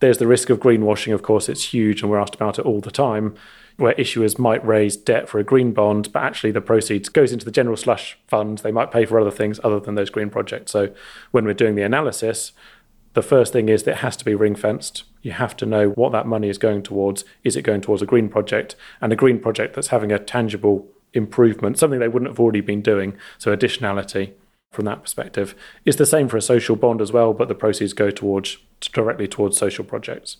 there's 0.00 0.18
the 0.18 0.26
risk 0.26 0.50
of 0.50 0.58
greenwashing 0.58 1.14
of 1.14 1.22
course 1.22 1.48
it's 1.48 1.72
huge 1.72 2.02
and 2.02 2.10
we're 2.10 2.18
asked 2.18 2.34
about 2.34 2.58
it 2.58 2.64
all 2.64 2.80
the 2.80 2.90
time 2.90 3.36
where 3.76 3.94
issuers 3.94 4.38
might 4.38 4.64
raise 4.66 4.96
debt 4.96 5.28
for 5.28 5.38
a 5.38 5.44
green 5.44 5.72
bond, 5.72 6.12
but 6.12 6.22
actually 6.22 6.50
the 6.50 6.60
proceeds 6.60 7.08
goes 7.08 7.32
into 7.32 7.44
the 7.44 7.50
general 7.50 7.76
slush 7.76 8.18
fund. 8.26 8.58
They 8.58 8.72
might 8.72 8.90
pay 8.90 9.04
for 9.04 9.18
other 9.18 9.30
things 9.30 9.60
other 9.64 9.80
than 9.80 9.94
those 9.94 10.10
green 10.10 10.30
projects. 10.30 10.72
So 10.72 10.92
when 11.30 11.44
we're 11.44 11.54
doing 11.54 11.74
the 11.74 11.82
analysis, 11.82 12.52
the 13.14 13.22
first 13.22 13.52
thing 13.52 13.68
is 13.68 13.84
that 13.84 13.92
it 13.92 13.96
has 13.98 14.16
to 14.18 14.24
be 14.24 14.34
ring 14.34 14.54
fenced. 14.54 15.04
You 15.22 15.32
have 15.32 15.56
to 15.58 15.66
know 15.66 15.90
what 15.90 16.12
that 16.12 16.26
money 16.26 16.48
is 16.48 16.58
going 16.58 16.82
towards. 16.82 17.24
Is 17.44 17.56
it 17.56 17.62
going 17.62 17.80
towards 17.80 18.02
a 18.02 18.06
green 18.06 18.28
project? 18.28 18.76
And 19.00 19.12
a 19.12 19.16
green 19.16 19.38
project 19.38 19.74
that's 19.74 19.88
having 19.88 20.12
a 20.12 20.18
tangible 20.18 20.86
improvement, 21.14 21.78
something 21.78 22.00
they 22.00 22.08
wouldn't 22.08 22.30
have 22.30 22.40
already 22.40 22.60
been 22.60 22.82
doing. 22.82 23.16
So 23.38 23.54
additionality 23.54 24.32
from 24.72 24.86
that 24.86 25.02
perspective. 25.02 25.54
It's 25.84 25.98
the 25.98 26.06
same 26.06 26.28
for 26.28 26.38
a 26.38 26.42
social 26.42 26.76
bond 26.76 27.00
as 27.02 27.12
well, 27.12 27.34
but 27.34 27.48
the 27.48 27.54
proceeds 27.54 27.92
go 27.92 28.10
towards 28.10 28.56
directly 28.80 29.28
towards 29.28 29.56
social 29.56 29.84
projects. 29.84 30.38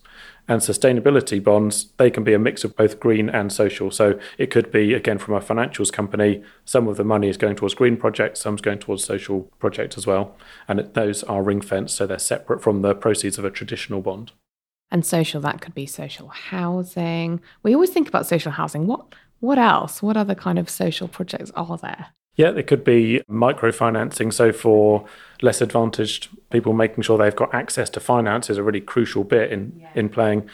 And 0.49 0.61
sustainability 0.61 1.42
bonds, 1.42 1.92
they 1.99 2.11
can 2.11 2.25
be 2.25 2.33
a 2.33 2.38
mix 2.38 2.64
of 2.64 2.75
both 2.75 2.99
green 2.99 3.29
and 3.29 3.53
social. 3.53 3.90
So 3.90 4.18
it 4.38 4.51
could 4.51 4.73
be, 4.73 4.95
again, 4.95 5.18
from 5.18 5.35
a 5.35 5.40
financials 5.40 5.92
company, 5.92 6.42
some 6.64 6.88
of 6.88 6.97
the 6.97 7.05
money 7.05 7.29
is 7.29 7.37
going 7.37 7.57
towards 7.57 7.75
green 7.75 7.97
projects, 7.97 8.40
some's 8.40 8.62
going 8.62 8.79
towards 8.79 9.05
social 9.05 9.42
projects 9.61 9.97
as 9.97 10.07
well. 10.07 10.35
And 10.66 10.81
those 10.95 11.23
are 11.25 11.42
ring 11.42 11.61
fenced, 11.61 11.95
so 11.95 12.07
they're 12.07 12.18
separate 12.18 12.62
from 12.62 12.83
the 12.83 12.95
proceeds 12.95 13.38
of 13.38 13.45
a 13.45 13.51
traditional 13.51 14.01
bond. 14.01 14.33
And 14.92 15.05
social, 15.07 15.40
that 15.40 15.62
could 15.62 15.74
be 15.74 15.87
social 15.87 16.28
housing. 16.28 17.40
We 17.62 17.74
always 17.74 17.90
think 17.90 18.09
about 18.09 18.26
social 18.26 18.52
housing. 18.52 18.87
What 18.87 19.14
what 19.40 19.59
else? 19.59 20.02
What 20.02 20.16
other 20.16 20.37
kind 20.37 20.59
of 20.59 20.70
social 20.70 21.09
projects 21.09 21.50
are 21.57 21.78
there? 21.78 22.09
Yeah, 22.37 22.50
it 22.50 22.66
could 22.66 22.85
be 22.85 23.22
microfinancing. 23.28 24.33
So 24.33 24.52
for 24.52 25.05
less 25.40 25.61
advantaged 25.61 26.28
people, 26.50 26.74
making 26.74 27.02
sure 27.02 27.18
they've 27.18 27.35
got 27.35 27.52
access 27.55 27.90
to 27.90 28.00
finance 28.00 28.48
is 28.50 28.59
a 28.59 28.62
really 28.62 28.81
crucial 28.81 29.24
bit 29.24 29.50
in 29.50 29.72
yeah. 29.81 29.88
in 29.94 30.11
playing. 30.11 30.48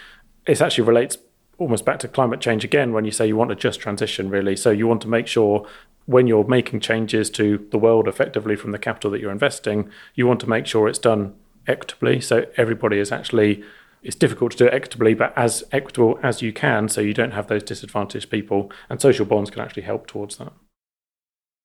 It 0.46 0.62
actually 0.62 0.84
relates 0.84 1.18
almost 1.58 1.84
back 1.84 1.98
to 1.98 2.08
climate 2.08 2.40
change 2.40 2.64
again 2.64 2.92
when 2.92 3.04
you 3.04 3.10
say 3.10 3.26
you 3.26 3.36
want 3.36 3.50
a 3.50 3.56
just 3.56 3.80
transition, 3.80 4.30
really. 4.30 4.54
So 4.54 4.70
you 4.70 4.86
want 4.86 5.02
to 5.02 5.08
make 5.08 5.26
sure 5.26 5.66
when 6.06 6.28
you're 6.28 6.44
making 6.44 6.80
changes 6.80 7.28
to 7.30 7.66
the 7.72 7.78
world 7.78 8.06
effectively 8.06 8.54
from 8.54 8.70
the 8.70 8.78
capital 8.78 9.10
that 9.10 9.20
you're 9.20 9.32
investing, 9.32 9.90
you 10.14 10.26
want 10.28 10.40
to 10.40 10.48
make 10.48 10.66
sure 10.66 10.88
it's 10.88 10.98
done 10.98 11.34
equitably. 11.66 12.20
So 12.20 12.46
everybody 12.56 12.98
is 12.98 13.12
actually 13.12 13.62
it's 14.02 14.16
difficult 14.16 14.52
to 14.52 14.58
do 14.58 14.66
it 14.66 14.74
equitably, 14.74 15.14
but 15.14 15.32
as 15.36 15.64
equitable 15.72 16.18
as 16.22 16.42
you 16.42 16.52
can, 16.52 16.88
so 16.88 17.00
you 17.00 17.14
don't 17.14 17.32
have 17.32 17.48
those 17.48 17.62
disadvantaged 17.62 18.30
people. 18.30 18.70
And 18.88 19.00
social 19.00 19.26
bonds 19.26 19.50
can 19.50 19.62
actually 19.62 19.82
help 19.82 20.06
towards 20.06 20.36
that. 20.36 20.52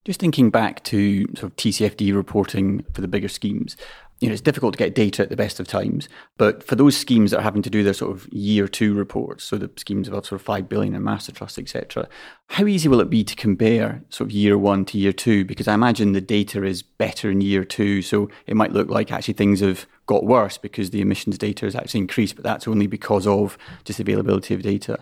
Just 0.05 0.19
thinking 0.19 0.49
back 0.49 0.83
to 0.85 1.25
sort 1.35 1.43
of 1.43 1.55
TCFD 1.55 2.13
reporting 2.13 2.83
for 2.93 2.99
the 2.99 3.07
bigger 3.07 3.29
schemes, 3.29 3.77
you 4.19 4.29
know, 4.29 4.33
it's 4.33 4.41
difficult 4.41 4.73
to 4.73 4.77
get 4.77 4.95
data 4.95 5.21
at 5.21 5.29
the 5.29 5.35
best 5.35 5.59
of 5.59 5.67
times. 5.67 6.07
But 6.37 6.63
for 6.63 6.75
those 6.75 6.95
schemes 6.95 7.31
that 7.31 7.39
are 7.39 7.43
having 7.43 7.61
to 7.61 7.69
do 7.69 7.83
their 7.83 7.93
sort 7.93 8.11
of 8.11 8.31
year 8.31 8.67
two 8.67 8.93
reports, 8.93 9.43
so 9.43 9.57
the 9.57 9.69
schemes 9.75 10.07
above 10.07 10.25
sort 10.25 10.39
of 10.39 10.45
five 10.45 10.69
billion 10.69 10.95
and 10.95 11.03
master 11.03 11.31
trust, 11.31 11.59
etc., 11.59 12.07
how 12.47 12.65
easy 12.65 12.87
will 12.87 13.01
it 13.01 13.09
be 13.09 13.23
to 13.25 13.35
compare 13.35 14.01
sort 14.09 14.29
of 14.29 14.31
year 14.31 14.57
one 14.57 14.85
to 14.85 14.97
year 14.97 15.11
two? 15.11 15.43
Because 15.43 15.67
I 15.67 15.73
imagine 15.73 16.13
the 16.13 16.21
data 16.21 16.63
is 16.63 16.83
better 16.83 17.31
in 17.31 17.41
year 17.41 17.65
two, 17.65 18.01
so 18.01 18.29
it 18.47 18.55
might 18.55 18.71
look 18.71 18.89
like 18.89 19.11
actually 19.11 19.33
things 19.33 19.59
have 19.59 19.85
got 20.05 20.25
worse 20.25 20.57
because 20.57 20.89
the 20.89 21.01
emissions 21.01 21.37
data 21.37 21.65
has 21.65 21.75
actually 21.75 22.01
increased, 22.01 22.35
but 22.35 22.43
that's 22.43 22.67
only 22.67 22.87
because 22.87 23.25
of 23.25 23.57
just 23.85 23.99
availability 23.99 24.53
of 24.53 24.61
data. 24.61 24.99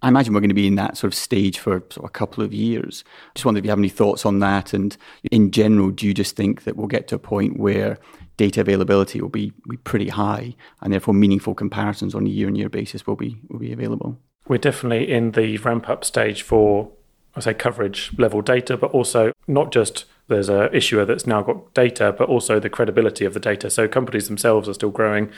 I 0.00 0.08
imagine 0.08 0.32
we're 0.32 0.40
going 0.40 0.50
to 0.50 0.54
be 0.54 0.68
in 0.68 0.76
that 0.76 0.96
sort 0.96 1.12
of 1.12 1.18
stage 1.18 1.58
for 1.58 1.80
sort 1.90 1.98
of 1.98 2.04
a 2.04 2.08
couple 2.08 2.44
of 2.44 2.54
years. 2.54 3.02
Just 3.34 3.44
wondered 3.44 3.60
if 3.60 3.64
you 3.64 3.70
have 3.70 3.80
any 3.80 3.88
thoughts 3.88 4.24
on 4.24 4.38
that. 4.38 4.72
And 4.72 4.96
in 5.32 5.50
general, 5.50 5.90
do 5.90 6.06
you 6.06 6.14
just 6.14 6.36
think 6.36 6.64
that 6.64 6.76
we'll 6.76 6.86
get 6.86 7.08
to 7.08 7.16
a 7.16 7.18
point 7.18 7.58
where 7.58 7.98
data 8.36 8.60
availability 8.60 9.20
will 9.20 9.28
be, 9.28 9.52
be 9.68 9.76
pretty 9.78 10.08
high 10.08 10.54
and 10.80 10.92
therefore 10.92 11.14
meaningful 11.14 11.54
comparisons 11.54 12.14
on 12.14 12.26
a 12.26 12.30
year 12.30 12.46
on 12.46 12.54
year 12.54 12.68
basis 12.68 13.06
will 13.06 13.16
be, 13.16 13.40
will 13.48 13.58
be 13.58 13.72
available? 13.72 14.16
We're 14.46 14.58
definitely 14.58 15.10
in 15.10 15.32
the 15.32 15.58
ramp 15.58 15.88
up 15.88 16.04
stage 16.04 16.42
for, 16.42 16.90
I 17.34 17.40
say, 17.40 17.54
coverage 17.54 18.16
level 18.18 18.40
data, 18.40 18.76
but 18.76 18.92
also 18.92 19.32
not 19.48 19.72
just 19.72 20.04
there's 20.28 20.48
a 20.48 20.74
issuer 20.74 21.04
that's 21.04 21.26
now 21.26 21.42
got 21.42 21.74
data, 21.74 22.14
but 22.16 22.28
also 22.28 22.60
the 22.60 22.70
credibility 22.70 23.24
of 23.24 23.34
the 23.34 23.40
data. 23.40 23.70
So 23.70 23.88
companies 23.88 24.28
themselves 24.28 24.68
are 24.68 24.74
still 24.74 24.90
growing 24.90 25.30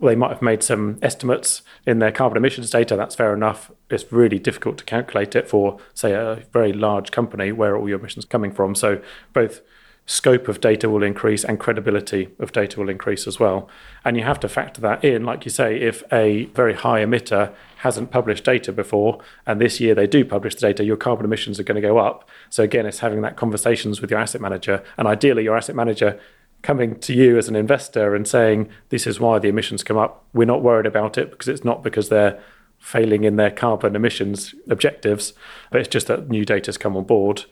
they 0.00 0.14
might 0.14 0.30
have 0.30 0.42
made 0.42 0.62
some 0.62 0.98
estimates 1.02 1.62
in 1.86 1.98
their 2.00 2.12
carbon 2.12 2.36
emissions 2.36 2.70
data. 2.70 2.96
That's 2.96 3.14
fair 3.14 3.34
enough. 3.34 3.70
It's 3.90 4.10
really 4.12 4.38
difficult 4.38 4.78
to 4.78 4.84
calculate 4.84 5.34
it 5.34 5.48
for, 5.48 5.78
say, 5.94 6.12
a 6.12 6.44
very 6.52 6.72
large 6.72 7.10
company 7.10 7.52
where 7.52 7.76
all 7.76 7.88
your 7.88 7.98
emissions 7.98 8.24
coming 8.24 8.52
from. 8.52 8.74
So 8.74 9.00
both 9.32 9.62
scope 10.04 10.48
of 10.48 10.60
data 10.60 10.88
will 10.88 11.02
increase 11.02 11.44
and 11.44 11.58
credibility 11.58 12.28
of 12.38 12.52
data 12.52 12.78
will 12.78 12.90
increase 12.90 13.26
as 13.26 13.40
well. 13.40 13.68
And 14.04 14.16
you 14.16 14.22
have 14.22 14.38
to 14.40 14.48
factor 14.48 14.80
that 14.82 15.02
in, 15.02 15.24
like 15.24 15.44
you 15.44 15.50
say, 15.50 15.80
if 15.80 16.04
a 16.12 16.44
very 16.46 16.74
high 16.74 17.02
emitter 17.04 17.52
hasn't 17.76 18.10
published 18.10 18.44
data 18.44 18.72
before, 18.72 19.20
and 19.46 19.60
this 19.60 19.80
year 19.80 19.94
they 19.94 20.06
do 20.06 20.24
publish 20.24 20.54
the 20.54 20.60
data, 20.60 20.84
your 20.84 20.96
carbon 20.96 21.24
emissions 21.24 21.60
are 21.60 21.64
going 21.64 21.80
to 21.80 21.86
go 21.86 21.98
up. 21.98 22.28
So 22.50 22.62
again, 22.62 22.86
it's 22.86 23.00
having 23.00 23.20
that 23.22 23.36
conversations 23.36 24.00
with 24.00 24.10
your 24.10 24.20
asset 24.20 24.40
manager, 24.40 24.82
and 24.96 25.06
ideally 25.06 25.44
your 25.44 25.56
asset 25.56 25.76
manager 25.76 26.18
coming 26.62 26.98
to 26.98 27.14
you 27.14 27.38
as 27.38 27.48
an 27.48 27.54
investor 27.54 28.14
and 28.14 28.26
saying, 28.26 28.68
this 28.88 29.06
is 29.06 29.20
why 29.20 29.38
the 29.38 29.48
emissions 29.48 29.84
come 29.84 29.96
up. 29.96 30.24
We're 30.32 30.46
not 30.46 30.62
worried 30.62 30.86
about 30.86 31.16
it 31.18 31.30
because 31.30 31.48
it's 31.48 31.64
not 31.64 31.84
because 31.84 32.08
they're 32.08 32.40
failing 32.78 33.24
in 33.24 33.36
their 33.36 33.50
carbon 33.50 33.94
emissions 33.94 34.54
objectives, 34.68 35.32
but 35.70 35.80
it's 35.80 35.88
just 35.88 36.06
that 36.08 36.28
new 36.28 36.44
data 36.44 36.68
has 36.68 36.78
come 36.78 36.96
on 36.96 37.04
board. 37.04 37.44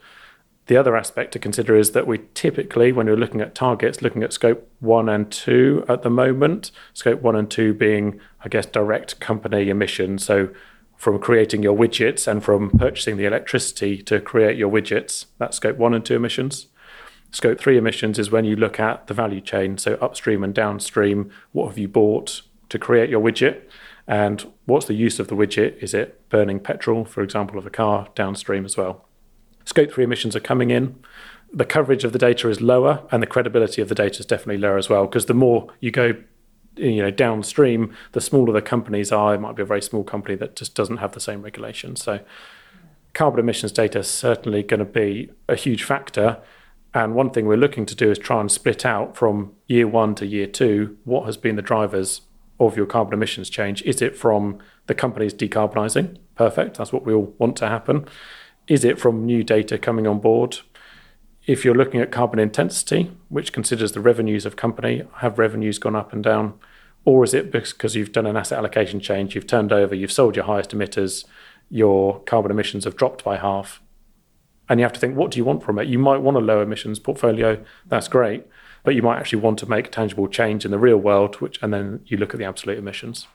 The 0.66 0.76
other 0.78 0.96
aspect 0.96 1.32
to 1.32 1.38
consider 1.38 1.76
is 1.76 1.90
that 1.92 2.06
we 2.06 2.20
typically, 2.32 2.90
when 2.90 3.06
we're 3.06 3.16
looking 3.16 3.42
at 3.42 3.54
targets, 3.54 4.00
looking 4.00 4.22
at 4.22 4.32
scope 4.32 4.66
one 4.80 5.08
and 5.08 5.30
two 5.30 5.84
at 5.88 6.02
the 6.02 6.10
moment, 6.10 6.70
scope 6.94 7.20
one 7.20 7.36
and 7.36 7.50
two 7.50 7.74
being, 7.74 8.18
I 8.42 8.48
guess, 8.48 8.64
direct 8.64 9.20
company 9.20 9.68
emissions. 9.68 10.24
So 10.24 10.48
from 10.96 11.18
creating 11.18 11.62
your 11.62 11.76
widgets 11.76 12.26
and 12.26 12.42
from 12.42 12.70
purchasing 12.70 13.18
the 13.18 13.26
electricity 13.26 14.02
to 14.04 14.20
create 14.20 14.56
your 14.56 14.70
widgets, 14.70 15.26
that's 15.38 15.58
scope 15.58 15.76
one 15.76 15.92
and 15.92 16.04
two 16.04 16.16
emissions. 16.16 16.68
Scope 17.30 17.58
3 17.58 17.76
emissions 17.76 18.16
is 18.20 18.30
when 18.30 18.44
you 18.44 18.54
look 18.54 18.78
at 18.78 19.08
the 19.08 19.14
value 19.14 19.40
chain, 19.40 19.76
so 19.76 19.94
upstream 19.94 20.44
and 20.44 20.54
downstream, 20.54 21.32
what 21.50 21.66
have 21.66 21.76
you 21.76 21.88
bought 21.88 22.42
to 22.68 22.78
create 22.78 23.10
your 23.10 23.20
widget? 23.20 23.62
And 24.06 24.52
what's 24.66 24.86
the 24.86 24.94
use 24.94 25.18
of 25.18 25.26
the 25.26 25.34
widget? 25.34 25.82
Is 25.82 25.94
it 25.94 26.28
burning 26.28 26.60
petrol, 26.60 27.04
for 27.04 27.24
example, 27.24 27.58
of 27.58 27.66
a 27.66 27.70
car 27.70 28.06
downstream 28.14 28.64
as 28.64 28.76
well? 28.76 29.08
Scope 29.64 29.92
3 29.92 30.04
emissions 30.04 30.36
are 30.36 30.40
coming 30.40 30.70
in. 30.70 30.98
The 31.52 31.64
coverage 31.64 32.04
of 32.04 32.12
the 32.12 32.18
data 32.18 32.48
is 32.48 32.60
lower, 32.60 33.06
and 33.10 33.22
the 33.22 33.26
credibility 33.26 33.80
of 33.80 33.88
the 33.88 33.94
data 33.94 34.20
is 34.20 34.26
definitely 34.26 34.58
lower 34.58 34.76
as 34.76 34.88
well, 34.88 35.06
because 35.06 35.26
the 35.26 35.34
more 35.34 35.68
you 35.80 35.90
go 35.90 36.14
you 36.76 37.00
know 37.00 37.10
downstream 37.10 37.94
the 38.12 38.20
smaller 38.20 38.52
the 38.52 38.60
companies 38.60 39.12
are 39.12 39.36
it 39.36 39.40
might 39.40 39.54
be 39.54 39.62
a 39.62 39.64
very 39.64 39.80
small 39.80 40.02
company 40.02 40.34
that 40.34 40.56
just 40.56 40.74
doesn't 40.74 40.96
have 40.96 41.12
the 41.12 41.20
same 41.20 41.40
regulations 41.40 42.02
so 42.02 42.18
carbon 43.12 43.38
emissions 43.38 43.70
data 43.70 44.00
is 44.00 44.08
certainly 44.08 44.60
going 44.60 44.80
to 44.80 44.84
be 44.84 45.30
a 45.48 45.54
huge 45.54 45.84
factor 45.84 46.42
and 46.92 47.14
one 47.14 47.30
thing 47.30 47.46
we're 47.46 47.56
looking 47.56 47.86
to 47.86 47.94
do 47.94 48.10
is 48.10 48.18
try 48.18 48.40
and 48.40 48.50
split 48.50 48.84
out 48.84 49.16
from 49.16 49.52
year 49.68 49.86
one 49.86 50.16
to 50.16 50.26
year 50.26 50.48
two 50.48 50.98
what 51.04 51.26
has 51.26 51.36
been 51.36 51.54
the 51.54 51.62
drivers 51.62 52.22
of 52.60 52.76
your 52.76 52.86
carbon 52.86 53.14
emissions 53.14 53.50
change. 53.50 53.82
Is 53.82 54.00
it 54.00 54.16
from 54.16 54.58
the 54.86 54.94
companies 54.94 55.34
decarbonising? 55.34 56.16
Perfect. 56.36 56.78
That's 56.78 56.92
what 56.92 57.04
we 57.04 57.12
all 57.12 57.34
want 57.38 57.56
to 57.56 57.68
happen. 57.68 58.06
Is 58.66 58.84
it 58.84 58.98
from 58.98 59.26
new 59.26 59.44
data 59.44 59.76
coming 59.76 60.06
on 60.06 60.20
board? 60.20 60.60
If 61.46 61.64
you're 61.64 61.74
looking 61.74 62.00
at 62.00 62.10
carbon 62.10 62.38
intensity, 62.38 63.10
which 63.28 63.52
considers 63.52 63.92
the 63.92 64.00
revenues 64.00 64.46
of 64.46 64.56
company, 64.56 65.02
have 65.16 65.38
revenues 65.38 65.78
gone 65.78 65.94
up 65.94 66.14
and 66.14 66.24
down? 66.24 66.54
Or 67.04 67.22
is 67.24 67.34
it 67.34 67.52
because 67.52 67.94
you've 67.94 68.12
done 68.12 68.24
an 68.24 68.38
asset 68.38 68.58
allocation 68.58 69.00
change, 69.00 69.34
you've 69.34 69.46
turned 69.46 69.70
over, 69.70 69.94
you've 69.94 70.10
sold 70.10 70.36
your 70.36 70.46
highest 70.46 70.70
emitters, 70.70 71.26
your 71.68 72.20
carbon 72.20 72.50
emissions 72.50 72.84
have 72.84 72.96
dropped 72.96 73.22
by 73.22 73.36
half, 73.36 73.82
and 74.70 74.80
you 74.80 74.84
have 74.84 74.94
to 74.94 75.00
think, 75.00 75.14
what 75.14 75.30
do 75.30 75.38
you 75.38 75.44
want 75.44 75.62
from 75.62 75.78
it? 75.78 75.86
You 75.88 75.98
might 75.98 76.22
want 76.22 76.38
a 76.38 76.40
low 76.40 76.62
emissions 76.62 76.98
portfolio. 76.98 77.62
That's 77.86 78.08
great. 78.08 78.46
But 78.82 78.94
you 78.94 79.02
might 79.02 79.18
actually 79.18 79.40
want 79.40 79.58
to 79.58 79.68
make 79.68 79.90
tangible 79.90 80.26
change 80.26 80.64
in 80.64 80.70
the 80.70 80.78
real 80.78 80.96
world, 80.96 81.36
which, 81.36 81.58
and 81.62 81.72
then 81.72 82.00
you 82.06 82.16
look 82.16 82.32
at 82.32 82.38
the 82.38 82.46
absolute 82.46 82.78
emissions. 82.78 83.26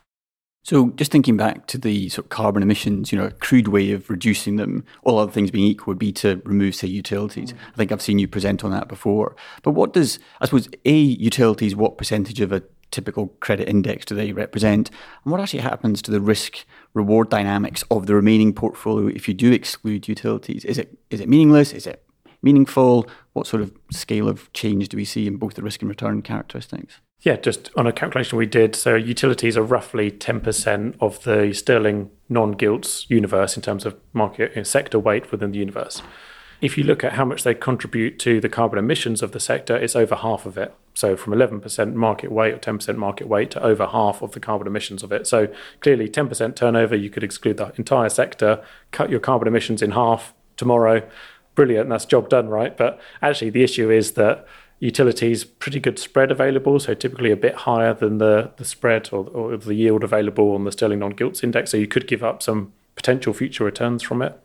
So, 0.63 0.89
just 0.91 1.11
thinking 1.11 1.37
back 1.37 1.67
to 1.67 1.77
the 1.77 2.09
sort 2.09 2.25
of 2.25 2.29
carbon 2.29 2.61
emissions, 2.61 3.11
you 3.11 3.17
know, 3.17 3.25
a 3.25 3.31
crude 3.31 3.69
way 3.69 3.91
of 3.91 4.09
reducing 4.09 4.57
them, 4.57 4.83
all 5.03 5.17
other 5.17 5.31
things 5.31 5.51
being 5.51 5.65
equal, 5.65 5.91
would 5.91 5.99
be 5.99 6.11
to 6.13 6.41
remove, 6.43 6.75
say, 6.75 6.87
utilities. 6.87 7.53
Mm. 7.53 7.57
I 7.73 7.77
think 7.77 7.91
I've 7.91 8.01
seen 8.01 8.19
you 8.19 8.27
present 8.27 8.63
on 8.63 8.71
that 8.71 8.87
before. 8.87 9.35
But 9.63 9.71
what 9.71 9.93
does, 9.93 10.19
I 10.41 10.45
suppose, 10.45 10.67
A, 10.85 10.93
utilities, 10.93 11.75
what 11.75 11.97
percentage 11.97 12.41
of 12.41 12.51
a 12.51 12.61
typical 12.91 13.27
credit 13.39 13.69
index 13.69 14.05
do 14.05 14.15
they 14.15 14.33
represent? 14.33 14.89
And 15.23 15.31
what 15.31 15.39
actually 15.41 15.61
happens 15.61 16.01
to 16.03 16.11
the 16.11 16.21
risk 16.21 16.65
reward 16.93 17.29
dynamics 17.29 17.83
of 17.89 18.05
the 18.05 18.15
remaining 18.15 18.53
portfolio 18.53 19.07
if 19.07 19.27
you 19.27 19.33
do 19.33 19.51
exclude 19.51 20.07
utilities? 20.07 20.65
Is 20.65 20.77
it 20.77 20.97
is 21.09 21.21
it 21.21 21.29
meaningless? 21.29 21.71
Is 21.73 21.87
it 21.87 22.03
meaningful? 22.41 23.07
What 23.33 23.47
sort 23.47 23.63
of 23.63 23.73
scale 23.91 24.27
of 24.27 24.51
change 24.53 24.89
do 24.89 24.97
we 24.97 25.05
see 25.05 25.25
in 25.27 25.37
both 25.37 25.53
the 25.53 25.63
risk 25.63 25.81
and 25.81 25.89
return 25.89 26.21
characteristics? 26.21 26.99
Yeah, 27.21 27.35
just 27.35 27.69
on 27.75 27.85
a 27.85 27.91
calculation 27.91 28.37
we 28.37 28.45
did. 28.45 28.75
So 28.75 28.95
utilities 28.95 29.57
are 29.57 29.63
roughly 29.63 30.09
10% 30.09 30.95
of 31.01 31.23
the 31.23 31.53
sterling 31.53 32.11
non 32.29 32.53
gilts 32.53 33.09
universe 33.09 33.57
in 33.57 33.61
terms 33.61 33.85
of 33.85 33.97
market 34.13 34.57
uh, 34.57 34.63
sector 34.63 34.97
weight 34.99 35.31
within 35.31 35.51
the 35.51 35.59
universe. 35.59 36.01
If 36.61 36.77
you 36.77 36.83
look 36.83 37.03
at 37.03 37.13
how 37.13 37.23
much 37.23 37.43
they 37.43 37.53
contribute 37.53 38.19
to 38.19 38.41
the 38.41 38.49
carbon 38.49 38.79
emissions 38.79 39.21
of 39.21 39.31
the 39.31 39.39
sector, 39.39 39.77
it's 39.77 39.95
over 39.95 40.15
half 40.15 40.45
of 40.45 40.57
it. 40.57 40.73
So 40.93 41.15
from 41.15 41.33
11% 41.33 41.93
market 41.93 42.31
weight 42.31 42.53
or 42.53 42.57
10% 42.57 42.97
market 42.97 43.27
weight 43.27 43.51
to 43.51 43.63
over 43.63 43.87
half 43.87 44.21
of 44.21 44.33
the 44.33 44.41
carbon 44.41 44.67
emissions 44.67 45.01
of 45.01 45.13
it. 45.13 45.25
So 45.25 45.47
clearly 45.79 46.09
10% 46.09 46.55
turnover, 46.55 46.95
you 46.95 47.09
could 47.09 47.23
exclude 47.23 47.57
the 47.57 47.71
entire 47.77 48.09
sector, 48.09 48.61
cut 48.91 49.09
your 49.09 49.21
carbon 49.21 49.47
emissions 49.47 49.81
in 49.81 49.91
half 49.91 50.33
tomorrow. 50.57 51.07
Brilliant, 51.55 51.89
that's 51.89 52.05
job 52.05 52.29
done, 52.29 52.49
right? 52.49 52.75
But 52.75 52.99
actually 53.21 53.51
the 53.51 53.63
issue 53.63 53.89
is 53.89 54.13
that 54.13 54.45
utilities 54.79 55.43
pretty 55.43 55.79
good 55.79 55.99
spread 55.99 56.31
available 56.31 56.79
so 56.79 56.93
typically 56.93 57.31
a 57.31 57.35
bit 57.35 57.53
higher 57.53 57.93
than 57.93 58.17
the 58.17 58.49
the 58.57 58.63
spread 58.63 59.09
or, 59.11 59.27
or 59.27 59.57
the 59.57 59.75
yield 59.75 60.03
available 60.03 60.55
on 60.55 60.63
the 60.63 60.71
sterling 60.71 60.99
non-gilts 60.99 61.43
index 61.43 61.71
so 61.71 61.77
you 61.77 61.87
could 61.87 62.07
give 62.07 62.23
up 62.23 62.41
some 62.41 62.71
potential 62.99 63.33
future 63.33 63.63
returns 63.63 64.03
from 64.03 64.21
it. 64.21 64.37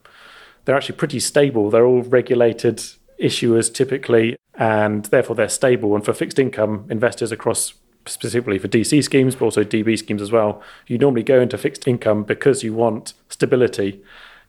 They're 0.64 0.76
actually 0.76 0.97
pretty 0.97 1.18
stable. 1.18 1.70
They're 1.70 1.85
all 1.87 2.03
regulated 2.03 2.76
issuers 3.20 3.72
typically 3.72 4.37
and 4.55 5.05
therefore 5.07 5.35
they're 5.35 5.49
stable. 5.49 5.95
And 5.97 6.05
for 6.05 6.12
fixed 6.12 6.39
income 6.39 6.87
investors 6.89 7.32
across 7.32 7.74
specifically 8.07 8.59
for 8.59 8.68
DC 8.68 9.03
schemes 9.03 9.35
but 9.35 9.45
also 9.47 9.64
DB 9.64 9.99
schemes 9.99 10.20
as 10.20 10.30
well 10.30 10.62
you 10.87 10.99
normally 10.99 11.22
go 11.22 11.41
into 11.41 11.57
fixed 11.57 11.89
income 11.89 12.22
because 12.22 12.62
you 12.62 12.72
want 12.72 13.14
stability. 13.28 14.01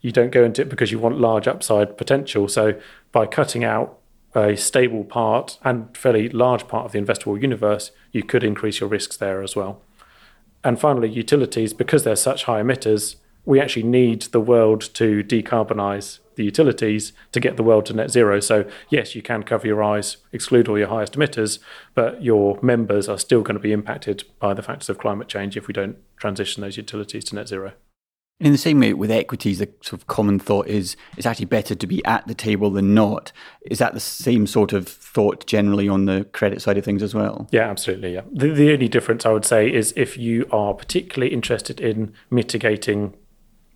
You 0.01 0.11
don't 0.11 0.31
go 0.31 0.43
into 0.43 0.61
it 0.61 0.69
because 0.69 0.91
you 0.91 0.99
want 0.99 1.19
large 1.19 1.47
upside 1.47 1.97
potential. 1.97 2.47
So 2.47 2.79
by 3.11 3.25
cutting 3.25 3.63
out 3.63 3.97
a 4.35 4.57
stable 4.57 5.03
part 5.03 5.57
and 5.63 5.95
fairly 5.95 6.29
large 6.29 6.67
part 6.67 6.85
of 6.85 6.91
the 6.91 6.99
investable 6.99 7.41
universe, 7.41 7.91
you 8.11 8.23
could 8.23 8.43
increase 8.43 8.79
your 8.79 8.89
risks 8.89 9.17
there 9.17 9.41
as 9.41 9.55
well. 9.55 9.81
And 10.63 10.79
finally, 10.79 11.09
utilities, 11.09 11.73
because 11.73 12.03
they're 12.03 12.15
such 12.15 12.45
high 12.45 12.61
emitters, 12.61 13.15
we 13.45 13.61
actually 13.61 13.83
need 13.83 14.23
the 14.23 14.41
world 14.41 14.81
to 14.95 15.23
decarbonize 15.23 16.19
the 16.35 16.43
utilities 16.43 17.13
to 17.31 17.39
get 17.39 17.55
the 17.55 17.63
world 17.63 17.85
to 17.85 17.93
net 17.93 18.11
zero. 18.11 18.39
So, 18.39 18.65
yes, 18.89 19.15
you 19.15 19.21
can 19.21 19.43
cover 19.43 19.67
your 19.67 19.83
eyes, 19.83 20.17
exclude 20.31 20.67
all 20.67 20.77
your 20.77 20.87
highest 20.87 21.13
emitters, 21.13 21.59
but 21.93 22.21
your 22.21 22.59
members 22.61 23.07
are 23.07 23.19
still 23.19 23.41
going 23.41 23.55
to 23.55 23.61
be 23.61 23.71
impacted 23.71 24.25
by 24.39 24.53
the 24.53 24.63
factors 24.63 24.89
of 24.89 24.97
climate 24.97 25.27
change 25.27 25.55
if 25.55 25.67
we 25.67 25.73
don't 25.73 25.97
transition 26.17 26.61
those 26.61 26.77
utilities 26.77 27.23
to 27.25 27.35
net 27.35 27.47
zero. 27.47 27.73
In 28.39 28.51
the 28.51 28.57
same 28.57 28.81
way 28.81 28.93
with 28.93 29.11
equities, 29.11 29.59
the 29.59 29.69
sort 29.81 30.01
of 30.01 30.07
common 30.07 30.39
thought 30.39 30.67
is 30.67 30.97
it's 31.15 31.25
actually 31.25 31.45
better 31.45 31.73
to 31.73 31.87
be 31.87 32.03
at 32.03 32.27
the 32.27 32.33
table 32.33 32.69
than 32.69 32.93
not. 32.93 33.31
Is 33.61 33.79
that 33.79 33.93
the 33.93 33.99
same 34.01 34.45
sort 34.45 34.73
of 34.73 34.89
thought 34.89 35.47
generally 35.47 35.87
on 35.87 36.03
the 36.03 36.25
credit 36.33 36.61
side 36.61 36.77
of 36.77 36.83
things 36.83 37.01
as 37.01 37.15
well? 37.15 37.47
Yeah, 37.51 37.69
absolutely. 37.69 38.13
Yeah. 38.13 38.21
The, 38.33 38.49
the 38.49 38.73
only 38.73 38.89
difference 38.89 39.25
I 39.25 39.31
would 39.31 39.45
say 39.45 39.71
is 39.71 39.93
if 39.95 40.17
you 40.17 40.49
are 40.51 40.73
particularly 40.73 41.33
interested 41.33 41.79
in 41.79 42.13
mitigating 42.29 43.15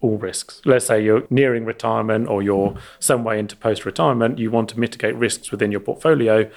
all 0.01 0.17
risks. 0.17 0.61
Let's 0.65 0.85
say 0.85 1.03
you're 1.03 1.25
nearing 1.29 1.63
retirement 1.63 2.27
or 2.27 2.41
you're 2.41 2.75
some 2.99 3.23
way 3.23 3.39
into 3.39 3.55
post 3.55 3.85
retirement, 3.85 4.39
you 4.39 4.51
want 4.51 4.69
to 4.69 4.79
mitigate 4.79 5.15
risks 5.15 5.51
within 5.51 5.71
your 5.71 5.81
portfolio, 5.81 6.49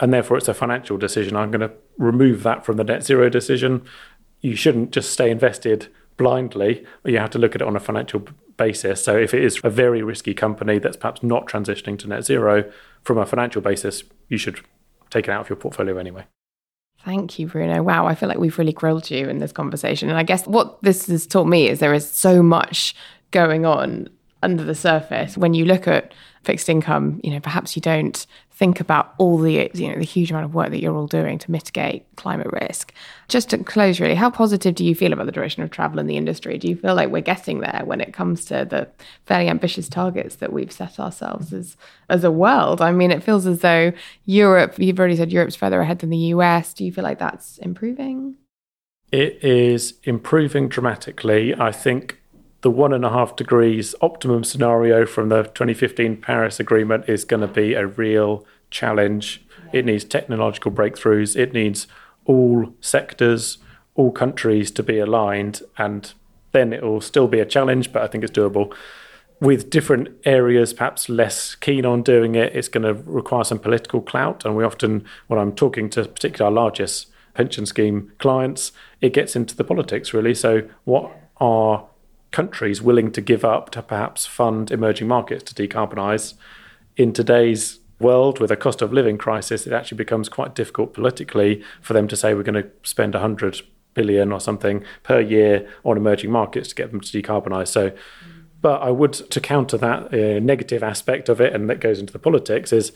and 0.00 0.12
therefore 0.12 0.36
it's 0.36 0.48
a 0.48 0.54
financial 0.54 0.96
decision. 0.96 1.36
I'm 1.36 1.50
going 1.50 1.68
to 1.68 1.72
remove 1.98 2.42
that 2.42 2.64
from 2.64 2.76
the 2.76 2.84
net 2.84 3.02
zero 3.02 3.28
decision. 3.28 3.82
You 4.40 4.56
shouldn't 4.56 4.92
just 4.92 5.10
stay 5.10 5.30
invested 5.30 5.88
blindly, 6.16 6.84
you 7.04 7.18
have 7.18 7.30
to 7.30 7.38
look 7.38 7.54
at 7.54 7.62
it 7.62 7.66
on 7.66 7.76
a 7.76 7.80
financial 7.80 8.22
basis. 8.56 9.04
So 9.04 9.16
if 9.16 9.34
it 9.34 9.44
is 9.44 9.60
a 9.62 9.70
very 9.70 10.02
risky 10.02 10.34
company 10.34 10.78
that's 10.78 10.96
perhaps 10.96 11.22
not 11.22 11.46
transitioning 11.46 11.98
to 12.00 12.08
net 12.08 12.24
zero, 12.24 12.70
from 13.02 13.18
a 13.18 13.26
financial 13.26 13.62
basis, 13.62 14.02
you 14.28 14.38
should 14.38 14.60
take 15.10 15.28
it 15.28 15.30
out 15.30 15.42
of 15.42 15.48
your 15.48 15.56
portfolio 15.56 15.98
anyway. 15.98 16.24
Thank 17.04 17.38
you, 17.38 17.46
Bruno. 17.46 17.82
Wow, 17.82 18.06
I 18.06 18.14
feel 18.14 18.28
like 18.28 18.38
we've 18.38 18.58
really 18.58 18.72
grilled 18.72 19.10
you 19.10 19.28
in 19.28 19.38
this 19.38 19.52
conversation. 19.52 20.08
And 20.08 20.18
I 20.18 20.24
guess 20.24 20.46
what 20.46 20.82
this 20.82 21.06
has 21.06 21.26
taught 21.26 21.46
me 21.46 21.68
is 21.68 21.78
there 21.78 21.94
is 21.94 22.10
so 22.10 22.42
much 22.42 22.96
going 23.30 23.64
on 23.64 24.08
under 24.42 24.64
the 24.64 24.74
surface. 24.74 25.36
When 25.36 25.54
you 25.54 25.64
look 25.64 25.86
at 25.86 26.12
fixed 26.42 26.68
income, 26.68 27.20
you 27.22 27.30
know, 27.30 27.40
perhaps 27.40 27.76
you 27.76 27.82
don't 27.82 28.26
think 28.56 28.80
about 28.80 29.14
all 29.18 29.36
the 29.36 29.70
you 29.74 29.88
know 29.88 29.98
the 29.98 30.04
huge 30.04 30.30
amount 30.30 30.46
of 30.46 30.54
work 30.54 30.70
that 30.70 30.80
you're 30.80 30.96
all 30.96 31.06
doing 31.06 31.38
to 31.38 31.50
mitigate 31.50 32.06
climate 32.16 32.48
risk. 32.52 32.92
Just 33.28 33.50
to 33.50 33.58
close, 33.58 34.00
really, 34.00 34.14
how 34.14 34.30
positive 34.30 34.74
do 34.74 34.84
you 34.84 34.94
feel 34.94 35.12
about 35.12 35.26
the 35.26 35.32
direction 35.32 35.62
of 35.62 35.70
travel 35.70 35.98
in 35.98 36.06
the 36.06 36.16
industry? 36.16 36.56
Do 36.56 36.66
you 36.66 36.74
feel 36.74 36.94
like 36.94 37.10
we're 37.10 37.20
getting 37.20 37.60
there 37.60 37.82
when 37.84 38.00
it 38.00 38.14
comes 38.14 38.46
to 38.46 38.66
the 38.68 38.88
fairly 39.26 39.50
ambitious 39.50 39.90
targets 39.90 40.36
that 40.36 40.54
we've 40.54 40.72
set 40.72 40.98
ourselves 40.98 41.52
as 41.52 41.76
as 42.08 42.24
a 42.24 42.30
world? 42.30 42.80
I 42.80 42.92
mean, 42.92 43.10
it 43.10 43.22
feels 43.22 43.46
as 43.46 43.60
though 43.60 43.92
Europe. 44.24 44.78
You've 44.78 44.98
already 44.98 45.16
said 45.16 45.30
Europe's 45.30 45.56
further 45.56 45.80
ahead 45.82 45.98
than 45.98 46.10
the 46.10 46.16
US. 46.16 46.72
Do 46.72 46.84
you 46.84 46.92
feel 46.92 47.04
like 47.04 47.18
that's 47.18 47.58
improving? 47.58 48.36
It 49.12 49.44
is 49.44 49.94
improving 50.04 50.68
dramatically. 50.68 51.54
I 51.54 51.72
think 51.72 52.18
the 52.66 52.70
one 52.70 52.92
and 52.92 53.04
a 53.04 53.10
half 53.10 53.36
degrees 53.36 53.94
optimum 54.00 54.42
scenario 54.42 55.06
from 55.06 55.28
the 55.28 55.44
2015 55.44 56.16
Paris 56.16 56.58
Agreement 56.58 57.08
is 57.08 57.24
going 57.24 57.40
to 57.40 57.46
be 57.46 57.74
a 57.74 57.86
real 57.86 58.44
challenge. 58.70 59.46
It 59.72 59.84
needs 59.84 60.02
technological 60.02 60.72
breakthroughs. 60.72 61.36
It 61.36 61.52
needs 61.52 61.86
all 62.24 62.74
sectors, 62.80 63.58
all 63.94 64.10
countries 64.10 64.72
to 64.72 64.82
be 64.82 64.98
aligned, 64.98 65.62
and 65.78 66.12
then 66.50 66.72
it 66.72 66.82
will 66.82 67.00
still 67.00 67.28
be 67.28 67.38
a 67.38 67.46
challenge, 67.46 67.92
but 67.92 68.02
I 68.02 68.08
think 68.08 68.24
it's 68.24 68.36
doable. 68.36 68.74
With 69.38 69.70
different 69.70 70.08
areas 70.24 70.72
perhaps 70.72 71.08
less 71.08 71.54
keen 71.54 71.86
on 71.86 72.02
doing 72.02 72.34
it, 72.34 72.56
it's 72.56 72.66
going 72.66 72.82
to 72.82 73.00
require 73.08 73.44
some 73.44 73.60
political 73.60 74.00
clout. 74.00 74.44
And 74.44 74.56
we 74.56 74.64
often, 74.64 75.04
when 75.28 75.38
I'm 75.38 75.54
talking 75.54 75.88
to 75.90 76.04
particularly 76.04 76.52
our 76.52 76.62
largest 76.64 77.12
pension 77.32 77.64
scheme 77.64 78.10
clients, 78.18 78.72
it 79.00 79.12
gets 79.12 79.36
into 79.36 79.54
the 79.54 79.62
politics 79.62 80.12
really. 80.12 80.34
So, 80.34 80.68
what 80.82 81.12
are 81.36 81.86
countries 82.36 82.82
willing 82.82 83.10
to 83.10 83.22
give 83.22 83.46
up 83.46 83.70
to 83.70 83.80
perhaps 83.80 84.26
fund 84.26 84.70
emerging 84.70 85.08
markets 85.08 85.42
to 85.42 85.54
decarbonize. 85.54 86.34
In 86.94 87.14
today's 87.14 87.80
world, 87.98 88.40
with 88.40 88.50
a 88.50 88.56
cost 88.56 88.82
of 88.82 88.92
living 88.92 89.16
crisis, 89.16 89.66
it 89.66 89.72
actually 89.72 89.96
becomes 89.96 90.28
quite 90.28 90.54
difficult 90.54 90.92
politically 90.92 91.62
for 91.80 91.94
them 91.94 92.06
to 92.08 92.14
say 92.14 92.34
we're 92.34 92.42
going 92.42 92.62
to 92.62 92.70
spend 92.82 93.14
100 93.14 93.62
billion 93.94 94.32
or 94.32 94.38
something 94.38 94.84
per 95.02 95.18
year 95.18 95.66
on 95.82 95.96
emerging 95.96 96.30
markets 96.30 96.68
to 96.68 96.74
get 96.74 96.90
them 96.90 97.00
to 97.00 97.22
decarbonize. 97.22 97.68
So, 97.68 97.92
but 98.60 98.82
I 98.82 98.90
would, 98.90 99.14
to 99.14 99.40
counter 99.40 99.78
that 99.78 100.12
uh, 100.12 100.38
negative 100.38 100.82
aspect 100.82 101.30
of 101.30 101.40
it, 101.40 101.54
and 101.54 101.70
that 101.70 101.80
goes 101.80 101.98
into 101.98 102.12
the 102.12 102.18
politics, 102.18 102.70
is 102.70 102.92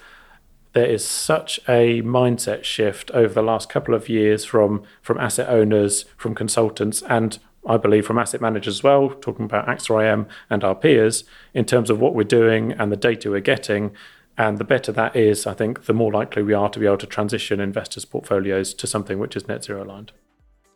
there 0.75 0.85
is 0.85 1.03
such 1.03 1.59
a 1.67 2.03
mindset 2.03 2.65
shift 2.65 3.11
over 3.13 3.33
the 3.33 3.43
last 3.43 3.71
couple 3.71 3.95
of 3.95 4.11
years 4.11 4.45
from 4.45 4.83
from 5.01 5.17
asset 5.17 5.49
owners, 5.49 6.05
from 6.19 6.35
consultants, 6.35 7.01
and 7.09 7.39
I 7.67 7.77
believe, 7.77 8.07
from 8.07 8.19
asset 8.19 8.41
managers 8.41 8.79
as 8.79 8.83
well, 8.83 9.11
talking 9.11 9.45
about 9.45 9.67
AXA 9.67 10.13
IM 10.13 10.27
and 10.49 10.65
our 10.65 10.75
peers, 10.75 11.25
in 11.53 11.65
terms 11.65 11.91
of 11.91 12.01
what 12.01 12.15
we're 12.15 12.25
doing 12.25 12.73
and 12.73 12.91
the 12.91 12.97
data 12.97 13.31
we're 13.31 13.41
getting. 13.41 13.93
And 14.39 14.59
the 14.59 14.65
better 14.65 14.93
that 14.93 15.15
is, 15.15 15.47
I 15.47 15.53
think, 15.53 15.85
the 15.85 15.93
more 15.93 16.11
likely 16.11 16.43
we 16.43 16.55
are 16.55 16.71
to 16.71 16.79
be 16.79 16.87
able 16.87 16.97
to 16.99 17.07
transition 17.07 17.61
investors' 17.61 18.07
portfolios 18.07 18.73
to 18.75 18.87
something 18.87 19.19
which 19.19 19.37
is 19.37 19.47
net 19.47 19.65
zero 19.65 19.85
aligned. 19.85 20.13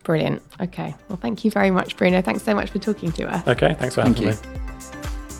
Brilliant. 0.02 0.42
Okay. 0.60 0.94
Well, 1.08 1.16
thank 1.16 1.44
you 1.44 1.50
very 1.50 1.70
much, 1.70 1.96
Bruno. 1.96 2.20
Thanks 2.20 2.42
so 2.42 2.54
much 2.54 2.68
for 2.68 2.78
talking 2.78 3.10
to 3.12 3.24
us. 3.24 3.48
Okay. 3.48 3.74
Thanks 3.74 3.94
for 3.94 4.02
having 4.02 4.14
Thank 4.14 4.44
you. 4.44 4.50
me. 4.52 4.60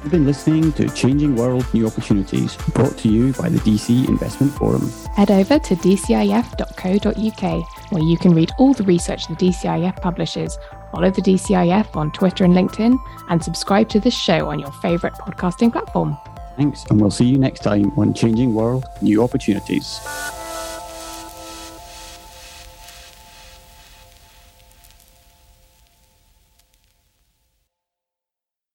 You've 0.02 0.12
been 0.12 0.26
listening 0.26 0.72
to 0.74 0.88
Changing 0.90 1.34
World 1.34 1.66
New 1.72 1.86
Opportunities, 1.86 2.56
brought 2.74 2.96
to 2.98 3.08
you 3.08 3.32
by 3.34 3.48
the 3.48 3.58
DC 3.60 4.06
Investment 4.06 4.52
Forum. 4.52 4.86
Head 5.14 5.30
over 5.30 5.58
to 5.58 5.74
dcif.co.uk, 5.76 7.64
where 7.90 8.02
you 8.02 8.18
can 8.18 8.34
read 8.34 8.50
all 8.58 8.74
the 8.74 8.84
research 8.84 9.26
the 9.28 9.34
DCIF 9.34 9.96
publishes 10.02 10.58
follow 10.94 11.10
the 11.10 11.22
DCIF 11.22 11.96
on 11.96 12.12
Twitter 12.12 12.44
and 12.44 12.54
LinkedIn, 12.54 12.96
and 13.28 13.42
subscribe 13.42 13.88
to 13.88 13.98
this 13.98 14.14
show 14.14 14.48
on 14.48 14.60
your 14.60 14.70
favourite 14.70 15.14
podcasting 15.16 15.72
platform. 15.72 16.16
Thanks, 16.56 16.84
and 16.84 17.00
we'll 17.00 17.10
see 17.10 17.24
you 17.24 17.36
next 17.36 17.64
time 17.64 17.90
on 17.98 18.14
Changing 18.14 18.54
World 18.54 18.84
New 19.02 19.20
Opportunities. 19.24 19.98